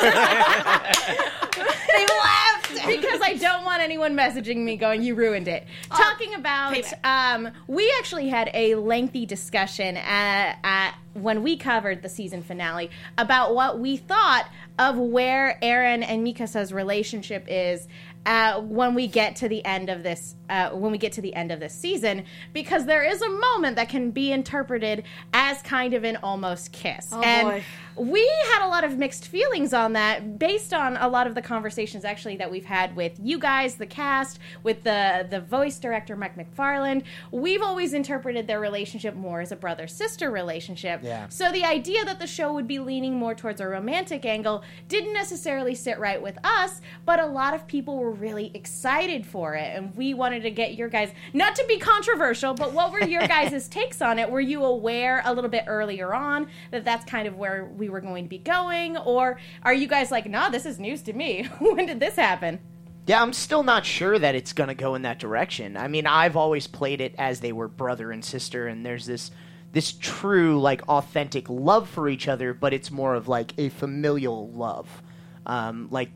they 1.89 2.07
left. 2.07 2.87
because 2.87 3.21
I 3.23 3.35
don't 3.35 3.65
want 3.65 3.83
anyone 3.83 4.15
messaging 4.17 4.59
me 4.59 4.77
going, 4.77 5.03
"You 5.03 5.15
ruined 5.15 5.49
it." 5.49 5.67
Talking 5.91 6.35
about, 6.35 6.77
um, 7.05 7.51
we 7.67 7.93
actually 7.99 8.29
had 8.29 8.51
a 8.55 8.75
lengthy 8.77 9.27
discussion 9.27 9.97
at, 9.97 10.59
at 10.63 10.95
when 11.15 11.43
we 11.43 11.57
covered 11.57 12.03
the 12.03 12.09
season 12.09 12.43
finale 12.43 12.91
about 13.19 13.55
what 13.55 13.79
we 13.81 13.97
thought 13.97 14.49
of 14.79 14.97
where 14.97 15.59
Eren 15.63 16.05
and 16.07 16.25
Mikasa's 16.27 16.73
relationship 16.73 17.45
is. 17.49 17.89
Uh, 18.27 18.61
when 18.61 18.95
we 18.95 19.07
get 19.07 19.35
to 19.35 19.49
the 19.49 19.65
end 19.65 19.89
of 19.89 20.03
this, 20.03 20.35
uh, 20.51 20.69
when 20.71 20.93
we 20.93 20.99
get 20.99 21.11
to 21.13 21.23
the 21.23 21.35
end 21.35 21.51
of 21.51 21.59
this 21.59 21.73
season, 21.75 22.23
because 22.53 22.85
there 22.85 23.03
is 23.03 23.23
a 23.23 23.29
moment 23.31 23.77
that 23.77 23.89
can 23.89 24.11
be 24.11 24.31
interpreted 24.31 25.05
as 25.33 25.63
kind 25.63 25.95
of 25.95 26.05
an 26.05 26.17
almost 26.23 26.71
kiss, 26.71 27.09
Oh, 27.13 27.23
and 27.23 27.49
boy. 27.49 27.65
We 28.01 28.27
had 28.53 28.65
a 28.65 28.69
lot 28.69 28.83
of 28.83 28.97
mixed 28.97 29.29
feelings 29.29 29.75
on 29.75 29.93
that 29.93 30.39
based 30.39 30.73
on 30.73 30.97
a 30.97 31.07
lot 31.07 31.27
of 31.27 31.35
the 31.35 31.43
conversations 31.43 32.03
actually 32.03 32.37
that 32.37 32.51
we've 32.51 32.65
had 32.65 32.97
with 32.97 33.13
you 33.23 33.39
guys 33.39 33.75
the 33.75 33.85
cast 33.85 34.39
with 34.63 34.83
the 34.85 35.27
the 35.29 35.41
voice 35.41 35.79
director 35.79 36.17
mike 36.17 36.35
mcfarland. 36.37 37.03
We've 37.31 37.61
always 37.61 37.93
interpreted 37.93 38.47
their 38.47 38.59
relationship 38.59 39.15
more 39.15 39.43
as 39.43 39.53
a 39.53 39.57
brother 39.57 39.87
sister 39.87 40.31
relationship. 40.31 41.01
Yeah. 41.03 41.29
so 41.29 41.53
the 41.53 41.65
idea 41.65 42.05
that 42.07 42.19
the 42.19 42.27
show 42.27 42.53
would 42.55 42.67
be 42.67 42.79
leaning 42.79 43.17
more 43.17 43.35
towards 43.35 43.61
a 43.61 43.69
romantic 43.69 44.25
angle 44.25 44.65
didn't 44.89 45.13
necessarily 45.13 45.75
sit 45.75 45.99
right 45.99 46.23
with 46.23 46.39
us 46.43 46.81
but 47.05 47.21
a 47.21 47.27
lot 47.27 47.53
of 47.53 47.67
people 47.67 47.99
were 47.99 48.13
really 48.13 48.51
excited 48.55 49.27
for 49.27 49.55
it 49.57 49.77
and 49.77 49.95
we 49.95 50.15
wanted 50.15 50.43
to 50.43 50.51
get 50.51 50.75
your 50.75 50.89
guys 50.89 51.11
not 51.35 51.55
to 51.55 51.65
be 51.69 51.79
controversial 51.79 52.55
but 52.55 52.73
what 52.73 52.93
were 52.93 53.05
your 53.05 53.27
guys' 53.29 53.69
takes 53.69 54.01
on 54.01 54.19
it? 54.19 54.31
Were 54.31 54.41
you 54.41 54.65
aware 54.65 55.21
a 55.27 55.35
little 55.35 55.51
bit 55.51 55.65
earlier 55.67 56.15
on 56.15 56.47
that 56.71 56.85
that's 56.85 57.05
kind 57.05 57.29
of 57.29 57.37
where 57.37 57.67
we 57.77 57.90
were 57.91 58.01
going 58.01 58.25
to 58.25 58.29
be 58.29 58.39
going 58.39 58.97
or 58.99 59.39
are 59.63 59.75
you 59.75 59.87
guys 59.87 60.11
like 60.11 60.29
nah 60.29 60.49
this 60.49 60.65
is 60.67 60.79
news 60.79 61.03
to 61.03 61.13
me 61.13 61.45
when 61.59 61.87
did 61.87 62.01
this 62.01 62.17
happen 62.17 62.59
Yeah, 63.07 63.23
I'm 63.23 63.33
still 63.33 63.63
not 63.65 63.85
sure 63.85 64.19
that 64.19 64.35
it's 64.35 64.53
going 64.53 64.69
to 64.69 64.75
go 64.75 64.95
in 64.95 65.03
that 65.03 65.19
direction. 65.19 65.77
I 65.77 65.89
mean, 65.89 66.07
I've 66.07 66.37
always 66.37 66.67
played 66.69 67.01
it 67.01 67.15
as 67.19 67.41
they 67.41 67.51
were 67.51 67.67
brother 67.67 68.13
and 68.13 68.25
sister, 68.25 68.69
and 68.69 68.85
there's 68.87 69.07
this 69.07 69.31
this 69.73 69.93
true, 69.93 70.61
like, 70.61 70.83
authentic 70.89 71.49
love 71.49 71.89
for 71.89 72.09
each 72.09 72.29
other, 72.29 72.53
but 72.55 72.73
it's 72.73 72.91
more 72.91 73.15
of 73.15 73.27
like 73.27 73.53
a 73.59 73.69
familial 73.71 74.51
love. 74.51 75.03
Um, 75.47 75.89
like 75.91 76.11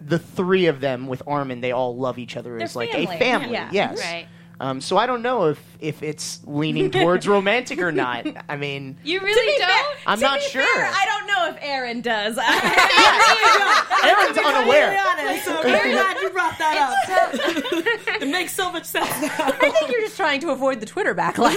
the 0.00 0.18
three 0.18 0.66
of 0.66 0.80
them 0.80 1.06
with 1.06 1.22
Armin, 1.26 1.60
they 1.60 1.72
all 1.72 1.96
love 1.96 2.18
each 2.18 2.36
other 2.36 2.52
They're 2.56 2.64
as 2.64 2.76
like 2.76 2.94
a 2.94 3.06
family. 3.06 3.52
yeah. 3.52 3.70
Yes. 3.72 3.98
Right. 4.00 4.26
Um, 4.60 4.80
so 4.80 4.96
I 4.96 5.06
don't 5.06 5.22
know 5.22 5.46
if 5.48 5.60
if 5.80 6.02
it's 6.02 6.40
leaning 6.46 6.90
towards 6.90 7.26
romantic 7.28 7.78
or 7.80 7.90
not. 7.92 8.26
I 8.48 8.56
mean, 8.56 8.96
You 9.04 9.20
really 9.20 9.58
don't? 9.58 9.96
I'm 10.06 10.18
To 10.18 10.24
not 10.24 10.38
be 10.40 10.46
sure. 10.46 10.62
fair, 10.62 10.86
I 10.86 11.04
don't 11.06 11.26
know 11.26 11.48
if 11.50 11.60
Eren 11.60 12.02
does. 12.02 12.36
Eren's 14.04 14.38
unaware. 14.38 14.92
Be 14.92 14.98
honest. 14.98 15.44
So 15.44 15.56
I'm 15.56 15.62
very 15.64 15.92
glad 15.92 16.16
you 16.22 16.30
brought 16.30 16.58
that 16.58 16.76
up. 16.78 18.22
it 18.22 18.28
makes 18.28 18.52
so 18.54 18.70
much 18.72 18.84
sense 18.84 19.08
now. 19.20 19.28
I 19.38 19.50
think 19.70 19.90
you're 19.90 20.00
just 20.02 20.16
trying 20.16 20.40
to 20.40 20.50
avoid 20.50 20.80
the 20.80 20.86
Twitter 20.86 21.14
backlash. 21.14 21.56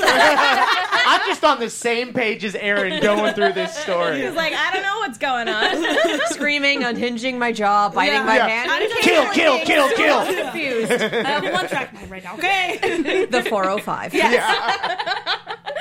I'm 1.07 1.21
just 1.25 1.43
on 1.43 1.59
the 1.59 1.69
same 1.69 2.13
page 2.13 2.43
as 2.43 2.53
Eren 2.53 3.01
going 3.01 3.33
through 3.33 3.53
this 3.53 3.73
story. 3.75 4.21
He's 4.23 4.33
like, 4.33 4.53
I 4.53 4.71
don't 4.73 4.83
know 4.83 4.97
what's 4.99 5.17
going 5.17 5.47
on. 5.47 6.19
Screaming, 6.27 6.83
unhinging 6.83 7.39
my 7.39 7.51
jaw, 7.51 7.89
biting 7.89 8.13
Yeah. 8.15 8.23
my 8.23 8.35
Yeah. 8.37 8.47
hand. 8.47 8.71
I 8.71 8.79
just- 8.79 9.01
Kill, 9.01 9.31
kill, 9.31 9.59
kill, 9.65 9.89
kill. 9.95 10.25
Confused. 10.25 10.91
I 11.01 11.29
have 11.29 11.43
a 11.45 11.51
one 11.51 11.67
track 11.67 11.93
mind 11.93 12.11
right 12.11 12.23
now. 12.23 12.33
Okay, 12.35 13.25
the 13.31 13.43
405. 13.43 14.13
Yeah. 14.13 14.97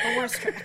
the 0.04 0.16
worst 0.18 0.34
track. 0.40 0.64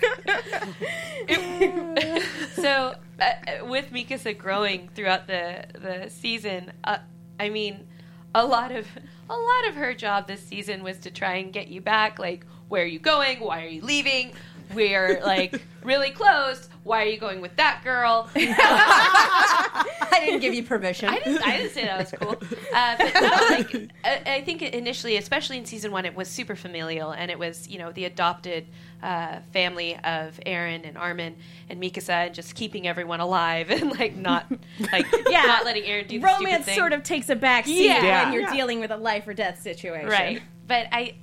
so 2.55 2.95
uh, 3.19 3.31
with 3.65 3.91
Mikasa 3.91 4.37
growing 4.37 4.89
throughout 4.95 5.27
the 5.27 5.65
the 5.73 6.09
season, 6.09 6.71
uh, 6.83 6.97
I 7.39 7.49
mean, 7.49 7.87
a 8.35 8.45
lot 8.45 8.71
of 8.71 8.87
a 9.29 9.33
lot 9.35 9.67
of 9.69 9.75
her 9.75 9.93
job 9.93 10.27
this 10.27 10.41
season 10.43 10.83
was 10.83 10.97
to 10.99 11.11
try 11.11 11.35
and 11.35 11.51
get 11.53 11.67
you 11.67 11.81
back. 11.81 12.19
Like, 12.19 12.45
where 12.67 12.83
are 12.83 12.87
you 12.87 12.99
going? 12.99 13.39
Why 13.39 13.63
are 13.63 13.67
you 13.69 13.81
leaving? 13.81 14.33
We're 14.73 15.21
like 15.23 15.61
really 15.83 16.11
close. 16.11 16.67
Why 16.83 17.03
are 17.03 17.07
you 17.07 17.19
going 17.19 17.41
with 17.41 17.55
that 17.57 17.81
girl? 17.83 18.29
I 18.35 20.19
didn't 20.25 20.39
give 20.41 20.53
you 20.53 20.63
permission. 20.63 21.09
I 21.09 21.19
didn't, 21.19 21.45
I 21.47 21.57
didn't 21.57 21.71
say 21.73 21.85
that 21.85 21.99
was 21.99 22.11
cool. 22.19 22.35
Uh, 22.73 22.95
but 22.97 23.13
no, 23.13 23.55
like, 23.55 23.91
I, 24.03 24.35
I 24.37 24.41
think 24.43 24.61
initially, 24.61 25.17
especially 25.17 25.57
in 25.57 25.65
season 25.65 25.91
one, 25.91 26.05
it 26.05 26.15
was 26.15 26.27
super 26.27 26.55
familial, 26.55 27.11
and 27.11 27.29
it 27.31 27.37
was 27.37 27.67
you 27.67 27.77
know 27.79 27.91
the 27.91 28.05
adopted 28.05 28.67
uh, 29.03 29.39
family 29.53 29.95
of 30.03 30.39
Eren 30.45 30.87
and 30.87 30.97
Armin 30.97 31.35
and 31.69 31.81
Mikasa, 31.81 32.27
and 32.27 32.33
just 32.35 32.55
keeping 32.55 32.87
everyone 32.87 33.19
alive 33.19 33.69
and 33.69 33.91
like 33.99 34.15
not 34.15 34.51
like 34.91 35.05
Yeah. 35.29 35.43
not 35.43 35.65
letting 35.65 35.83
Eren 35.83 36.07
do 36.07 36.19
the 36.19 36.25
Romance 36.25 36.65
thing. 36.65 36.77
sort 36.77 36.93
of 36.93 37.03
takes 37.03 37.29
a 37.29 37.35
back 37.35 37.65
seat 37.65 37.85
Yeah. 37.85 38.23
when 38.25 38.33
you're 38.33 38.43
Yeah. 38.43 38.53
dealing 38.53 38.79
with 38.79 38.91
a 38.91 38.97
life 38.97 39.27
or 39.27 39.33
death 39.33 39.61
situation. 39.61 40.09
right. 40.09 40.41
But 40.67 40.87
I, 40.91 41.15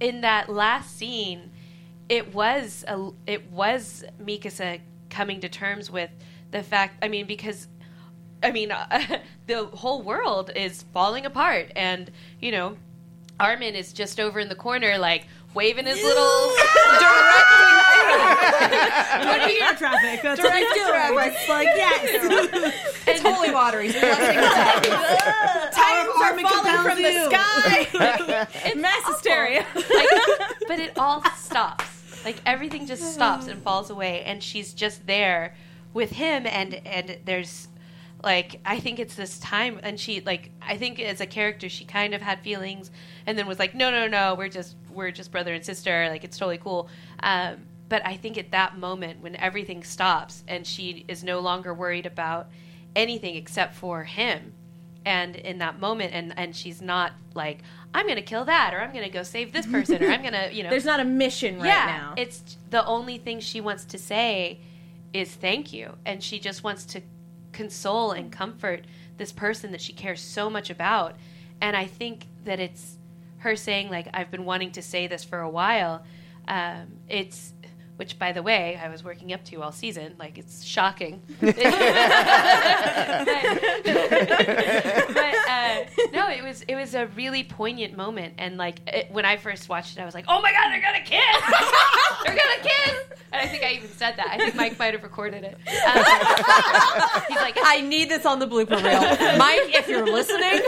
in 0.00 0.22
that 0.22 0.48
last 0.48 0.96
scene, 0.96 1.50
it 2.08 2.34
was 2.34 2.84
a, 2.86 3.10
it 3.26 3.50
was 3.50 4.04
Mikasa 4.22 4.80
coming 5.10 5.40
to 5.40 5.48
terms 5.48 5.90
with 5.90 6.10
the 6.50 6.62
fact. 6.62 7.02
I 7.02 7.08
mean, 7.08 7.26
because 7.26 7.68
I 8.42 8.50
mean, 8.50 8.70
uh, 8.70 9.18
the 9.46 9.66
whole 9.66 10.02
world 10.02 10.50
is 10.54 10.84
falling 10.92 11.26
apart, 11.26 11.72
and 11.74 12.10
you 12.40 12.52
know, 12.52 12.76
Armin 13.40 13.74
is 13.74 13.92
just 13.92 14.20
over 14.20 14.38
in 14.38 14.48
the 14.48 14.54
corner, 14.54 14.98
like 14.98 15.26
waving 15.54 15.86
his 15.86 16.02
little 16.02 16.24
Directing 19.14 19.62
air 19.62 19.74
traffic. 19.76 20.22
That's 20.22 20.40
what 20.42 20.54
he's. 20.54 20.66
It's 20.76 21.48
like 21.48 21.68
yes. 21.74 22.02
it's 23.06 23.22
holy 23.22 23.50
water. 23.50 23.80
He's 23.80 23.94
Titans 23.94 24.12
are 26.20 26.38
falling 26.38 26.46
compels 26.46 26.86
from 26.86 27.02
the 27.02 27.12
you. 27.12 27.24
sky. 27.30 28.74
Mass 28.76 29.06
hysteria. 29.06 29.66
like, 29.74 29.86
but 30.66 30.78
it 30.78 30.98
all 30.98 31.22
stops. 31.36 31.93
Like 32.24 32.36
everything 32.46 32.86
just 32.86 33.12
stops 33.12 33.46
and 33.46 33.62
falls 33.62 33.90
away, 33.90 34.22
and 34.22 34.42
she's 34.42 34.72
just 34.72 35.06
there 35.06 35.54
with 35.92 36.10
him. 36.10 36.46
And 36.46 36.74
and 36.86 37.18
there's 37.24 37.68
like 38.22 38.60
I 38.64 38.80
think 38.80 38.98
it's 38.98 39.14
this 39.14 39.38
time, 39.38 39.80
and 39.82 39.98
she 39.98 40.20
like 40.20 40.50
I 40.62 40.76
think 40.76 41.00
as 41.00 41.20
a 41.20 41.26
character 41.26 41.68
she 41.68 41.84
kind 41.84 42.14
of 42.14 42.22
had 42.22 42.40
feelings, 42.40 42.90
and 43.26 43.38
then 43.38 43.46
was 43.46 43.58
like, 43.58 43.74
no, 43.74 43.90
no, 43.90 44.06
no, 44.06 44.34
we're 44.34 44.48
just 44.48 44.76
we're 44.90 45.10
just 45.10 45.30
brother 45.30 45.54
and 45.54 45.64
sister. 45.64 46.08
Like 46.08 46.24
it's 46.24 46.38
totally 46.38 46.58
cool. 46.58 46.88
Um, 47.22 47.66
but 47.88 48.04
I 48.06 48.16
think 48.16 48.38
at 48.38 48.50
that 48.52 48.78
moment 48.78 49.20
when 49.20 49.36
everything 49.36 49.84
stops 49.84 50.42
and 50.48 50.66
she 50.66 51.04
is 51.06 51.22
no 51.22 51.40
longer 51.40 51.74
worried 51.74 52.06
about 52.06 52.48
anything 52.96 53.36
except 53.36 53.74
for 53.74 54.04
him 54.04 54.54
and 55.06 55.36
in 55.36 55.58
that 55.58 55.78
moment 55.80 56.12
and 56.14 56.32
and 56.36 56.54
she's 56.56 56.80
not 56.80 57.12
like 57.34 57.58
i'm 57.92 58.06
gonna 58.08 58.22
kill 58.22 58.44
that 58.44 58.72
or 58.72 58.80
i'm 58.80 58.92
gonna 58.92 59.08
go 59.08 59.22
save 59.22 59.52
this 59.52 59.66
person 59.66 60.02
or 60.02 60.08
i'm 60.08 60.22
gonna 60.22 60.48
you 60.52 60.62
know. 60.62 60.70
There's 60.74 60.84
not 60.84 61.00
a 61.00 61.04
mission 61.04 61.58
right 61.58 61.66
yeah 61.66 61.86
now. 61.86 62.14
it's 62.16 62.56
the 62.70 62.84
only 62.86 63.18
thing 63.18 63.40
she 63.40 63.60
wants 63.60 63.84
to 63.86 63.98
say 63.98 64.60
is 65.12 65.32
thank 65.32 65.72
you. 65.72 65.96
And 66.04 66.20
she 66.22 66.40
just 66.40 66.64
wants 66.64 66.84
to 66.86 67.00
console 67.52 68.10
and 68.10 68.32
comfort 68.32 68.84
this 69.16 69.30
person 69.30 69.70
that 69.70 69.80
she 69.80 69.92
cares 69.92 70.20
so 70.20 70.50
much 70.50 70.70
about. 70.70 71.14
And 71.60 71.76
i 71.76 71.86
think 71.86 72.26
that 72.44 72.58
it's 72.60 72.98
her 73.38 73.54
saying 73.56 73.90
like 73.90 74.08
i've 74.12 74.30
been 74.30 74.44
wanting 74.44 74.72
to 74.72 74.82
say 74.82 75.06
this 75.06 75.22
for 75.24 75.40
a 75.40 75.48
while. 75.50 76.04
Um, 76.46 76.98
it's 77.08 77.53
which, 77.96 78.18
by 78.18 78.32
the 78.32 78.42
way, 78.42 78.78
I 78.82 78.88
was 78.88 79.04
working 79.04 79.32
up 79.32 79.44
to 79.44 79.62
all 79.62 79.72
season. 79.72 80.14
Like 80.18 80.38
it's 80.38 80.64
shocking. 80.64 81.22
but 81.40 81.56
uh, 81.56 81.64
no, 86.12 86.28
it 86.28 86.42
was 86.42 86.62
it 86.62 86.74
was 86.74 86.94
a 86.94 87.06
really 87.08 87.44
poignant 87.44 87.96
moment, 87.96 88.34
and 88.38 88.56
like 88.56 88.80
it, 88.86 89.10
when 89.10 89.24
I 89.24 89.36
first 89.36 89.68
watched 89.68 89.96
it, 89.96 90.00
I 90.00 90.04
was 90.04 90.14
like, 90.14 90.24
"Oh 90.28 90.40
my 90.42 90.52
god, 90.52 90.70
they're 90.70 90.80
gonna 90.80 91.04
kiss! 91.04 91.20
they're 92.24 92.36
gonna 92.36 92.62
kiss!" 92.62 93.14
And 93.34 93.42
I 93.42 93.50
think 93.50 93.64
I 93.64 93.72
even 93.72 93.90
said 93.90 94.14
that. 94.16 94.28
I 94.30 94.38
think 94.38 94.54
Mike 94.54 94.78
might 94.78 94.94
have 94.94 95.02
recorded 95.02 95.42
it. 95.42 95.54
Um, 95.54 97.24
he's 97.28 97.36
like, 97.38 97.58
I 97.64 97.80
need 97.80 98.08
this 98.08 98.24
on 98.24 98.38
the 98.38 98.46
blooper 98.46 98.80
reel. 98.80 99.38
Mike, 99.38 99.74
if 99.74 99.88
you're 99.88 100.06
listening, 100.06 100.62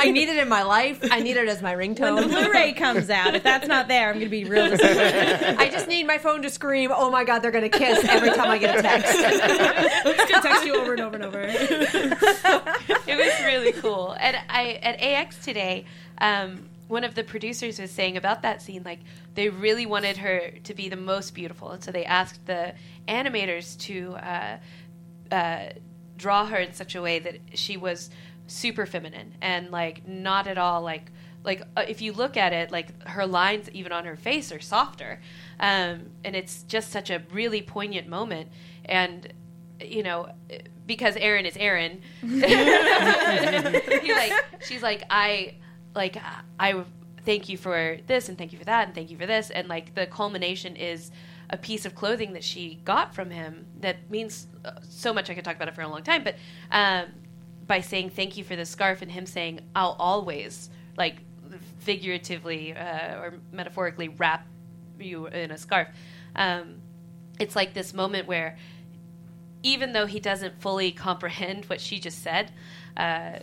I 0.00 0.10
need 0.10 0.30
it 0.30 0.38
in 0.38 0.48
my 0.48 0.62
life. 0.62 0.98
I 1.10 1.20
need 1.20 1.36
it 1.36 1.46
as 1.46 1.60
my 1.60 1.76
When 1.76 1.94
the. 1.94 2.26
Blu-ray 2.26 2.72
comes 2.72 3.10
out, 3.10 3.34
if 3.34 3.42
that's 3.42 3.68
not 3.68 3.88
there, 3.88 4.08
I'm 4.08 4.14
going 4.14 4.24
to 4.24 4.30
be 4.30 4.44
real 4.46 4.70
disappointed. 4.70 5.56
I 5.58 5.68
just 5.68 5.88
need 5.88 6.06
my 6.06 6.16
phone 6.16 6.40
to 6.40 6.49
scream, 6.50 6.90
oh 6.94 7.10
my 7.10 7.24
god, 7.24 7.40
they're 7.40 7.50
going 7.50 7.70
to 7.70 7.78
kiss 7.78 8.04
every 8.08 8.30
time 8.30 8.50
I 8.50 8.58
get 8.58 8.78
a 8.78 8.82
text. 8.82 9.14
I'm 9.16 10.16
just 10.16 10.30
gonna 10.30 10.42
text 10.42 10.64
you 10.64 10.76
over 10.76 10.92
and 10.92 11.02
over 11.02 11.16
and 11.16 11.24
over. 11.24 11.40
it 11.40 13.16
was 13.16 13.44
really 13.44 13.72
cool. 13.72 14.16
And 14.18 14.36
I 14.48 14.78
at 14.82 15.00
AX 15.00 15.36
today, 15.44 15.84
um, 16.18 16.68
one 16.88 17.04
of 17.04 17.14
the 17.14 17.22
producers 17.22 17.78
was 17.78 17.90
saying 17.90 18.16
about 18.16 18.42
that 18.42 18.62
scene, 18.62 18.82
like 18.84 19.00
they 19.34 19.48
really 19.48 19.86
wanted 19.86 20.16
her 20.18 20.50
to 20.64 20.74
be 20.74 20.88
the 20.88 20.96
most 20.96 21.34
beautiful, 21.34 21.70
and 21.70 21.82
so 21.82 21.92
they 21.92 22.04
asked 22.04 22.44
the 22.46 22.74
animators 23.06 23.78
to 23.80 24.14
uh, 24.14 24.56
uh, 25.32 25.66
draw 26.16 26.46
her 26.46 26.58
in 26.58 26.72
such 26.74 26.94
a 26.94 27.02
way 27.02 27.18
that 27.18 27.36
she 27.54 27.76
was 27.76 28.10
super 28.46 28.84
feminine 28.84 29.32
and 29.40 29.70
like 29.70 30.06
not 30.08 30.48
at 30.48 30.58
all 30.58 30.82
like 30.82 31.12
like 31.44 31.62
uh, 31.76 31.84
if 31.86 32.02
you 32.02 32.12
look 32.12 32.36
at 32.36 32.52
it 32.52 32.70
like 32.72 33.00
her 33.06 33.24
lines 33.24 33.70
even 33.72 33.92
on 33.92 34.04
her 34.04 34.16
face 34.16 34.50
are 34.50 34.60
softer 34.60 35.20
um, 35.60 36.10
and 36.24 36.34
it's 36.34 36.64
just 36.64 36.90
such 36.90 37.10
a 37.10 37.22
really 37.32 37.62
poignant 37.62 38.08
moment. 38.08 38.48
And 38.84 39.32
you 39.82 40.02
know 40.02 40.28
because 40.86 41.14
Eren 41.14 41.46
is 41.46 41.54
Eren 41.54 42.00
like 44.08 44.32
she's 44.66 44.82
like 44.82 45.04
I 45.08 45.54
like 45.94 46.16
I 46.58 46.84
thank 47.24 47.48
you 47.48 47.56
for 47.56 47.98
this 48.06 48.28
and 48.28 48.36
thank 48.36 48.52
you 48.52 48.58
for 48.58 48.64
that 48.64 48.86
and 48.86 48.94
thank 48.94 49.10
you 49.10 49.16
for 49.16 49.26
this. 49.26 49.50
And 49.50 49.68
like 49.68 49.94
the 49.94 50.06
culmination 50.06 50.76
is 50.76 51.10
a 51.50 51.56
piece 51.56 51.84
of 51.84 51.94
clothing 51.94 52.32
that 52.32 52.44
she 52.44 52.80
got 52.84 53.14
from 53.14 53.30
him 53.30 53.66
that 53.80 54.10
means 54.10 54.46
uh, 54.64 54.72
so 54.82 55.12
much. 55.12 55.30
I 55.30 55.34
could 55.34 55.44
talk 55.44 55.56
about 55.56 55.68
it 55.68 55.74
for 55.74 55.82
a 55.82 55.88
long 55.88 56.02
time 56.02 56.24
but 56.24 56.36
um, 56.70 57.06
by 57.66 57.80
saying 57.80 58.10
thank 58.10 58.36
you 58.36 58.44
for 58.44 58.56
the 58.56 58.64
scarf 58.64 59.02
and 59.02 59.10
him 59.10 59.26
saying 59.26 59.60
I'll 59.74 59.96
always 59.98 60.70
like 60.96 61.16
figuratively 61.78 62.74
uh, 62.74 63.20
or 63.20 63.34
metaphorically 63.52 64.08
wrap 64.08 64.46
you 65.02 65.26
in 65.26 65.50
a 65.50 65.58
scarf. 65.58 65.88
Um, 66.36 66.82
it's 67.38 67.56
like 67.56 67.74
this 67.74 67.94
moment 67.94 68.28
where 68.28 68.56
even 69.62 69.92
though 69.92 70.06
he 70.06 70.20
doesn't 70.20 70.60
fully 70.60 70.92
comprehend 70.92 71.64
what 71.66 71.80
she 71.80 71.98
just 71.98 72.22
said 72.22 72.52
uh, 72.96 73.38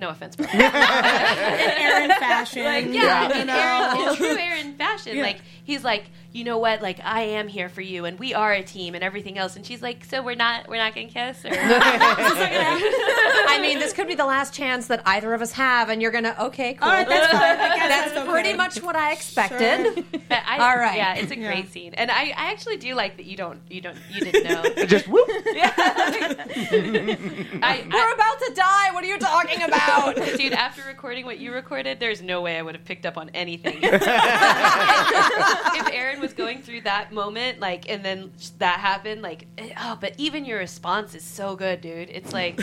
no 0.00 0.08
offense. 0.08 0.36
In 0.36 0.44
Eren 0.46 2.08
fashion. 2.18 2.64
like 2.64 2.86
yeah, 2.86 3.28
you 3.28 3.40
in. 3.42 3.48
Eren, 3.48 4.08
in 4.10 4.16
true 4.16 4.36
Eren 4.36 4.76
fashion. 4.76 5.16
Yeah. 5.16 5.22
Like 5.22 5.40
he's 5.64 5.84
like, 5.84 6.04
you 6.32 6.44
know 6.44 6.58
what? 6.58 6.82
Like 6.82 7.00
I 7.04 7.22
am 7.22 7.48
here 7.48 7.68
for 7.68 7.80
you, 7.80 8.04
and 8.04 8.18
we 8.18 8.34
are 8.34 8.52
a 8.52 8.62
team, 8.62 8.94
and 8.94 9.02
everything 9.04 9.38
else. 9.38 9.56
And 9.56 9.64
she's 9.66 9.82
like, 9.82 10.04
so 10.04 10.22
we're 10.22 10.34
not 10.36 10.68
we're 10.68 10.76
not 10.76 10.94
gonna 10.94 11.08
kiss, 11.08 11.44
or 11.44 11.50
I 11.52 13.58
mean, 13.60 13.78
this 13.78 13.92
could 13.92 14.08
be 14.08 14.14
the 14.14 14.24
last 14.26 14.54
chance 14.54 14.86
that 14.88 15.02
either 15.06 15.32
of 15.34 15.42
us 15.42 15.52
have, 15.52 15.88
and 15.88 16.00
you're 16.00 16.10
going 16.10 16.24
to, 16.24 16.44
okay, 16.46 16.74
cool. 16.74 16.88
All 16.88 16.94
right, 16.94 17.08
that's 17.08 17.32
fine. 17.32 17.88
That's 17.88 18.12
that's 18.14 18.28
pretty 18.28 18.50
okay. 18.50 18.56
much 18.56 18.80
what 18.82 18.96
I 18.96 19.12
expected. 19.12 20.04
But 20.12 20.42
I, 20.46 20.58
All 20.70 20.76
right. 20.78 20.96
Yeah, 20.96 21.14
it's 21.16 21.32
a 21.32 21.38
Yeah. 21.38 21.52
great 21.52 21.72
scene, 21.72 21.94
and 21.94 22.10
I, 22.10 22.32
I 22.36 22.52
actually 22.52 22.76
do 22.76 22.94
like 22.94 23.16
that 23.16 23.26
you 23.26 23.36
don't 23.36 23.60
you 23.68 23.80
don't 23.80 23.98
you 24.10 24.20
didn't 24.20 24.44
know. 24.44 24.84
Just 24.86 25.08
whoop. 25.08 25.28
I, 26.60 27.84
We're 27.90 27.96
I, 27.96 28.12
about 28.14 28.38
to 28.46 28.52
die. 28.54 28.90
What 28.92 29.04
are 29.04 29.06
you 29.06 29.18
talking 29.18 29.62
about? 29.62 30.16
dude, 30.36 30.52
after 30.52 30.82
recording 30.86 31.24
what 31.24 31.38
you 31.38 31.52
recorded, 31.52 32.00
there's 32.00 32.22
no 32.22 32.40
way 32.42 32.58
I 32.58 32.62
would 32.62 32.74
have 32.74 32.84
picked 32.84 33.06
up 33.06 33.16
on 33.16 33.30
anything. 33.30 33.78
if 33.82 34.02
Eren 35.92 36.20
was 36.20 36.32
going 36.32 36.62
through 36.62 36.82
that 36.82 37.12
moment, 37.12 37.60
like, 37.60 37.88
and 37.88 38.04
then 38.04 38.32
that 38.58 38.80
happened, 38.80 39.22
like, 39.22 39.46
eh, 39.58 39.72
oh, 39.80 39.96
but 40.00 40.14
even 40.18 40.44
your 40.44 40.58
response 40.58 41.14
is 41.14 41.24
so 41.24 41.56
good, 41.56 41.80
dude. 41.80 42.10
It's 42.10 42.32
like, 42.32 42.60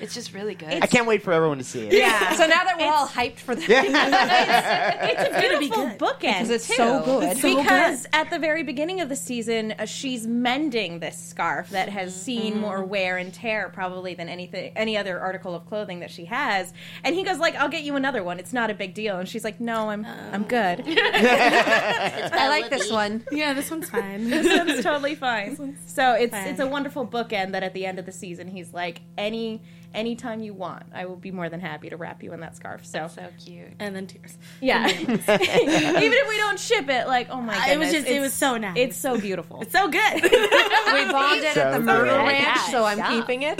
it's 0.00 0.14
just 0.14 0.32
really 0.34 0.54
good. 0.54 0.82
I 0.82 0.86
can't 0.86 1.06
wait 1.06 1.22
for 1.22 1.32
everyone 1.32 1.58
to 1.58 1.64
see 1.64 1.86
it. 1.86 1.92
yeah. 1.92 2.32
So 2.34 2.46
now 2.46 2.64
that 2.64 2.76
we're 2.78 2.92
all 2.92 3.06
hyped 3.06 3.38
for 3.38 3.54
the 3.54 3.62
It's 3.68 5.36
a 5.36 5.40
beautiful 5.40 5.86
good. 5.88 5.98
bookend 5.98 6.20
Because 6.20 6.50
it's 6.50 6.66
too. 6.68 6.74
so 6.74 7.02
good. 7.04 7.38
So 7.38 7.56
because 7.56 8.06
at 8.12 8.30
the 8.30 8.38
very 8.38 8.62
beginning 8.62 9.00
of 9.00 9.08
the 9.08 9.16
season, 9.16 9.72
uh, 9.78 9.86
she's 9.86 10.26
mending 10.26 11.00
this 11.00 11.16
scarf 11.18 11.70
that 11.70 11.88
has 11.88 12.14
seen 12.20 12.60
more 12.60 12.84
wear 12.84 13.16
and 13.16 13.32
tear 13.32 13.68
probably 13.68 14.14
than 14.14 14.28
anything 14.28 14.72
any 14.76 14.96
other 14.96 15.18
article 15.20 15.54
of 15.54 15.66
clothing 15.66 16.00
that 16.00 16.10
she 16.10 16.24
has. 16.26 16.72
And 17.04 17.14
he 17.14 17.22
goes 17.22 17.38
like, 17.38 17.54
"I'll 17.56 17.68
get 17.68 17.82
you 17.82 17.96
another 17.96 18.22
one. 18.22 18.38
It's 18.38 18.52
not 18.52 18.70
a 18.70 18.74
big 18.74 18.94
deal." 18.94 19.18
And 19.18 19.28
she's 19.28 19.44
like, 19.44 19.60
"No, 19.60 19.90
I'm 19.90 20.04
I'm 20.32 20.44
good. 20.44 20.84
I 20.86 22.48
like 22.48 22.70
this 22.70 22.90
one. 22.90 23.24
Yeah, 23.30 23.52
this 23.54 23.70
one's 23.70 23.88
fine. 23.90 24.26
it's 24.32 24.82
totally 24.82 25.14
fine." 25.14 25.76
So 25.86 26.12
it's 26.14 26.32
fine. 26.32 26.48
it's 26.48 26.60
a 26.60 26.66
wonderful 26.66 27.06
bookend 27.06 27.52
that 27.52 27.62
at 27.62 27.74
the 27.74 27.86
end 27.86 27.98
of 27.98 28.06
the 28.06 28.12
season, 28.12 28.48
he's 28.48 28.72
like, 28.72 29.00
"Any 29.16 29.62
anytime 29.96 30.40
you 30.40 30.54
want, 30.54 30.84
I 30.94 31.06
will 31.06 31.16
be 31.16 31.32
more 31.32 31.48
than 31.48 31.58
happy 31.58 31.90
to 31.90 31.96
wrap 31.96 32.22
you 32.22 32.32
in 32.32 32.40
that 32.40 32.54
scarf." 32.54 32.84
So 32.86 33.08
so 33.08 33.26
cute. 33.44 33.72
and 33.80 33.96
then 33.96 34.06
tears. 34.06 34.38
yeah, 34.60 34.86
even 34.90 35.18
if 35.28 36.28
we 36.28 36.36
don't 36.36 36.58
ship 36.60 36.88
it, 36.88 37.08
like, 37.08 37.28
oh 37.30 37.40
my 37.40 37.54
goodness, 37.54 37.70
It 37.74 37.78
was 37.78 37.90
just, 37.92 38.06
it 38.06 38.20
was 38.20 38.32
so 38.32 38.56
nice. 38.56 38.76
It's 38.76 38.96
so 38.96 39.18
beautiful. 39.20 39.60
It's 39.62 39.72
so 39.72 39.88
good. 39.88 40.22
We 40.86 41.04
bonded 41.12 41.44
at 41.44 41.54
the 41.72 41.76
So 41.78 41.80
murder 41.80 42.10
good. 42.12 42.16
ranch, 42.26 42.46
Yeah, 42.46 42.70
so 42.70 42.84
I'm 42.84 42.98
yeah. 42.98 43.10
keeping 43.10 43.42
it. 43.42 43.58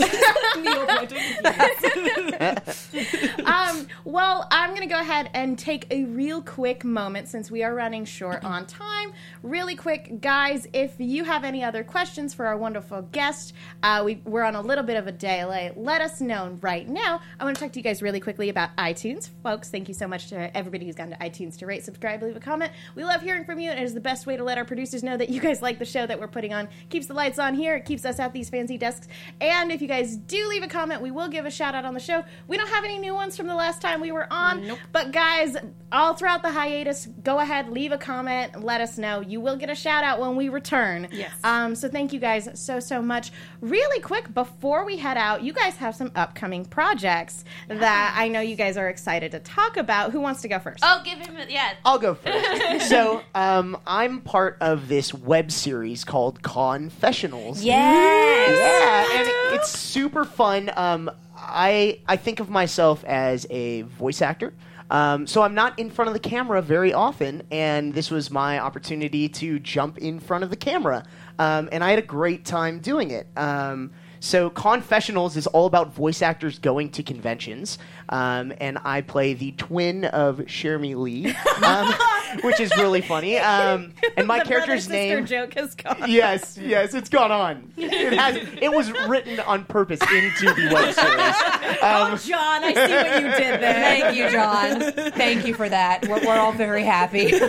um, 3.46 3.86
well, 4.04 4.46
I'm 4.50 4.70
going 4.70 4.82
to 4.88 4.92
go 4.94 5.00
ahead 5.00 5.30
and 5.34 5.58
take 5.58 5.86
a 5.90 6.04
real 6.04 6.42
quick 6.42 6.84
moment 6.84 7.28
since 7.28 7.50
we 7.50 7.62
are 7.62 7.74
running 7.74 8.04
short 8.04 8.44
on 8.44 8.66
time. 8.66 9.12
Really 9.42 9.74
quick, 9.76 10.20
guys, 10.20 10.66
if 10.72 10.94
you 10.98 11.24
have 11.24 11.44
any 11.44 11.62
other 11.64 11.82
questions 11.84 12.32
for 12.34 12.46
our 12.46 12.56
wonderful 12.56 13.02
guest, 13.02 13.52
uh, 13.82 14.02
we, 14.04 14.20
we're 14.24 14.42
on 14.44 14.54
a 14.54 14.60
little 14.62 14.84
bit 14.84 14.96
of 14.96 15.06
a 15.06 15.12
delay. 15.12 15.72
Let 15.76 16.00
us 16.00 16.20
know 16.20 16.25
right 16.30 16.88
now. 16.88 17.20
I 17.38 17.44
want 17.44 17.56
to 17.56 17.62
talk 17.62 17.72
to 17.72 17.78
you 17.78 17.82
guys 17.82 18.02
really 18.02 18.20
quickly 18.20 18.48
about 18.48 18.74
iTunes. 18.76 19.30
Folks, 19.42 19.70
thank 19.70 19.88
you 19.88 19.94
so 19.94 20.06
much 20.06 20.28
to 20.28 20.56
everybody 20.56 20.86
who's 20.86 20.94
gone 20.94 21.10
to 21.10 21.16
iTunes 21.16 21.56
to 21.58 21.66
rate, 21.66 21.84
subscribe, 21.84 22.22
leave 22.22 22.36
a 22.36 22.40
comment. 22.40 22.72
We 22.94 23.04
love 23.04 23.22
hearing 23.22 23.44
from 23.44 23.60
you, 23.60 23.70
and 23.70 23.78
it 23.78 23.84
is 23.84 23.94
the 23.94 24.00
best 24.00 24.26
way 24.26 24.36
to 24.36 24.44
let 24.44 24.58
our 24.58 24.64
producers 24.64 25.02
know 25.02 25.16
that 25.16 25.28
you 25.28 25.40
guys 25.40 25.62
like 25.62 25.78
the 25.78 25.84
show 25.84 26.06
that 26.06 26.18
we're 26.18 26.28
putting 26.28 26.52
on. 26.52 26.68
Keeps 26.90 27.06
the 27.06 27.14
lights 27.14 27.38
on 27.38 27.54
here, 27.54 27.76
it 27.76 27.84
keeps 27.84 28.04
us 28.04 28.18
at 28.18 28.32
these 28.32 28.50
fancy 28.50 28.78
desks. 28.78 29.08
And 29.40 29.70
if 29.70 29.80
you 29.80 29.88
guys 29.88 30.16
do 30.16 30.48
leave 30.48 30.62
a 30.62 30.68
comment, 30.68 31.00
we 31.00 31.10
will 31.10 31.28
give 31.28 31.46
a 31.46 31.50
shout 31.50 31.74
out 31.74 31.84
on 31.84 31.94
the 31.94 32.00
show. 32.00 32.24
We 32.48 32.56
don't 32.56 32.68
have 32.68 32.84
any 32.84 32.98
new 32.98 33.14
ones 33.14 33.36
from 33.36 33.46
the 33.46 33.54
last 33.54 33.80
time 33.80 34.00
we 34.00 34.12
were 34.12 34.26
on, 34.32 34.76
but 34.92 35.12
guys, 35.12 35.56
all 35.92 36.14
throughout 36.14 36.42
the 36.42 36.50
hiatus, 36.50 37.06
go 37.22 37.38
ahead, 37.38 37.68
leave 37.70 37.92
a 37.92 37.98
comment, 37.98 38.62
let 38.62 38.80
us 38.80 38.98
know. 38.98 39.20
You 39.20 39.40
will 39.40 39.56
get 39.56 39.70
a 39.70 39.74
shout 39.74 40.04
out 40.04 40.20
when 40.20 40.36
we 40.36 40.48
return. 40.48 41.08
Yes. 41.12 41.32
Um, 41.44 41.74
so 41.74 41.88
thank 41.88 42.12
you 42.12 42.20
guys 42.20 42.48
so 42.54 42.80
so 42.80 43.00
much. 43.00 43.32
Really 43.60 44.00
quick 44.00 44.32
before 44.34 44.84
we 44.84 44.96
head 44.96 45.16
out, 45.16 45.42
you 45.42 45.52
guys 45.52 45.76
have 45.76 45.94
some 45.94 46.05
upcoming 46.14 46.64
projects 46.64 47.44
that 47.68 48.14
I 48.16 48.28
know 48.28 48.40
you 48.40 48.56
guys 48.56 48.76
are 48.76 48.88
excited 48.88 49.32
to 49.32 49.40
talk 49.40 49.76
about. 49.76 50.12
Who 50.12 50.20
wants 50.20 50.42
to 50.42 50.48
go 50.48 50.58
first? 50.58 50.80
Oh, 50.82 51.02
give 51.04 51.18
him 51.18 51.36
a, 51.36 51.46
yeah. 51.50 51.74
I'll 51.84 51.98
go 51.98 52.14
first. 52.14 52.88
so, 52.88 53.22
um, 53.34 53.76
I'm 53.86 54.20
part 54.20 54.58
of 54.60 54.88
this 54.88 55.12
web 55.12 55.50
series 55.50 56.04
called 56.04 56.42
Confessionals. 56.42 57.62
Yes. 57.62 58.56
Yeah, 58.56 59.20
and 59.20 59.54
it's 59.54 59.70
super 59.70 60.24
fun. 60.24 60.70
Um, 60.76 61.10
I 61.36 62.00
I 62.06 62.16
think 62.16 62.40
of 62.40 62.48
myself 62.48 63.04
as 63.04 63.46
a 63.50 63.82
voice 63.82 64.22
actor. 64.22 64.52
Um, 64.90 65.26
so 65.26 65.42
I'm 65.42 65.54
not 65.54 65.78
in 65.78 65.90
front 65.90 66.08
of 66.08 66.14
the 66.14 66.20
camera 66.20 66.62
very 66.62 66.92
often, 66.92 67.42
and 67.50 67.92
this 67.92 68.10
was 68.10 68.30
my 68.30 68.60
opportunity 68.60 69.28
to 69.30 69.58
jump 69.58 69.98
in 69.98 70.20
front 70.20 70.44
of 70.44 70.50
the 70.50 70.56
camera, 70.56 71.04
um, 71.38 71.68
and 71.72 71.82
I 71.82 71.90
had 71.90 71.98
a 71.98 72.06
great 72.06 72.44
time 72.44 72.78
doing 72.78 73.10
it. 73.10 73.26
Um, 73.36 73.90
so 74.26 74.50
Confessionals 74.50 75.36
is 75.36 75.46
all 75.46 75.66
about 75.66 75.94
voice 75.94 76.20
actors 76.20 76.58
going 76.58 76.90
to 76.90 77.02
conventions, 77.02 77.78
um, 78.08 78.52
and 78.60 78.78
I 78.84 79.00
play 79.02 79.34
the 79.34 79.52
twin 79.52 80.04
of 80.04 80.38
Cherami 80.38 80.96
Leigh, 80.96 81.34
um, 81.64 81.94
which 82.42 82.60
is 82.60 82.76
really 82.76 83.00
funny. 83.00 83.38
Um, 83.38 83.94
and 84.16 84.26
my 84.26 84.40
the 84.40 84.44
character's 84.44 84.88
name 84.88 85.26
joke 85.26 85.54
has 85.54 85.74
gone. 85.74 86.04
yes, 86.08 86.58
yes, 86.58 86.92
it's 86.94 87.08
gone 87.08 87.30
on. 87.30 87.72
It 87.76 88.12
has. 88.14 88.36
It 88.60 88.72
was 88.72 88.90
written 89.08 89.38
on 89.40 89.64
purpose 89.64 90.00
into 90.02 90.52
the 90.54 90.70
web 90.72 90.92
series. 90.92 91.34
oh, 91.82 92.20
John, 92.24 92.64
I 92.64 92.74
see 92.74 92.94
what 92.94 93.22
you 93.22 93.44
did 93.44 93.60
there. 93.60 93.74
Thank 93.74 94.16
you, 94.16 94.30
John. 94.30 95.12
Thank 95.12 95.46
you 95.46 95.54
for 95.54 95.68
that. 95.68 96.06
We're, 96.08 96.26
we're 96.26 96.38
all 96.38 96.52
very 96.52 96.82
happy. 96.82 97.32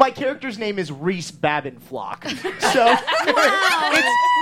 My 0.00 0.10
character's 0.10 0.58
name 0.58 0.78
is 0.78 0.90
Reese 0.90 1.30
Babinflock. 1.30 2.24
So 2.72 2.86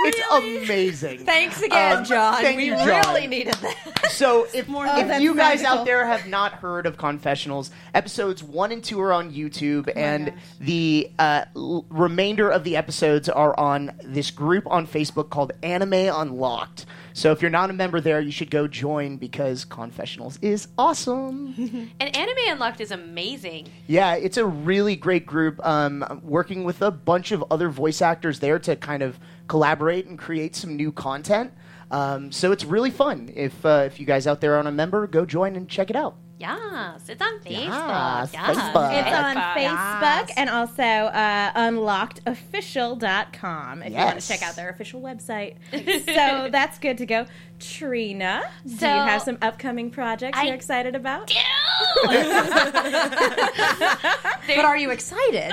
it's, 0.05 0.17
it's 0.17 0.63
amazing. 0.65 1.25
Thanks 1.25 1.61
again, 1.61 1.97
Um, 1.97 2.05
John. 2.05 2.35
thank 2.41 2.55
we 2.57 2.67
you, 2.67 2.75
John. 2.75 3.13
really 3.13 3.27
needed 3.27 3.55
that. 3.55 3.75
So 4.09 4.47
if, 4.53 4.69
More- 4.69 4.87
Oh, 4.87 5.05
that's 5.05 5.21
you 5.21 5.35
guys 5.35 5.61
magical. 5.61 5.79
out 5.81 5.85
there 5.85 6.05
have 6.05 6.27
not 6.27 6.53
heard 6.53 6.85
of 6.85 6.97
Confessionals, 6.97 7.71
episodes 7.93 8.41
one 8.41 8.71
and 8.71 8.81
two 8.81 9.01
are 9.01 9.11
on 9.11 9.33
YouTube, 9.33 9.91
and 9.97 10.31
the 10.61 11.11
uh, 11.19 11.43
l- 11.57 11.85
remainder 11.89 12.49
of 12.49 12.63
the 12.63 12.77
episodes 12.77 13.27
are 13.27 13.57
on 13.59 13.91
this 14.03 14.31
group 14.31 14.63
on 14.67 14.87
Facebook 14.87 15.29
called 15.29 15.51
Anime 15.61 15.93
Unlocked. 15.93 16.85
So 17.19 17.33
if 17.33 17.41
you're 17.41 17.51
not 17.51 17.69
a 17.69 17.73
member 17.73 17.99
there, 17.99 18.21
you 18.21 18.31
should 18.31 18.49
go 18.49 18.65
join 18.65 19.17
because 19.17 19.65
Confessionals 19.65 20.39
is 20.41 20.69
awesome. 20.77 21.91
And 21.99 22.15
Anime 22.15 22.37
Unlocked 22.47 22.79
is 22.79 22.91
amazing. 22.91 23.67
yeah, 23.87 24.15
it's 24.15 24.37
a 24.37 24.45
really 24.45 24.95
great 24.95 25.25
group. 25.25 25.59
Um, 25.65 26.21
working 26.23 26.63
with 26.63 26.81
a 26.81 26.91
bunch 26.91 27.33
of 27.33 27.43
other 27.51 27.67
voice 27.67 28.01
actors 28.01 28.39
there 28.39 28.57
to 28.59 28.77
kind 28.77 29.03
of 29.03 29.19
collaborate 29.49 30.05
and 30.05 30.17
create 30.17 30.55
some 30.55 30.77
new 30.77 30.93
content. 30.93 31.51
Um, 31.91 32.31
so 32.31 32.53
it's 32.53 32.63
really 32.63 32.91
fun. 32.91 33.29
If 33.35 33.65
uh, 33.65 33.83
if 33.85 33.99
you 33.99 34.05
guys 34.05 34.25
out 34.25 34.39
there 34.39 34.55
aren't 34.55 34.69
a 34.69 34.71
member, 34.71 35.05
go 35.05 35.25
join 35.25 35.57
and 35.57 35.67
check 35.67 35.89
it 35.89 35.97
out. 35.97 36.15
Yes, 36.39 37.09
it's 37.09 37.21
on 37.21 37.39
Facebook. 37.39 37.43
Yes, 37.43 38.29
Yes, 38.33 38.57
Facebook. 38.57 38.93
It's 38.97 39.13
on 39.13 39.35
Facebook. 39.35 39.99
Facebook 39.99 40.31
and 40.37 40.49
also 40.49 40.81
uh, 40.81 41.51
unlockedofficial.com 41.53 43.83
if 43.83 43.91
you 43.91 43.97
want 43.97 44.21
to 44.21 44.27
check 44.27 44.41
out 44.41 44.55
their 44.55 44.69
official 44.69 45.01
website. 45.01 45.55
so 46.05 46.47
that's 46.49 46.79
good 46.79 46.97
to 46.99 47.05
go. 47.05 47.25
Trina, 47.59 48.43
do 48.65 48.71
you 48.71 48.77
have 48.87 49.21
some 49.21 49.37
upcoming 49.41 49.91
projects 49.91 50.37
I 50.39 50.45
you're 50.45 50.55
excited 50.55 50.95
about? 50.95 51.29
But 54.47 54.65
are 54.65 54.77
you 54.77 54.91
excited? 54.91 55.51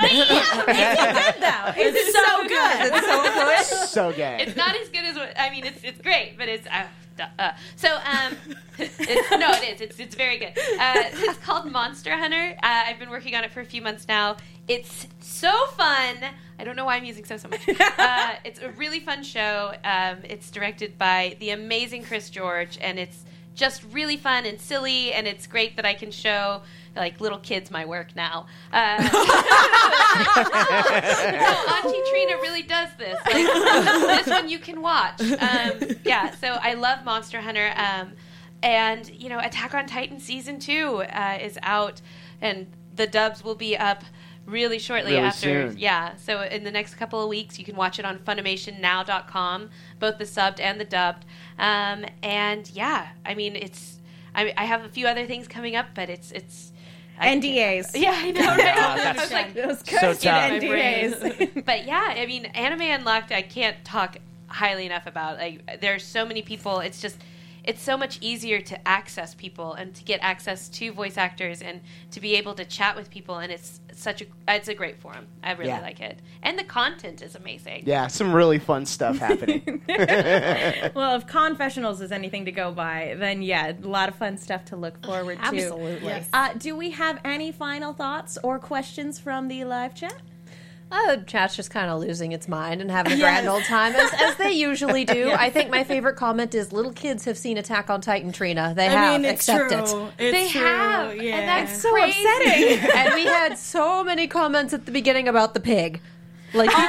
It's 1.77 2.13
so 2.13 2.47
good. 2.47 2.57
It's 2.97 3.07
so 3.07 3.23
good. 3.23 3.65
So 3.89 4.11
good. 4.11 4.41
It's 4.41 4.55
not 4.55 4.75
as 4.75 4.89
good 4.89 5.05
as 5.05 5.15
what 5.15 5.33
I 5.37 5.49
mean. 5.49 5.65
It's 5.65 5.83
it's 5.83 6.01
great, 6.01 6.37
but 6.37 6.47
it's 6.49 6.67
uh, 6.67 6.71
duh, 6.71 6.87
uh. 7.19 7.51
so 7.75 7.95
um. 7.95 8.35
It's, 8.79 9.31
no, 9.31 9.49
it 9.53 9.73
is. 9.73 9.81
It's 9.81 9.99
it's 9.99 10.13
very 10.13 10.37
good. 10.37 10.53
Uh, 10.79 10.93
it's 11.13 11.39
called 11.39 11.71
Monster 11.71 12.15
Hunter. 12.15 12.55
Uh, 12.61 12.83
I've 12.85 12.99
been 12.99 13.09
working 13.09 13.33
on 13.33 13.43
it 13.43 13.51
for 13.51 13.59
a 13.59 13.65
few 13.65 13.81
months 13.81 14.07
now. 14.07 14.37
It's 14.67 15.07
so 15.19 15.51
fun. 15.75 16.17
I 16.59 16.63
don't 16.63 16.75
know 16.75 16.85
why 16.85 16.95
I'm 16.95 17.03
using 17.03 17.25
so 17.25 17.37
so 17.37 17.47
much. 17.47 17.67
Uh, 17.97 18.35
it's 18.43 18.61
a 18.61 18.69
really 18.71 18.99
fun 18.99 19.23
show. 19.23 19.73
Um, 19.83 20.17
it's 20.23 20.51
directed 20.51 20.97
by 20.97 21.37
the 21.39 21.49
amazing 21.49 22.03
Chris 22.03 22.29
George, 22.29 22.77
and 22.79 22.99
it's 22.99 23.25
just 23.55 23.83
really 23.91 24.17
fun 24.17 24.45
and 24.45 24.61
silly. 24.61 25.11
And 25.11 25.25
it's 25.27 25.47
great 25.47 25.75
that 25.77 25.85
I 25.85 25.95
can 25.95 26.11
show 26.11 26.61
like 26.97 27.21
little 27.21 27.39
kids 27.39 27.71
my 27.71 27.85
work 27.85 28.15
now. 28.15 28.47
Uh, 28.73 28.97
no, 30.37 31.75
Auntie 31.75 32.01
Trina 32.09 32.37
really 32.37 32.63
does 32.63 32.89
this. 32.97 33.19
Like, 33.25 33.35
this 34.25 34.27
one 34.27 34.49
you 34.49 34.59
can 34.59 34.81
watch. 34.81 35.19
Um, 35.21 35.79
yeah, 36.03 36.31
so 36.35 36.57
I 36.61 36.73
love 36.73 37.03
Monster 37.05 37.41
Hunter. 37.41 37.73
Um, 37.75 38.13
and, 38.63 39.09
you 39.09 39.29
know, 39.29 39.39
Attack 39.39 39.73
on 39.75 39.85
Titan 39.85 40.19
Season 40.19 40.59
2 40.59 41.03
uh, 41.03 41.37
is 41.41 41.59
out, 41.61 42.01
and 42.41 42.67
the 42.95 43.05
dubs 43.07 43.43
will 43.43 43.55
be 43.55 43.77
up 43.77 44.03
really 44.45 44.79
shortly 44.79 45.11
Really 45.11 45.23
after. 45.25 45.69
soon. 45.69 45.77
Yeah, 45.77 46.15
so 46.15 46.41
in 46.41 46.63
the 46.63 46.71
next 46.71 46.95
couple 46.95 47.21
of 47.21 47.29
weeks, 47.29 47.59
you 47.59 47.65
can 47.65 47.75
watch 47.75 47.99
it 47.99 48.05
on 48.05 48.17
FunimationNow.com, 48.19 49.69
both 49.99 50.17
the 50.17 50.23
subbed 50.23 50.59
and 50.59 50.79
the 50.79 50.85
dubbed. 50.85 51.25
Um, 51.59 52.05
and 52.23 52.69
yeah, 52.71 53.09
I 53.25 53.35
mean, 53.35 53.55
it's. 53.55 53.99
I, 54.33 54.53
I 54.55 54.65
have 54.65 54.83
a 54.85 54.89
few 54.89 55.07
other 55.07 55.25
things 55.25 55.47
coming 55.47 55.75
up, 55.75 55.87
but 55.93 56.09
it's. 56.09 56.31
it's 56.31 56.71
I 57.19 57.35
NDAs. 57.35 57.91
Yeah, 57.99 58.11
I 58.13 58.31
know. 58.31 58.41
Right? 58.47 58.57
that's- 58.57 59.17
I 59.17 59.21
was 59.21 59.31
like, 59.31 59.53
Those 59.53 59.79
So 59.79 59.99
cursed 59.99 60.23
tough. 60.23 60.51
NDAs. 60.51 61.65
but 61.65 61.85
yeah, 61.85 62.13
I 62.15 62.25
mean, 62.25 62.45
Anime 62.47 62.81
Unlocked, 62.81 63.31
I 63.31 63.41
can't 63.41 63.83
talk 63.83 64.17
highly 64.47 64.85
enough 64.85 65.07
about. 65.07 65.37
Like, 65.37 65.79
there's 65.81 66.03
so 66.05 66.25
many 66.25 66.41
people. 66.41 66.79
It's 66.79 67.01
just, 67.01 67.17
it's 67.67 67.81
so 67.81 67.97
much 67.97 68.17
easier 68.21 68.61
to 68.61 68.87
access 68.87 69.35
people 69.35 69.73
and 69.73 69.93
to 69.93 70.03
get 70.05 70.19
access 70.23 70.69
to 70.69 70.91
voice 70.93 71.17
actors 71.17 71.61
and 71.61 71.81
to 72.11 72.21
be 72.21 72.35
able 72.35 72.53
to 72.55 72.63
chat 72.65 72.95
with 72.95 73.09
people. 73.11 73.37
And 73.39 73.51
it's 73.51 73.81
such 73.93 74.21
a, 74.21 74.25
it's 74.47 74.69
a 74.69 74.73
great 74.73 74.97
forum. 75.01 75.27
I 75.43 75.51
really 75.51 75.69
Yeah. 75.69 75.81
like 75.81 75.99
it, 75.99 76.19
and 76.41 76.57
the 76.57 76.63
content 76.63 77.21
is 77.21 77.35
amazing. 77.35 77.83
yeah, 77.85 78.07
some 78.07 78.33
really 78.33 78.57
fun 78.57 78.85
stuff 78.85 79.17
happening. 79.27 79.81
well, 80.95 81.15
if 81.17 81.27
Confessionals 81.27 81.99
is 82.01 82.11
anything 82.11 82.45
to 82.45 82.51
go 82.51 82.71
by, 82.71 83.15
then 83.19 83.41
yeah, 83.41 83.73
a 83.73 83.87
lot 83.87 84.07
of 84.07 84.15
fun 84.15 84.37
stuff 84.37 84.63
to 84.65 84.75
look 84.77 85.03
forward 85.05 85.37
to. 85.39 85.45
Absolutely. 85.45 86.07
Yes. 86.07 86.29
Uh, 86.31 86.53
do 86.53 86.75
we 86.75 86.91
have 86.91 87.19
any 87.25 87.51
final 87.51 87.91
thoughts 87.93 88.37
or 88.43 88.59
questions 88.59 89.19
from 89.19 89.49
the 89.49 89.63
live 89.65 89.93
chat? 89.93 90.15
Uh, 90.89 91.17
chat's 91.27 91.53
just 91.55 91.69
kind 91.69 91.89
of 91.89 91.99
losing 91.99 92.31
its 92.31 92.47
mind 92.47 92.79
and 92.79 92.89
having 92.89 93.11
a 93.13 93.17
grand 93.17 93.45
old 93.47 93.63
time, 93.65 93.93
as, 93.93 94.09
as 94.21 94.37
they 94.37 94.51
usually 94.53 95.03
do. 95.03 95.31
I 95.37 95.49
think 95.49 95.69
my 95.69 95.83
favorite 95.83 96.15
comment 96.15 96.55
is 96.55 96.71
little 96.71 96.93
kids 96.93 97.25
have 97.25 97.37
seen 97.37 97.57
Attack 97.57 97.89
on 97.89 97.99
Titan, 97.99 98.31
Trina. 98.31 98.73
They 98.73 98.87
I 98.87 98.91
have. 98.91 99.21
mean, 99.21 99.25
it's 99.29 99.49
accept 99.49 99.69
true. 99.89 100.05
it. 100.07 100.11
It's 100.17 100.31
They 100.37 100.47
true. 100.59 100.65
have, 100.65 101.11
and 101.11 101.47
that's 101.47 101.81
So 101.81 101.91
Crazy. 101.91 102.23
upsetting. 102.23 102.89
and 102.95 103.13
we 103.15 103.25
had 103.25 103.57
so 103.57 104.01
many 104.01 104.27
comments 104.27 104.73
at 104.73 104.85
the 104.85 104.91
beginning 104.93 105.27
about 105.27 105.53
the 105.53 105.59
pig. 105.59 105.99
Like, 106.53 106.69
people 106.75 106.87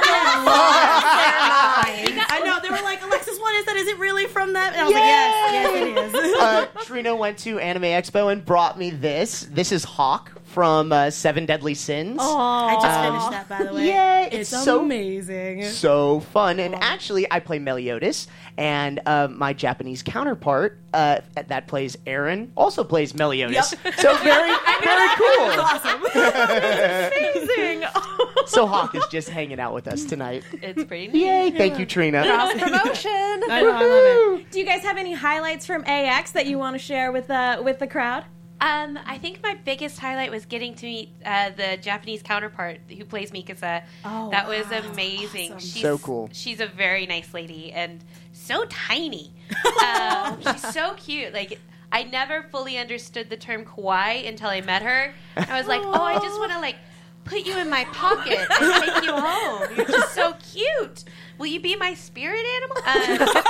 I 2.31 2.41
know 2.45 2.59
they 2.61 2.69
were 2.69 2.81
like, 2.81 3.03
Alexis, 3.03 3.37
what 3.37 3.53
is 3.55 3.65
that? 3.65 3.75
Is 3.75 3.87
it 3.89 3.99
really 3.99 4.25
from 4.27 4.53
that? 4.53 4.71
And 4.71 4.81
I 4.81 4.85
was 4.85 4.93
like, 4.93 5.03
yes, 5.03 5.51
yes, 5.51 6.13
it 6.13 6.25
is. 6.25 6.35
uh, 6.39 6.65
Trina 6.85 7.13
went 7.15 7.37
to 7.39 7.59
Anime 7.59 7.83
Expo 7.83 8.31
and 8.31 8.45
brought 8.45 8.79
me 8.79 8.89
this. 8.91 9.41
This 9.51 9.73
is 9.73 9.83
Hawk 9.83 10.38
from 10.49 10.91
uh, 10.91 11.09
Seven 11.11 11.45
Deadly 11.45 11.73
Sins. 11.75 12.17
I 12.19 12.77
just 12.81 12.99
finished 12.99 13.31
that, 13.31 13.49
by 13.49 13.63
the 13.65 13.73
way. 13.73 13.87
Yeah, 13.87 14.25
it's 14.25 14.51
it's, 14.53 14.63
so- 14.63 14.81
amazing. 14.81 15.63
so 15.65 16.19
fun. 16.19 16.59
And 16.59 16.75
actually, 16.75 17.31
I 17.31 17.39
play 17.39 17.59
Meliodas, 17.59 18.27
and 18.57 18.99
uh, 19.05 19.27
my 19.29 19.53
Japanese 19.53 20.01
counterpart 20.03 20.79
uh, 20.93 21.19
that 21.47 21.67
plays 21.67 21.95
Eren 22.07 22.49
also 22.57 22.83
plays 22.83 23.13
Meliodas. 23.13 23.69
So 23.69 24.17
very, 24.17 24.51
very 24.83 25.09
cool. 25.15 25.61
Awesome. 25.61 26.03
Amazing. 26.15 27.83
So 28.47 28.65
Hawk 28.65 28.95
is 28.95 29.05
just 29.11 29.29
hanging 29.29 29.59
out 29.59 29.75
with 29.75 29.87
us 29.87 30.03
tonight. 30.05 30.43
It's 30.53 30.83
pretty 30.85 31.07
neat. 31.09 31.23
Yay! 31.23 31.51
Thank 31.51 31.77
you, 31.77 31.85
Trina. 31.85 32.23
promotion. 32.57 33.11
I 33.11 33.61
know, 33.61 33.71
I 33.71 33.83
love 33.83 34.39
it. 34.39 34.49
Do 34.51 34.57
you 34.59 34.65
guys 34.65 34.81
have 34.81 34.97
any 34.97 35.13
highlights 35.13 35.67
from 35.67 35.83
AX 35.85 36.31
that 36.31 36.47
you 36.47 36.57
want 36.57 36.73
to 36.73 36.79
share 36.79 37.11
with 37.11 37.27
the 37.27 37.61
with 37.63 37.77
the 37.77 37.85
crowd? 37.85 38.25
Um, 38.61 38.99
I 39.05 39.17
think 39.17 39.41
my 39.41 39.55
biggest 39.55 39.99
highlight 39.99 40.31
was 40.31 40.45
getting 40.45 40.75
to 40.75 40.85
meet 40.85 41.09
uh, 41.25 41.51
the 41.51 41.77
Japanese 41.81 42.21
counterpart 42.21 42.79
who 42.89 43.05
plays 43.05 43.31
Mikasa. 43.31 43.83
Oh, 44.03 44.29
that 44.31 44.47
was 44.47 44.69
wow. 44.69 44.81
amazing. 44.91 45.53
awesome. 45.53 45.59
She's, 45.59 45.81
So 45.81 45.97
cool. 45.97 46.29
She's 46.33 46.59
a 46.59 46.67
very 46.67 47.05
nice 47.05 47.33
lady 47.33 47.71
and 47.71 48.03
so 48.33 48.65
tiny. 48.65 49.31
um, 49.85 50.41
she's 50.41 50.73
so 50.73 50.93
cute. 50.95 51.33
Like 51.33 51.59
I 51.91 52.03
never 52.03 52.43
fully 52.43 52.77
understood 52.77 53.29
the 53.29 53.37
term 53.37 53.65
kawaii 53.65 54.27
until 54.27 54.49
I 54.49 54.61
met 54.61 54.81
her. 54.81 55.13
I 55.37 55.57
was 55.57 55.67
like, 55.67 55.81
oh, 55.83 56.01
I 56.01 56.19
just 56.19 56.37
want 56.39 56.51
to 56.51 56.59
like 56.59 56.75
put 57.23 57.45
you 57.45 57.57
in 57.57 57.69
my 57.69 57.85
pocket 57.85 58.39
and 58.61 58.83
take 58.83 59.03
you 59.03 59.15
home. 59.15 59.67
You're 59.75 59.85
just 59.85 60.13
so 60.13 60.33
cute. 60.51 61.03
Will 61.39 61.47
you 61.47 61.59
be 61.59 61.75
my 61.75 61.93
spirit 61.93 62.43
animal? 62.57 62.77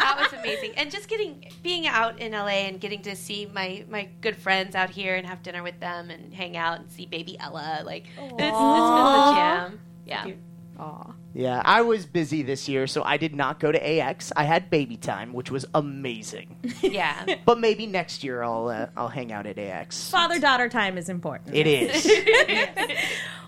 Um, 0.00 0.16
that 0.16 0.30
was 0.32 0.40
amazing, 0.40 0.72
and 0.76 0.90
just 0.90 1.08
getting 1.08 1.44
being 1.62 1.86
out 1.86 2.18
in 2.20 2.32
LA 2.32 2.64
and 2.66 2.80
getting 2.80 3.02
to 3.02 3.14
see 3.14 3.46
my 3.52 3.84
my 3.90 4.08
good 4.22 4.34
friends 4.36 4.74
out 4.74 4.88
here 4.88 5.14
and 5.14 5.26
have 5.26 5.42
dinner 5.42 5.62
with 5.62 5.78
them 5.78 6.08
and 6.10 6.32
hang 6.32 6.56
out 6.56 6.80
and 6.80 6.90
see 6.90 7.04
baby 7.04 7.38
Ella. 7.38 7.82
Like 7.84 8.06
it's, 8.06 8.16
it's 8.16 8.36
been 8.36 8.48
the 8.48 9.32
jam. 9.34 9.80
Yeah. 10.06 10.30
Aww. 10.78 11.12
Yeah, 11.34 11.62
I 11.64 11.82
was 11.82 12.06
busy 12.06 12.42
this 12.42 12.68
year, 12.68 12.86
so 12.86 13.04
I 13.04 13.16
did 13.16 13.34
not 13.34 13.60
go 13.60 13.70
to 13.70 13.78
AX. 13.78 14.32
I 14.34 14.44
had 14.44 14.68
baby 14.68 14.96
time, 14.96 15.32
which 15.32 15.50
was 15.50 15.66
amazing. 15.74 16.56
Yeah. 16.82 17.36
but 17.44 17.60
maybe 17.60 17.86
next 17.86 18.24
year 18.24 18.42
I'll 18.42 18.68
uh, 18.68 18.86
I'll 18.96 19.08
hang 19.08 19.32
out 19.32 19.46
at 19.46 19.58
AX. 19.58 20.10
Father 20.10 20.38
daughter 20.38 20.68
time 20.68 20.96
is 20.98 21.08
important. 21.08 21.54
It 21.54 21.66
is. 21.66 22.10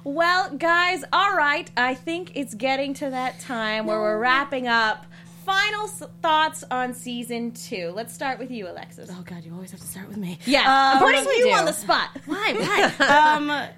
Well, 0.05 0.51
guys, 0.57 1.05
all 1.13 1.35
right. 1.37 1.71
I 1.77 1.95
think 1.95 2.33
it's 2.35 2.55
getting 2.55 2.95
to 2.95 3.11
that 3.11 3.39
time 3.41 3.87
where 3.87 4.01
we're 4.01 4.19
wrapping 4.19 4.67
up. 4.69 5.07
Final 5.45 5.89
thoughts 5.89 6.63
on 6.71 6.95
season 6.95 7.51
two. 7.53 7.93
Let's 7.95 8.13
start 8.15 8.39
with 8.39 8.51
you, 8.51 8.69
Alexis. 8.69 9.11
Oh 9.13 9.23
God, 9.25 9.45
you 9.45 9.53
always 9.53 9.73
have 9.73 9.81
to 9.81 9.87
start 9.87 10.07
with 10.09 10.17
me. 10.17 10.39
Yeah, 10.45 10.61
Um, 10.61 10.67
I'm 10.67 10.99
putting 11.03 11.25
you 11.39 11.45
do. 11.47 11.53
on 11.53 11.65
the 11.65 11.73
spot. 11.73 12.11
Why? 12.27 12.93
Why? 12.99 13.07
um, 13.37 13.69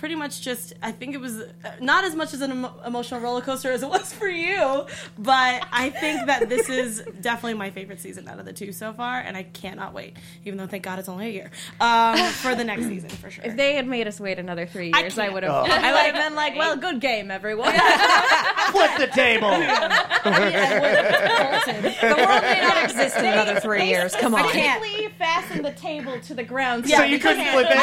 pretty 0.00 0.14
much 0.14 0.40
just. 0.40 0.72
I 0.82 0.90
think 0.92 1.14
it 1.14 1.20
was 1.20 1.40
uh, 1.40 1.44
not 1.80 2.04
as 2.04 2.14
much 2.16 2.32
as 2.32 2.40
an 2.40 2.50
emo- 2.50 2.74
emotional 2.84 3.20
roller 3.20 3.42
coaster 3.42 3.70
as 3.70 3.82
it 3.82 3.88
was 3.88 4.12
for 4.12 4.26
you, 4.28 4.86
but 5.18 5.66
I 5.72 5.90
think 5.90 6.26
that 6.26 6.48
this 6.48 6.70
is 6.70 7.02
definitely 7.20 7.54
my 7.54 7.70
favorite 7.70 8.00
season 8.00 8.26
out 8.26 8.38
of 8.40 8.46
the 8.46 8.52
two 8.52 8.72
so 8.72 8.94
far, 8.94 9.20
and 9.20 9.36
I 9.36 9.42
cannot 9.44 9.92
wait. 9.92 10.16
Even 10.46 10.56
though, 10.58 10.66
thank 10.66 10.82
God, 10.82 10.98
it's 10.98 11.08
only 11.08 11.26
a 11.26 11.30
year 11.30 11.50
um, 11.80 12.16
for 12.32 12.54
the 12.54 12.64
next 12.64 12.86
season 12.86 13.10
for 13.10 13.30
sure. 13.30 13.44
If 13.44 13.56
they 13.56 13.74
had 13.74 13.86
made 13.86 14.08
us 14.08 14.18
wait 14.18 14.38
another 14.38 14.66
three 14.66 14.86
years, 14.86 15.18
I, 15.18 15.24
can't. 15.24 15.34
would 15.34 15.42
have. 15.42 15.52
Oh. 15.52 15.70
I 15.70 15.92
would 15.92 16.14
have 16.14 16.28
been 16.28 16.34
like, 16.34 16.56
"Well, 16.56 16.76
good 16.76 17.00
game, 17.00 17.30
everyone." 17.30 17.72
Flip 17.72 18.90
the 18.98 19.08
table. 19.14 19.50
the 22.00 22.14
world 22.16 22.42
may 22.42 22.60
not 22.62 22.84
exist 22.84 23.18
in 23.18 23.26
another 23.26 23.60
three 23.60 23.84
years. 23.84 24.16
Come 24.16 24.34
on. 24.34 24.46
I 24.46 24.52
can't. 24.52 24.80
Fasten 25.18 25.62
the 25.62 25.72
table 25.72 26.18
to 26.20 26.34
the 26.34 26.42
ground. 26.42 26.88
so 26.88 27.02
you 27.02 27.18
couldn't 27.18 27.46
flip 27.52 27.66
it. 27.70 27.76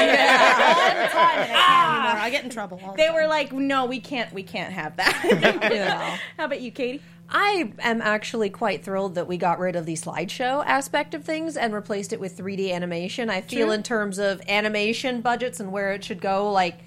All 2.08 2.16
the 2.16 2.20
time, 2.20 2.20
and 2.20 2.24
I 2.24 2.24
can't 2.24 2.24
anymore. 2.24 2.26
I 2.26 2.30
get 2.30 2.44
in 2.44 2.50
trouble. 2.50 2.80
All 2.84 2.92
the 2.92 2.98
They 2.98 3.06
time. 3.08 3.16
were 3.16 3.28
like, 3.28 3.52
"No, 3.54 3.86
we 3.86 4.00
can't. 4.00 4.34
We 4.34 4.44
can't 4.44 4.74
have 4.74 4.98
that." 4.98 5.24
You 5.74 5.80
know. 5.80 6.16
How 6.38 6.46
about 6.46 6.62
you, 6.62 6.72
Katie? 6.72 7.02
I 7.30 7.74
am 7.80 8.02
actually 8.02 8.50
quite 8.50 8.84
thrilled 8.86 9.16
that 9.16 9.28
we 9.28 9.36
got 9.38 9.60
rid 9.60 9.76
of 9.76 9.86
the 9.86 9.96
slideshow 9.96 10.64
aspect 10.66 11.14
of 11.14 11.26
things 11.26 11.58
and 11.58 11.74
replaced 11.74 12.14
it 12.14 12.20
with 12.22 12.38
3D 12.38 12.72
animation. 12.72 13.30
I 13.30 13.42
feel, 13.42 13.72
in 13.72 13.84
terms 13.84 14.18
of 14.18 14.42
animation 14.48 15.20
budgets 15.22 15.60
and 15.60 15.72
where 15.74 15.92
it 15.92 16.06
should 16.06 16.22
go, 16.22 16.50
like 16.52 16.80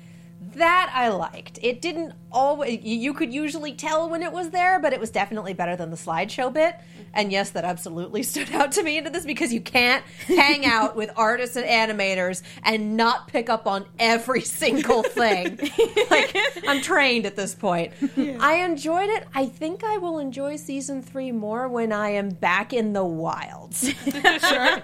that 0.55 0.91
I 0.95 1.09
liked. 1.09 1.59
It 1.63 1.83
didn't 1.83 2.15
always, 2.33 2.81
you 2.83 3.15
could 3.15 3.33
usually 3.33 3.73
tell 3.73 4.09
when 4.09 4.23
it 4.23 4.33
was 4.33 4.51
there, 4.51 4.79
but 4.79 4.93
it 4.93 5.01
was 5.01 5.11
definitely 5.11 5.55
better 5.55 5.77
than 5.77 5.91
the 5.91 5.97
slideshow 5.97 6.53
bit. 6.53 6.77
And 7.13 7.33
yes, 7.33 7.51
that 7.51 7.65
absolutely 7.65 8.23
stood 8.31 8.53
out 8.53 8.73
to 8.73 8.83
me 8.83 8.99
into 8.99 9.11
this 9.11 9.25
because 9.25 9.53
you 9.53 9.61
can't 9.61 10.05
hang 10.27 10.67
out 10.67 10.97
with 10.97 11.11
artists 11.17 11.57
and 11.57 11.67
animators 11.67 12.43
and 12.63 12.97
not 12.97 13.29
pick 13.29 13.49
up 13.49 13.67
on 13.67 13.85
every 13.99 14.43
single 14.43 15.03
thing. 15.03 15.59
like, 16.11 16.37
I'm 16.67 16.81
trained 16.83 17.27
at 17.27 17.37
this 17.37 17.55
point. 17.55 17.93
I 18.41 18.65
enjoyed 18.65 19.11
it. 19.11 19.27
I 19.35 19.47
think 19.47 19.85
I 19.85 19.99
will 19.99 20.19
enjoy 20.19 20.57
season 20.57 21.03
three 21.03 21.33
more 21.33 21.69
when 21.69 21.93
I 21.93 22.11
am 22.11 22.31
back 22.31 22.73
in 22.73 22.93
the 22.93 23.05
wilds. 23.05 23.93
Sure. 24.41 24.83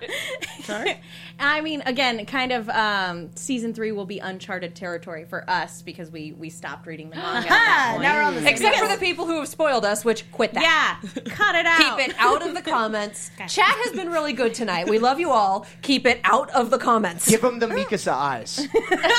Sure. 0.62 0.86
I 1.38 1.60
mean, 1.60 1.82
again, 1.84 2.24
kind 2.26 2.52
of 2.52 2.68
um, 2.70 3.30
season 3.36 3.74
three 3.74 3.92
will 3.92 4.06
be 4.06 4.18
uncharted 4.18 4.74
territory 4.74 5.24
for 5.24 5.48
us 5.48 5.82
because 5.82 6.10
we 6.10 6.32
we 6.32 6.48
stopped 6.50 6.86
reading 6.86 7.10
the 7.10 7.16
manga. 7.40 7.54
at 7.54 7.98
now 8.00 8.14
we're 8.16 8.22
on 8.22 8.34
the 8.34 8.40
same 8.40 8.48
Except 8.48 8.76
for 8.78 8.88
the 8.88 8.96
people 8.98 9.26
who 9.26 9.38
have 9.38 9.48
spoiled 9.48 9.84
us, 9.84 10.04
which 10.04 10.30
quit 10.32 10.52
that. 10.54 10.62
yeah, 10.62 10.96
cut 11.30 11.54
it 11.54 11.66
out. 11.66 11.78
Keep 11.98 12.08
it 12.10 12.14
out 12.18 12.46
of 12.46 12.54
the 12.54 12.62
comments. 12.70 13.30
Chat 13.48 13.64
has 13.84 13.92
been 13.92 14.08
really 14.10 14.32
good 14.32 14.54
tonight. 14.54 14.88
We 14.88 14.98
love 14.98 15.18
you 15.20 15.30
all. 15.30 15.66
Keep 15.82 16.06
it 16.06 16.20
out 16.24 16.50
of 16.50 16.70
the 16.70 16.78
comments. 16.78 17.28
Give 17.28 17.40
them 17.40 17.58
the 17.58 17.66
Mikasa 17.66 18.12
eyes. 18.12 18.56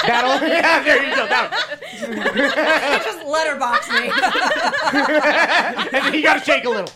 That'll, 0.05 0.47
yeah, 0.47 0.83
there 0.83 1.03
you 1.09 1.15
go. 1.15 1.27
That'll, 1.27 3.03
Just 3.03 3.25
letterbox 3.25 3.89
me. 3.89 4.11
and 4.93 5.89
then 5.91 6.13
you 6.13 6.21
gotta 6.23 6.43
shake 6.43 6.65
a 6.65 6.69
little. 6.69 6.91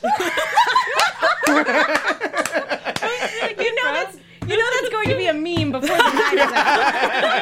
You 3.57 3.75
know 3.75 3.93
that's 3.93 4.17
you 4.47 4.57
know 4.57 4.65
that's 4.79 4.89
going 4.89 5.09
to 5.09 5.15
be 5.15 5.27
a 5.27 5.33
meme 5.33 5.60
before 5.60 5.60
the 5.60 5.60
night 6.35 6.45
is 6.47 6.53
out. 6.53 6.93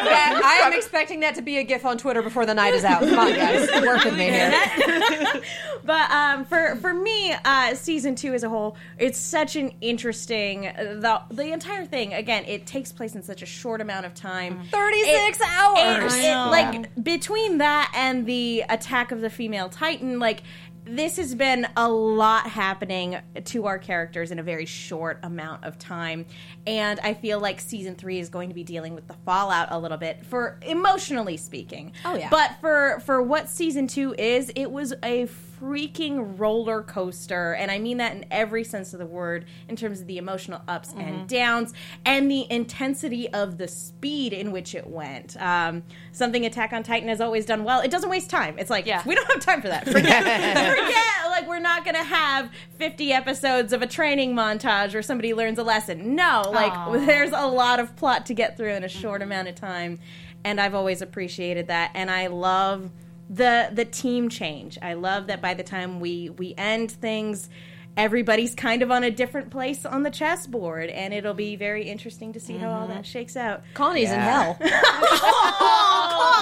Yeah, 0.09 0.39
I 0.43 0.61
am 0.63 0.73
expecting 0.73 1.19
that 1.21 1.35
to 1.35 1.41
be 1.41 1.57
a 1.57 1.63
gif 1.63 1.85
on 1.85 1.97
Twitter 1.97 2.21
before 2.21 2.45
the 2.45 2.53
night 2.53 2.73
is 2.73 2.83
out. 2.83 3.01
Come 3.01 3.19
on, 3.19 3.33
guys. 3.33 3.69
Work 3.81 4.03
with 4.05 4.17
me 4.17 4.29
here. 4.29 4.53
But 5.81 6.11
um, 6.11 6.45
for 6.45 6.75
for 6.75 6.93
me, 6.93 7.33
uh, 7.45 7.73
season 7.73 8.13
two 8.13 8.33
as 8.35 8.43
a 8.43 8.49
whole, 8.49 8.75
it's 8.99 9.17
such 9.17 9.55
an 9.55 9.71
interesting 9.81 10.61
the 10.63 11.21
the 11.31 11.51
entire 11.51 11.85
thing. 11.85 12.13
Again, 12.13 12.43
it 12.45 12.67
takes 12.67 12.91
place 12.91 13.15
in 13.15 13.23
such 13.23 13.41
a 13.41 13.45
short 13.47 13.81
amount 13.81 14.05
of 14.05 14.13
time. 14.13 14.61
36 14.71 15.39
It- 15.39 15.47
hours. 15.47 16.13
it- 16.15 16.31
like 16.51 17.03
between 17.03 17.57
that 17.59 17.91
and 17.95 18.25
the 18.27 18.65
attack 18.69 19.11
of 19.11 19.21
the 19.21 19.29
female 19.31 19.67
titan, 19.69 20.19
like 20.19 20.43
this 20.95 21.17
has 21.17 21.35
been 21.35 21.67
a 21.77 21.89
lot 21.89 22.47
happening 22.47 23.17
to 23.45 23.65
our 23.65 23.77
characters 23.77 24.31
in 24.31 24.39
a 24.39 24.43
very 24.43 24.65
short 24.65 25.19
amount 25.23 25.63
of 25.63 25.77
time, 25.77 26.25
and 26.65 26.99
I 27.01 27.13
feel 27.13 27.39
like 27.39 27.59
season 27.59 27.95
three 27.95 28.19
is 28.19 28.29
going 28.29 28.49
to 28.49 28.55
be 28.55 28.63
dealing 28.63 28.95
with 28.95 29.07
the 29.07 29.15
fallout 29.25 29.67
a 29.71 29.79
little 29.79 29.97
bit 29.97 30.25
for 30.25 30.59
emotionally 30.61 31.37
speaking. 31.37 31.93
Oh, 32.05 32.15
yeah. 32.15 32.29
but 32.29 32.55
for 32.59 33.01
for 33.05 33.21
what 33.21 33.49
season 33.49 33.87
two 33.87 34.13
is, 34.17 34.51
it 34.55 34.71
was 34.71 34.93
a 35.03 35.27
freaking 35.59 36.39
roller 36.39 36.81
coaster 36.83 37.53
and 37.53 37.69
i 37.69 37.77
mean 37.77 37.97
that 37.97 38.13
in 38.15 38.25
every 38.31 38.63
sense 38.63 38.93
of 38.93 38.99
the 38.99 39.05
word 39.05 39.45
in 39.67 39.75
terms 39.75 39.99
of 40.01 40.07
the 40.07 40.17
emotional 40.17 40.61
ups 40.67 40.93
and 40.97 41.27
downs 41.27 41.73
and 42.05 42.29
the 42.31 42.45
intensity 42.49 43.27
of 43.33 43.57
the 43.57 43.67
speed 43.67 44.31
in 44.33 44.51
which 44.51 44.73
it 44.73 44.87
went. 44.87 45.35
Um, 45.41 45.83
something 46.11 46.45
attack 46.45 46.71
on 46.73 46.83
titan 46.83 47.09
has 47.09 47.21
always 47.21 47.45
done 47.45 47.63
well. 47.63 47.81
It 47.81 47.91
doesn't 47.91 48.09
waste 48.09 48.29
time. 48.29 48.57
It's 48.57 48.69
like 48.69 48.85
Yeah. 48.85 49.03
we 49.05 49.15
don't 49.15 49.29
have 49.31 49.41
time 49.41 49.61
for 49.61 49.67
that. 49.67 49.85
Forget, 49.85 50.23
forget 50.23 51.29
like 51.29 51.47
we're 51.47 51.59
not 51.59 51.83
gonna 51.85 52.03
have 52.03 52.49
50 52.77 53.11
episodes 53.13 53.73
of 53.73 53.81
a 53.81 53.87
training 53.87 54.33
montage 54.35 54.93
where 54.93 55.01
somebody 55.01 55.33
learns 55.33 55.59
a 55.59 55.63
lesson. 55.63 56.15
No 56.15 56.43
like 56.53 57.05
there's 57.05 57.31
a 57.31 57.45
lot 57.47 57.79
of 57.79 57.95
plot 57.95 58.25
to 58.27 58.33
get 58.33 58.55
through 58.57 58.73
in 58.73 58.83
a 58.83 58.89
short 58.89 59.21
amount 59.21 59.47
of 59.47 59.55
time 59.55 59.99
and 60.43 60.59
i've 60.61 60.73
always 60.75 61.01
appreciated 61.01 61.67
that 61.67 61.91
and 61.95 62.09
i 62.09 62.27
love 62.27 62.89
the 63.29 63.69
the 63.71 63.85
team 63.85 64.29
change. 64.29 64.77
I 64.81 64.93
love 64.93 65.27
that 65.27 65.41
by 65.41 65.53
the 65.53 65.63
time 65.63 65.99
we 65.99 66.29
we 66.29 66.53
end 66.57 66.91
things, 66.91 67.49
everybody's 67.95 68.55
kind 68.55 68.81
of 68.81 68.91
on 68.91 69.03
a 69.03 69.11
different 69.11 69.51
place 69.51 69.85
on 69.85 70.03
the 70.03 70.09
chessboard, 70.09 70.89
and 70.89 71.13
it'll 71.13 71.33
be 71.33 71.55
very 71.55 71.83
interesting 71.83 72.33
to 72.33 72.39
see 72.39 72.57
how 72.57 72.71
all 72.71 72.87
mm-hmm. 72.87 72.95
that 72.95 73.05
shakes 73.05 73.37
out. 73.37 73.63
Connie's 73.73 74.11
in 74.11 74.19
hell. 74.19 74.57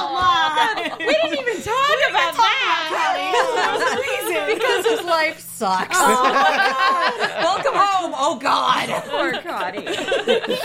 Oh, 0.09 0.95
we 0.99 1.05
didn't 1.05 1.39
even 1.39 1.61
talk 1.61 1.97
about 2.09 2.33
that. 2.35 2.97
because 4.53 4.85
his 4.85 5.03
life 5.05 5.39
sucks. 5.39 5.97
Oh, 5.99 7.33
Welcome 7.41 7.73
home. 7.73 8.13
Oh, 8.15 8.39
God. 8.39 8.89
Poor 9.05 9.41
Connie. 9.41 9.87
I 9.87 9.93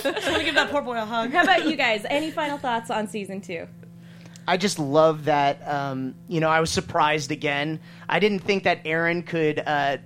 want 0.03 0.39
to 0.39 0.45
give 0.45 0.55
that 0.55 0.71
poor 0.71 0.83
boy 0.83 0.97
a 0.97 1.05
hug. 1.05 1.33
How 1.33 1.43
about 1.43 1.67
you 1.67 1.77
guys? 1.77 2.05
Any 2.09 2.31
final 2.31 2.59
thoughts 2.59 2.91
on 2.91 3.09
season 3.09 3.41
two? 3.41 3.67
I 4.47 4.57
just 4.57 4.79
love 4.79 5.27
that. 5.27 5.67
Um, 5.67 6.15
you 6.29 6.41
know, 6.41 6.49
I 6.49 6.61
was 6.61 6.71
surprised 6.71 7.31
again. 7.31 7.81
I 8.09 8.19
didn't 8.19 8.41
think 8.41 8.65
that 8.65 8.85
Eren 8.85 9.27
could 9.27 9.63
uh, 9.65 9.99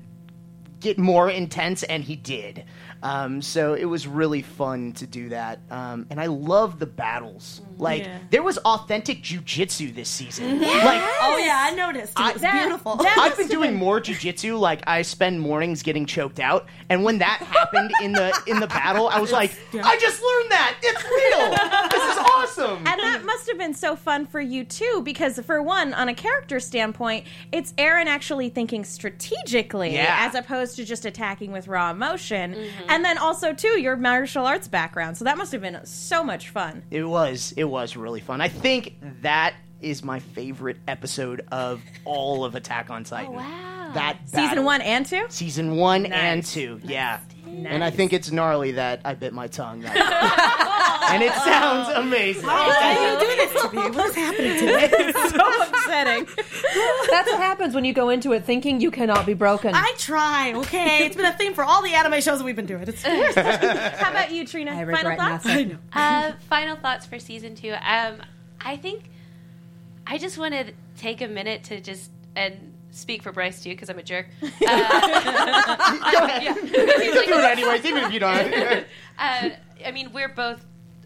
get 0.80 0.98
more 0.98 1.30
intense, 1.30 1.82
and 1.82 2.02
he 2.02 2.16
did. 2.16 2.64
Um, 3.02 3.42
so 3.42 3.74
it 3.74 3.84
was 3.84 4.06
really 4.06 4.42
fun 4.42 4.92
to 4.94 5.06
do 5.06 5.28
that, 5.28 5.60
um, 5.70 6.06
and 6.10 6.20
I 6.20 6.26
love 6.26 6.78
the 6.78 6.86
battles. 6.86 7.60
Like 7.78 8.04
Yeah. 8.04 8.18
there 8.30 8.42
was 8.42 8.56
authentic 8.58 9.22
jujitsu 9.22 9.94
this 9.94 10.08
season. 10.08 10.60
Like 10.62 11.02
Oh 11.20 11.36
yeah, 11.38 11.68
I 11.70 11.74
noticed. 11.74 12.18
It 12.18 12.32
was 12.32 12.42
That- 12.42 12.62
beautiful. 12.62 12.96
that 12.96 13.16
I've 13.18 13.36
been 13.36 13.46
have 13.46 13.50
doing 13.50 13.74
more 13.74 14.00
jujitsu. 14.00 14.58
Like 14.58 14.82
I 14.86 15.02
spend 15.02 15.40
mornings 15.40 15.82
getting 15.82 16.06
choked 16.06 16.40
out, 16.40 16.66
and 16.88 17.04
when 17.04 17.18
that 17.18 17.38
happened 17.42 17.90
in 18.02 18.12
the 18.12 18.32
in 18.46 18.60
the 18.60 18.66
battle, 18.66 19.08
I 19.08 19.20
was 19.20 19.30
like, 19.32 19.50
I 19.74 19.96
just 19.98 20.22
learned 20.22 20.50
that 20.50 20.76
it's 20.82 21.04
real. 21.04 21.90
This 21.90 22.12
is 22.12 22.18
awesome. 22.18 22.78
And 22.86 23.00
that 23.00 23.24
must 23.24 23.46
have 23.48 23.58
been 23.58 23.74
so 23.74 23.94
fun 23.94 24.26
for 24.26 24.40
you 24.40 24.64
too, 24.64 25.02
because 25.04 25.38
for 25.40 25.60
one, 25.62 25.92
on 25.94 26.08
a 26.08 26.14
character 26.14 26.58
standpoint, 26.60 27.26
it's 27.52 27.72
Eren 27.74 28.06
actually 28.06 28.48
thinking 28.48 28.84
strategically 28.84 29.94
Yeah. 29.94 30.16
as 30.26 30.34
opposed 30.34 30.76
to 30.76 30.84
just 30.84 31.04
attacking 31.04 31.52
with 31.52 31.68
raw 31.68 31.90
emotion. 31.90 32.56
Mm-hmm. 32.86 32.94
And 32.94 33.04
then 33.04 33.18
also 33.18 33.52
too, 33.52 33.80
your 33.80 33.96
martial 33.96 34.46
arts 34.46 34.68
background. 34.68 35.16
So 35.16 35.24
that 35.24 35.36
must 35.36 35.52
have 35.52 35.60
been 35.60 35.84
so 35.84 36.22
much 36.22 36.48
fun. 36.50 36.82
It 36.90 37.04
was. 37.04 37.52
It 37.56 37.64
was 37.64 37.96
really 37.96 38.20
fun. 38.20 38.40
I 38.40 38.48
think 38.48 38.96
that 39.22 39.54
is 39.80 40.02
my 40.02 40.20
favorite 40.20 40.78
episode 40.88 41.46
of 41.52 41.82
all 42.04 42.44
of 42.44 42.54
Attack 42.54 42.90
on 42.90 43.04
Titan. 43.04 43.32
Oh, 43.32 43.36
wow. 43.36 43.90
That 43.94 44.28
Season 44.28 44.64
one 44.64 44.80
and 44.82 45.06
two? 45.06 45.26
season 45.28 45.76
one 45.76 46.06
and 46.06 46.44
two. 46.44 46.80
Yeah. 46.82 47.20
And 47.64 47.82
I 47.82 47.90
think 47.90 48.12
it's 48.12 48.30
gnarly 48.30 48.72
that 48.72 49.00
I 49.04 49.14
bit 49.14 49.32
my 49.32 49.46
tongue. 49.48 49.84
That 51.06 51.12
and 51.12 51.22
it 51.22 51.32
sounds 51.34 51.88
amazing. 51.90 52.44
Why 52.44 52.82
are 52.82 53.12
you 53.12 53.20
doing 53.20 53.36
this 53.36 53.62
to 53.62 53.76
me? 53.76 53.96
What 53.96 54.10
is 54.10 54.16
happening 54.16 54.58
to 54.58 54.66
me? 54.66 54.72
It's 54.82 55.30
so 55.30 55.62
upsetting. 55.68 56.24
That's 57.10 57.30
what 57.30 57.38
happens 57.40 57.74
when 57.76 57.84
you 57.84 57.92
go 57.92 58.08
into 58.08 58.32
it 58.32 58.44
thinking 58.44 58.80
you 58.80 58.90
cannot 58.90 59.24
be 59.24 59.34
broken. 59.34 59.72
I 59.74 59.92
try, 59.98 60.52
okay? 60.56 61.06
It's 61.06 61.14
been 61.14 61.26
a 61.26 61.32
theme 61.32 61.54
for 61.54 61.62
all 61.62 61.82
the 61.82 61.94
anime 61.94 62.20
shows 62.20 62.38
that 62.38 62.44
we've 62.44 62.56
been 62.56 62.66
doing. 62.66 62.84
It's 62.88 63.02
How 63.04 64.10
about 64.10 64.32
you, 64.32 64.46
Trina? 64.46 64.72
I 64.72 64.84
Final 64.84 64.86
regret 64.86 65.18
thoughts? 65.18 65.44
nothing. 65.44 65.78
Uh, 65.92 66.32
final 66.48 66.76
thoughts 66.76 67.06
for 67.06 67.18
season 67.20 67.54
two. 67.54 67.72
Um, 67.72 68.20
I 68.60 68.76
think 68.76 69.04
I 70.06 70.18
just 70.18 70.38
want 70.38 70.54
to 70.54 70.72
take 70.98 71.20
a 71.20 71.28
minute 71.28 71.64
to 71.64 71.80
just 71.80 72.10
and 72.34 72.74
speak 72.96 73.22
for 73.22 73.30
Bryce 73.32 73.62
too 73.62 73.70
because 73.70 73.88
I'm 73.90 73.98
a 73.98 74.02
jerk. 74.02 74.26
Uh, 74.42 74.50
Go 76.12 76.24
ahead. 76.24 76.54
Do 76.72 77.38
it 77.38 77.44
anyways, 77.44 77.84
even 77.84 78.04
if 78.04 78.12
you 78.12 78.20
don't. 78.20 78.52
uh, 79.18 79.50
I 79.84 79.90
mean, 79.92 80.12
we're 80.12 80.28
both. 80.28 80.64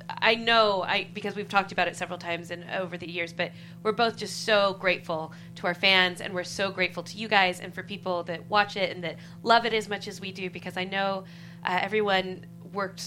I 0.08 0.34
know, 0.34 0.82
I 0.82 1.06
because 1.14 1.36
we've 1.36 1.48
talked 1.48 1.70
about 1.72 1.86
it 1.88 1.96
several 1.96 2.18
times 2.18 2.50
and 2.50 2.64
over 2.70 2.98
the 2.98 3.08
years, 3.08 3.32
but 3.32 3.52
we're 3.82 3.92
both 3.92 4.16
just 4.16 4.44
so 4.44 4.74
grateful 4.80 5.32
to 5.56 5.66
our 5.66 5.74
fans, 5.74 6.20
and 6.20 6.34
we're 6.34 6.42
so 6.44 6.70
grateful 6.70 7.02
to 7.04 7.16
you 7.16 7.28
guys 7.28 7.60
and 7.60 7.72
for 7.72 7.82
people 7.82 8.24
that 8.24 8.48
watch 8.50 8.76
it 8.76 8.90
and 8.94 9.04
that 9.04 9.16
love 9.42 9.64
it 9.66 9.72
as 9.72 9.88
much 9.88 10.08
as 10.08 10.20
we 10.20 10.32
do. 10.32 10.50
Because 10.50 10.76
I 10.76 10.84
know 10.84 11.24
uh, 11.64 11.78
everyone 11.80 12.46
worked 12.72 13.04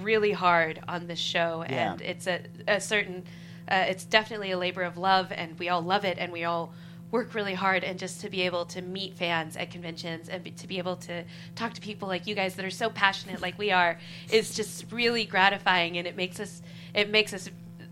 really 0.00 0.32
hard 0.32 0.80
on 0.88 1.06
this 1.06 1.18
show, 1.18 1.64
Yeah. 1.68 1.92
and 1.92 2.02
it's 2.02 2.26
a, 2.26 2.40
a 2.68 2.80
certain. 2.80 3.24
Uh, 3.70 3.84
it's 3.88 4.04
definitely 4.04 4.50
a 4.50 4.58
labor 4.58 4.82
of 4.82 4.98
love, 4.98 5.32
and 5.32 5.58
we 5.58 5.68
all 5.70 5.80
love 5.82 6.04
it, 6.04 6.18
and 6.18 6.32
we 6.32 6.44
all 6.44 6.74
work 7.12 7.34
really 7.34 7.54
hard 7.54 7.84
and 7.84 7.98
just 7.98 8.20
to 8.22 8.28
be 8.28 8.42
able 8.42 8.64
to 8.64 8.82
meet 8.82 9.14
fans 9.14 9.56
at 9.56 9.70
conventions 9.70 10.28
and 10.28 10.42
be, 10.42 10.50
to 10.50 10.66
be 10.66 10.78
able 10.78 10.96
to 10.96 11.22
talk 11.54 11.72
to 11.74 11.80
people 11.80 12.08
like 12.08 12.26
you 12.26 12.34
guys 12.34 12.56
that 12.56 12.64
are 12.64 12.70
so 12.70 12.90
passionate 12.90 13.40
like 13.40 13.56
we 13.58 13.70
are 13.70 13.98
is 14.32 14.54
just 14.54 14.90
really 14.90 15.24
gratifying 15.24 15.98
and 15.98 16.08
it 16.08 16.16
makes 16.16 16.40
us 16.40 16.62
it 16.94 17.10
makes 17.10 17.32
us 17.32 17.48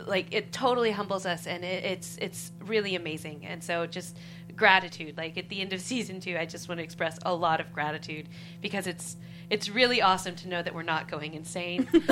like 0.06 0.32
it 0.32 0.52
totally 0.52 0.90
humbles 0.90 1.26
us 1.26 1.46
and 1.46 1.64
it, 1.64 1.84
it's 1.84 2.16
it's 2.20 2.52
really 2.64 2.94
amazing. 2.94 3.44
And 3.46 3.62
so 3.62 3.86
just 3.86 4.16
gratitude. 4.56 5.16
Like 5.16 5.36
at 5.38 5.48
the 5.48 5.60
end 5.60 5.72
of 5.72 5.80
season 5.92 6.20
two 6.20 6.36
i 6.36 6.44
just 6.44 6.68
want 6.68 6.78
to 6.78 6.84
express 6.84 7.18
a 7.24 7.34
lot 7.34 7.60
of 7.60 7.72
gratitude 7.72 8.28
because 8.60 8.86
it's 8.86 9.16
it's 9.51 9.68
really 9.68 10.01
awesome 10.01 10.36
to 10.36 10.48
know 10.48 10.62
that 10.62 10.74
we're 10.74 10.82
not 10.82 11.11
going 11.11 11.34
insane 11.34 11.88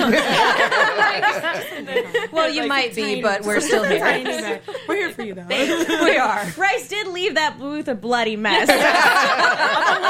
well, 2.31 2.49
you 2.49 2.67
might 2.67 2.93
be, 2.93 3.21
but 3.21 3.43
we're 3.43 3.61
still 3.61 3.83
here. 3.83 4.61
We're 4.87 4.95
here 4.95 5.11
for 5.11 5.23
you 5.23 5.33
though. 5.33 5.45
we 5.49 6.17
are. 6.17 6.45
Bryce 6.55 6.89
did 6.89 7.07
leave 7.07 7.35
that 7.35 7.57
booth 7.57 7.87
a 7.87 7.95
bloody 7.95 8.35
mess. 8.35 8.69
I'm 8.71 10.03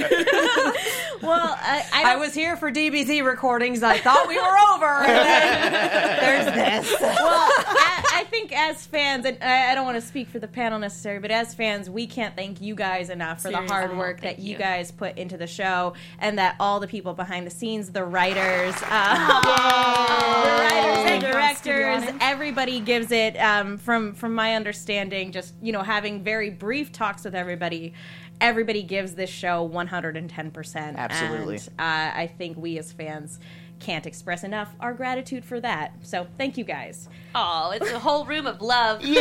a 0.00 0.74
Well, 1.22 1.52
uh, 1.52 1.56
I, 1.60 1.84
I, 1.92 2.12
I 2.14 2.16
was 2.16 2.34
here 2.34 2.56
for 2.56 2.72
DBZ 2.72 3.24
recordings. 3.24 3.82
I 3.82 3.98
thought 3.98 4.26
we 4.26 4.36
were 4.36 4.58
over. 4.74 5.04
There's 5.06 6.46
this. 6.46 7.00
well, 7.00 7.10
I, 7.20 8.04
I 8.11 8.11
think 8.32 8.52
as 8.52 8.84
fans, 8.86 9.24
and 9.26 9.38
I, 9.42 9.70
I 9.70 9.74
don't 9.76 9.84
want 9.84 9.96
to 10.00 10.06
speak 10.06 10.28
for 10.28 10.38
the 10.40 10.48
panel 10.48 10.78
necessarily, 10.78 11.20
but 11.20 11.30
as 11.30 11.54
fans, 11.54 11.88
we 11.88 12.06
can't 12.06 12.34
thank 12.34 12.60
you 12.60 12.74
guys 12.74 13.10
enough 13.10 13.42
for 13.42 13.48
the 13.48 13.54
Seriously. 13.54 13.68
hard 13.76 13.90
Oh, 13.92 13.96
work 13.98 14.20
that 14.22 14.38
you 14.38 14.52
you. 14.52 14.58
guys 14.58 14.90
put 14.90 15.16
into 15.18 15.36
the 15.36 15.46
show, 15.46 15.92
and 16.18 16.38
that 16.38 16.56
all 16.58 16.80
the 16.80 16.88
people 16.88 17.12
behind 17.14 17.46
the 17.46 17.50
scenes, 17.50 17.90
the 17.92 18.04
writers, 18.04 18.74
uh, 18.90 19.42
the 20.42 20.62
writers, 20.62 21.04
the 21.20 21.26
you, 21.26 21.32
directors, 21.32 22.14
everybody 22.20 22.80
gives 22.80 23.12
it. 23.12 23.36
Um, 23.36 23.76
from 23.78 24.14
from 24.14 24.34
my 24.34 24.56
understanding, 24.56 25.30
just 25.30 25.54
you 25.62 25.70
know, 25.72 25.82
having 25.82 26.24
very 26.24 26.50
brief 26.50 26.90
talks 26.90 27.24
with 27.24 27.34
everybody. 27.34 27.92
Everybody 28.40 28.82
gives 28.82 29.14
this 29.14 29.30
show 29.30 29.68
110%. 29.72 30.96
Absolutely. 30.96 31.56
And, 31.56 31.68
uh, 31.78 32.10
I 32.18 32.32
think 32.38 32.56
we 32.56 32.76
as 32.76 32.90
fans 32.92 33.38
can't 33.82 34.06
express 34.06 34.44
enough 34.44 34.72
our 34.80 34.94
gratitude 34.94 35.44
for 35.44 35.60
that. 35.60 35.92
So 36.02 36.26
thank 36.38 36.56
you 36.56 36.62
guys. 36.64 37.08
Oh, 37.34 37.72
it's 37.74 37.90
a 37.90 37.98
whole 37.98 38.24
room 38.24 38.46
of 38.46 38.62
love. 38.62 39.00
Thank 39.02 39.18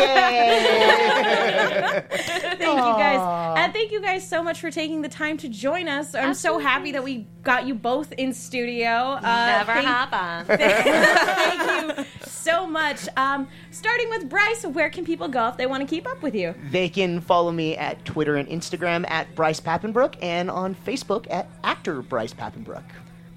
you 2.62 2.94
guys. 2.94 3.58
And 3.58 3.74
thank 3.74 3.92
you 3.92 4.02
guys 4.02 4.28
so 4.28 4.44
much 4.44 4.60
for 4.62 4.70
taking 4.70 5.02
the 5.02 5.10
time 5.10 5.38
to 5.38 5.50
join 5.50 5.88
us. 5.88 6.14
I'm 6.14 6.34
so 6.34 6.60
happy 6.60 6.92
that 6.92 7.04
we 7.04 7.26
got 7.42 7.66
you 7.66 7.74
both 7.74 8.12
in 8.14 8.34
studio. 8.34 8.88
Uh, 8.90 9.22
Never 9.22 9.74
thank, 9.74 9.88
hop 9.88 10.14
on. 10.14 10.46
thank 10.58 11.98
you 11.98 12.06
so 12.26 12.68
much. 12.68 13.08
Um, 13.18 13.48
starting 13.72 14.10
with 14.10 14.30
Bryce, 14.30 14.66
where 14.66 14.90
can 14.90 15.06
people 15.06 15.28
go 15.28 15.48
if 15.48 15.58
they 15.58 15.66
want 15.66 15.82
to 15.82 15.88
keep 15.88 16.08
up 16.08 16.22
with 16.22 16.36
you? 16.36 16.54
They 16.70 16.90
can 16.90 17.22
follow 17.22 17.52
me 17.52 17.78
at 17.78 18.04
Twitter 18.06 18.36
and 18.36 18.48
Instagram 18.48 19.10
at 19.10 19.34
Bryce 19.36 19.60
Papenbrook 19.60 20.16
and 20.22 20.52
on 20.52 20.76
Facebook 20.76 21.26
at 21.32 21.48
actor 21.64 22.02
Bryce 22.02 22.34
Papenbrook. 22.34 22.84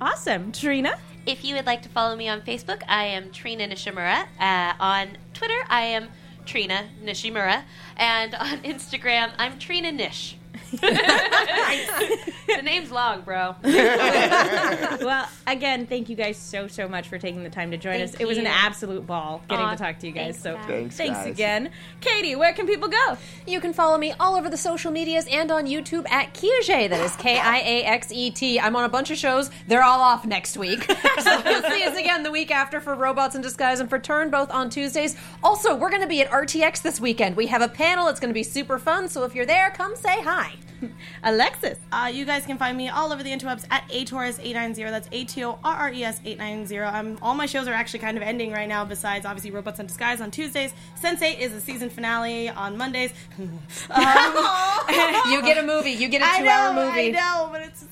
Awesome. 0.00 0.52
Trina? 0.52 0.98
If 1.26 1.42
you 1.42 1.54
would 1.54 1.64
like 1.64 1.80
to 1.82 1.88
follow 1.88 2.16
me 2.16 2.28
on 2.28 2.42
Facebook, 2.42 2.82
I 2.86 3.04
am 3.04 3.30
Trina 3.32 3.66
Nishimura. 3.66 4.26
Uh, 4.38 4.74
on 4.78 5.16
Twitter, 5.32 5.64
I 5.70 5.80
am 5.80 6.10
Trina 6.44 6.88
Nishimura. 7.02 7.64
And 7.96 8.34
on 8.34 8.58
Instagram, 8.62 9.32
I'm 9.38 9.58
Trina 9.58 9.90
Nish. 9.90 10.36
the 12.46 12.62
name's 12.62 12.90
long, 12.90 13.22
bro. 13.22 13.54
well, 13.64 15.28
again, 15.46 15.86
thank 15.86 16.08
you 16.08 16.16
guys 16.16 16.36
so, 16.36 16.66
so 16.66 16.88
much 16.88 17.08
for 17.08 17.18
taking 17.18 17.42
the 17.42 17.50
time 17.50 17.70
to 17.70 17.76
join 17.76 17.98
Thank 17.98 18.14
us. 18.14 18.20
It 18.20 18.26
was 18.26 18.38
an 18.38 18.46
absolute 18.46 19.06
ball 19.06 19.42
getting 19.48 19.64
Aw, 19.64 19.70
to 19.72 19.76
talk 19.76 19.98
to 20.00 20.06
you 20.06 20.12
guys. 20.12 20.38
thanks, 20.38 20.42
so 20.42 20.54
guys. 20.54 20.66
Thanks, 20.66 20.96
thanks 20.96 21.18
guys. 21.18 21.26
again. 21.26 21.70
Katie, 22.00 22.36
where 22.36 22.52
can 22.52 22.66
people 22.66 22.88
go? 22.88 23.16
You 23.46 23.60
can 23.60 23.72
follow 23.72 23.98
me 23.98 24.12
all 24.18 24.36
over 24.36 24.48
the 24.50 24.56
social 24.56 24.90
medias 24.90 25.26
and 25.30 25.50
on 25.50 25.66
YouTube 25.66 26.08
at 26.10 26.34
Kiaxet. 26.34 26.90
That 26.90 27.00
is 27.04 27.16
K 27.16 27.38
I 27.38 27.58
A 27.58 27.84
X 27.84 28.12
E 28.12 28.30
T. 28.30 28.60
I'm 28.60 28.76
on 28.76 28.84
a 28.84 28.88
bunch 28.88 29.10
of 29.10 29.16
shows. 29.16 29.50
They're 29.68 29.84
all 29.84 30.00
off 30.00 30.24
next 30.24 30.56
week. 30.56 30.84
so 31.20 31.30
you'll 31.48 31.62
see 31.62 31.84
us 31.84 31.96
again 31.96 32.22
the 32.22 32.30
week 32.30 32.50
after 32.50 32.80
for 32.80 32.94
Robots 32.94 33.34
in 33.34 33.42
Disguise 33.42 33.80
and 33.80 33.88
for 33.88 33.98
Turn, 33.98 34.30
both 34.30 34.50
on 34.50 34.70
Tuesdays. 34.70 35.16
Also, 35.42 35.74
we're 35.74 35.90
going 35.90 36.02
to 36.02 36.08
be 36.08 36.20
at 36.20 36.30
RTX 36.30 36.82
this 36.82 37.00
weekend. 37.00 37.36
We 37.36 37.46
have 37.46 37.62
a 37.62 37.68
panel. 37.68 38.08
It's 38.08 38.20
going 38.20 38.30
to 38.30 38.34
be 38.34 38.42
super 38.42 38.78
fun. 38.78 39.08
So 39.08 39.24
if 39.24 39.34
you're 39.34 39.46
there, 39.46 39.70
come 39.70 39.96
say 39.96 40.20
hi. 40.22 40.53
Alexis. 41.22 41.78
Uh, 41.92 42.10
you 42.12 42.24
guys 42.24 42.44
can 42.46 42.58
find 42.58 42.76
me 42.76 42.88
all 42.88 43.12
over 43.12 43.22
the 43.22 43.30
interwebs 43.30 43.66
at 43.70 43.88
atorres890. 43.88 44.90
That's 44.90 45.08
A 45.12 45.24
T 45.24 45.44
O 45.44 45.58
R 45.64 45.74
R 45.74 45.92
E 45.92 46.04
S 46.04 46.20
890. 46.24 46.80
I'm 46.80 47.18
all 47.22 47.34
my 47.34 47.46
shows 47.46 47.68
are 47.68 47.74
actually 47.74 48.00
kind 48.00 48.16
of 48.16 48.22
ending 48.22 48.52
right 48.52 48.68
now. 48.68 48.84
Besides, 48.84 49.26
obviously, 49.26 49.50
Robots 49.50 49.80
in 49.80 49.86
Disguise 49.86 50.20
on 50.20 50.30
Tuesdays. 50.30 50.72
Sense8 51.02 51.38
is 51.38 51.52
the 51.52 51.60
season 51.60 51.90
finale 51.90 52.48
on 52.48 52.76
Mondays. 52.76 53.12
You 55.26 55.42
get 55.42 55.58
a 55.58 55.66
movie. 55.66 55.92
You 55.92 56.08
get 56.08 56.22
a 56.22 56.42
two 56.42 56.48
hour 56.48 56.74
movie. 56.74 57.08
I 57.08 57.10
know, 57.10 57.48
but 57.50 57.62
it's. 57.62 57.84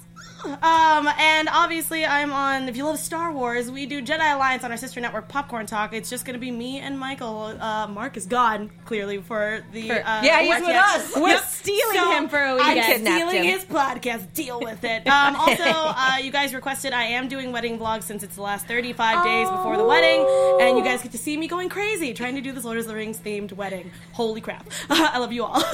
Um, 0.44 1.08
and 1.18 1.48
obviously, 1.50 2.04
I'm 2.04 2.32
on. 2.32 2.68
If 2.68 2.76
you 2.76 2.84
love 2.84 2.98
Star 2.98 3.32
Wars, 3.32 3.70
we 3.70 3.86
do 3.86 4.02
Jedi 4.02 4.34
Alliance 4.34 4.64
on 4.64 4.70
our 4.70 4.76
sister 4.76 5.00
network, 5.00 5.28
Popcorn 5.28 5.66
Talk. 5.66 5.92
It's 5.92 6.10
just 6.10 6.24
going 6.24 6.34
to 6.34 6.40
be 6.40 6.50
me 6.50 6.78
and 6.78 6.98
Michael. 6.98 7.56
Uh, 7.60 7.86
Mark 7.88 8.16
is 8.16 8.26
gone 8.26 8.70
clearly 8.84 9.18
for 9.18 9.64
the. 9.72 9.88
For- 9.88 9.94
uh, 10.06 10.22
Yeah, 10.22 10.40
he's 10.42 10.60
with 10.66 10.76
us. 10.76 11.16
We're 11.16 11.28
Yep. 11.28 11.44
stealing 11.44 11.94
So, 11.96 12.10
him 12.12 12.28
for 12.28 12.38
a 12.38 12.52
I'm 12.54 12.74
weekend. 12.74 12.84
kidnapped 12.86 13.16
stealing 13.30 13.36
him. 13.44 13.58
his 13.58 13.64
podcast. 13.64 14.32
Deal 14.34 14.60
with 14.60 14.82
it. 14.84 15.06
Um, 15.06 15.36
also, 15.36 15.62
uh, 15.64 16.16
you 16.20 16.30
guys 16.32 16.54
requested 16.54 16.92
I 16.92 17.04
am 17.04 17.28
doing 17.28 17.52
wedding 17.52 17.78
vlogs 17.78 18.02
since 18.04 18.22
it's 18.22 18.34
the 18.36 18.42
last 18.42 18.66
35 18.66 19.24
days 19.24 19.48
before 19.48 19.76
the 19.76 19.84
wedding, 19.84 20.26
and 20.60 20.76
you 20.76 20.84
guys 20.84 21.02
get 21.02 21.12
to 21.12 21.18
see 21.18 21.36
me 21.36 21.46
going 21.48 21.68
crazy 21.68 22.12
trying 22.14 22.34
to 22.34 22.40
do 22.40 22.52
this 22.52 22.64
Lord 22.64 22.78
of 22.78 22.86
the 22.86 22.94
Rings 22.94 23.18
themed 23.18 23.52
wedding. 23.52 23.90
Holy 24.12 24.40
crap! 24.40 24.68
I 24.90 25.18
love 25.18 25.32
you 25.32 25.44
all. 25.44 25.62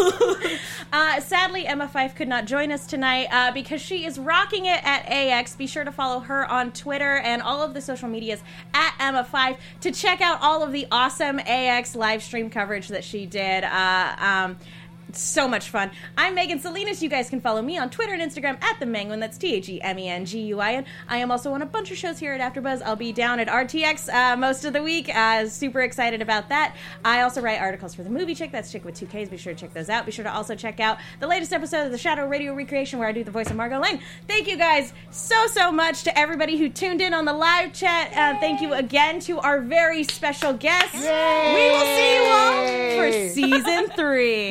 Uh, 0.90 1.20
sadly, 1.20 1.66
Emma 1.66 1.86
Fyffe 1.86 2.16
could 2.16 2.28
not 2.28 2.46
join 2.46 2.72
us 2.72 2.86
tonight 2.86 3.28
uh, 3.30 3.52
because 3.52 3.80
she 3.80 4.06
is 4.06 4.18
rocking 4.18 4.57
it 4.66 4.80
at 4.84 5.06
AX. 5.06 5.54
Be 5.56 5.66
sure 5.66 5.84
to 5.84 5.92
follow 5.92 6.20
her 6.20 6.50
on 6.50 6.72
Twitter 6.72 7.18
and 7.18 7.42
all 7.42 7.62
of 7.62 7.74
the 7.74 7.80
social 7.80 8.08
medias 8.08 8.42
at 8.74 8.94
Emma5 8.98 9.56
to 9.82 9.90
check 9.90 10.20
out 10.20 10.38
all 10.40 10.62
of 10.62 10.72
the 10.72 10.86
awesome 10.90 11.38
AX 11.40 11.94
live 11.94 12.22
stream 12.22 12.50
coverage 12.50 12.88
that 12.88 13.04
she 13.04 13.26
did. 13.26 13.64
Uh, 13.64 14.16
um, 14.18 14.58
so 15.12 15.48
much 15.48 15.70
fun. 15.70 15.90
I'm 16.16 16.34
Megan 16.34 16.60
Salinas. 16.60 17.02
You 17.02 17.08
guys 17.08 17.30
can 17.30 17.40
follow 17.40 17.62
me 17.62 17.78
on 17.78 17.90
Twitter 17.90 18.12
and 18.12 18.22
Instagram 18.22 18.62
at 18.62 18.78
the 18.78 18.86
Menguin. 18.86 19.20
That's 19.20 19.38
T 19.38 19.54
H 19.54 19.68
E 19.68 19.80
M 19.80 19.98
E 19.98 20.08
N 20.08 20.24
G 20.24 20.40
U 20.42 20.60
I 20.60 20.74
N. 20.74 20.84
I 21.08 21.18
am 21.18 21.30
also 21.30 21.52
on 21.52 21.62
a 21.62 21.66
bunch 21.66 21.90
of 21.90 21.96
shows 21.96 22.18
here 22.18 22.32
at 22.32 22.54
AfterBuzz. 22.54 22.82
I'll 22.84 22.96
be 22.96 23.12
down 23.12 23.40
at 23.40 23.48
RTX 23.48 24.12
uh, 24.12 24.36
most 24.36 24.64
of 24.64 24.72
the 24.72 24.82
week. 24.82 25.14
Uh, 25.14 25.46
super 25.48 25.80
excited 25.80 26.20
about 26.22 26.48
that. 26.50 26.76
I 27.04 27.22
also 27.22 27.40
write 27.40 27.60
articles 27.60 27.94
for 27.94 28.02
the 28.02 28.10
Movie 28.10 28.34
Chick. 28.34 28.52
That's 28.52 28.70
Chick 28.70 28.84
with 28.84 28.94
two 28.96 29.06
Ks. 29.06 29.28
Be 29.28 29.36
sure 29.36 29.54
to 29.54 29.58
check 29.58 29.72
those 29.72 29.88
out. 29.88 30.04
Be 30.06 30.12
sure 30.12 30.24
to 30.24 30.32
also 30.32 30.54
check 30.54 30.80
out 30.80 30.98
the 31.20 31.26
latest 31.26 31.52
episode 31.52 31.86
of 31.86 31.92
the 31.92 31.98
Shadow 31.98 32.26
Radio 32.26 32.54
Recreation 32.54 32.98
where 32.98 33.08
I 33.08 33.12
do 33.12 33.24
the 33.24 33.30
voice 33.30 33.50
of 33.50 33.56
Margot 33.56 33.80
Lane. 33.80 34.00
Thank 34.26 34.48
you 34.48 34.56
guys 34.56 34.92
so 35.10 35.46
so 35.46 35.72
much 35.72 36.02
to 36.04 36.18
everybody 36.18 36.58
who 36.58 36.68
tuned 36.68 37.00
in 37.00 37.14
on 37.14 37.24
the 37.24 37.32
live 37.32 37.72
chat. 37.72 38.12
Uh, 38.12 38.38
thank 38.40 38.60
you 38.60 38.74
again 38.74 39.20
to 39.20 39.38
our 39.40 39.60
very 39.60 40.04
special 40.04 40.52
guests. 40.52 40.94
We 40.94 41.00
will 41.00 41.86
see 41.96 42.14
you 42.14 42.22
all 42.30 42.96
for 42.96 43.28
season 43.30 43.88
three. 43.96 44.50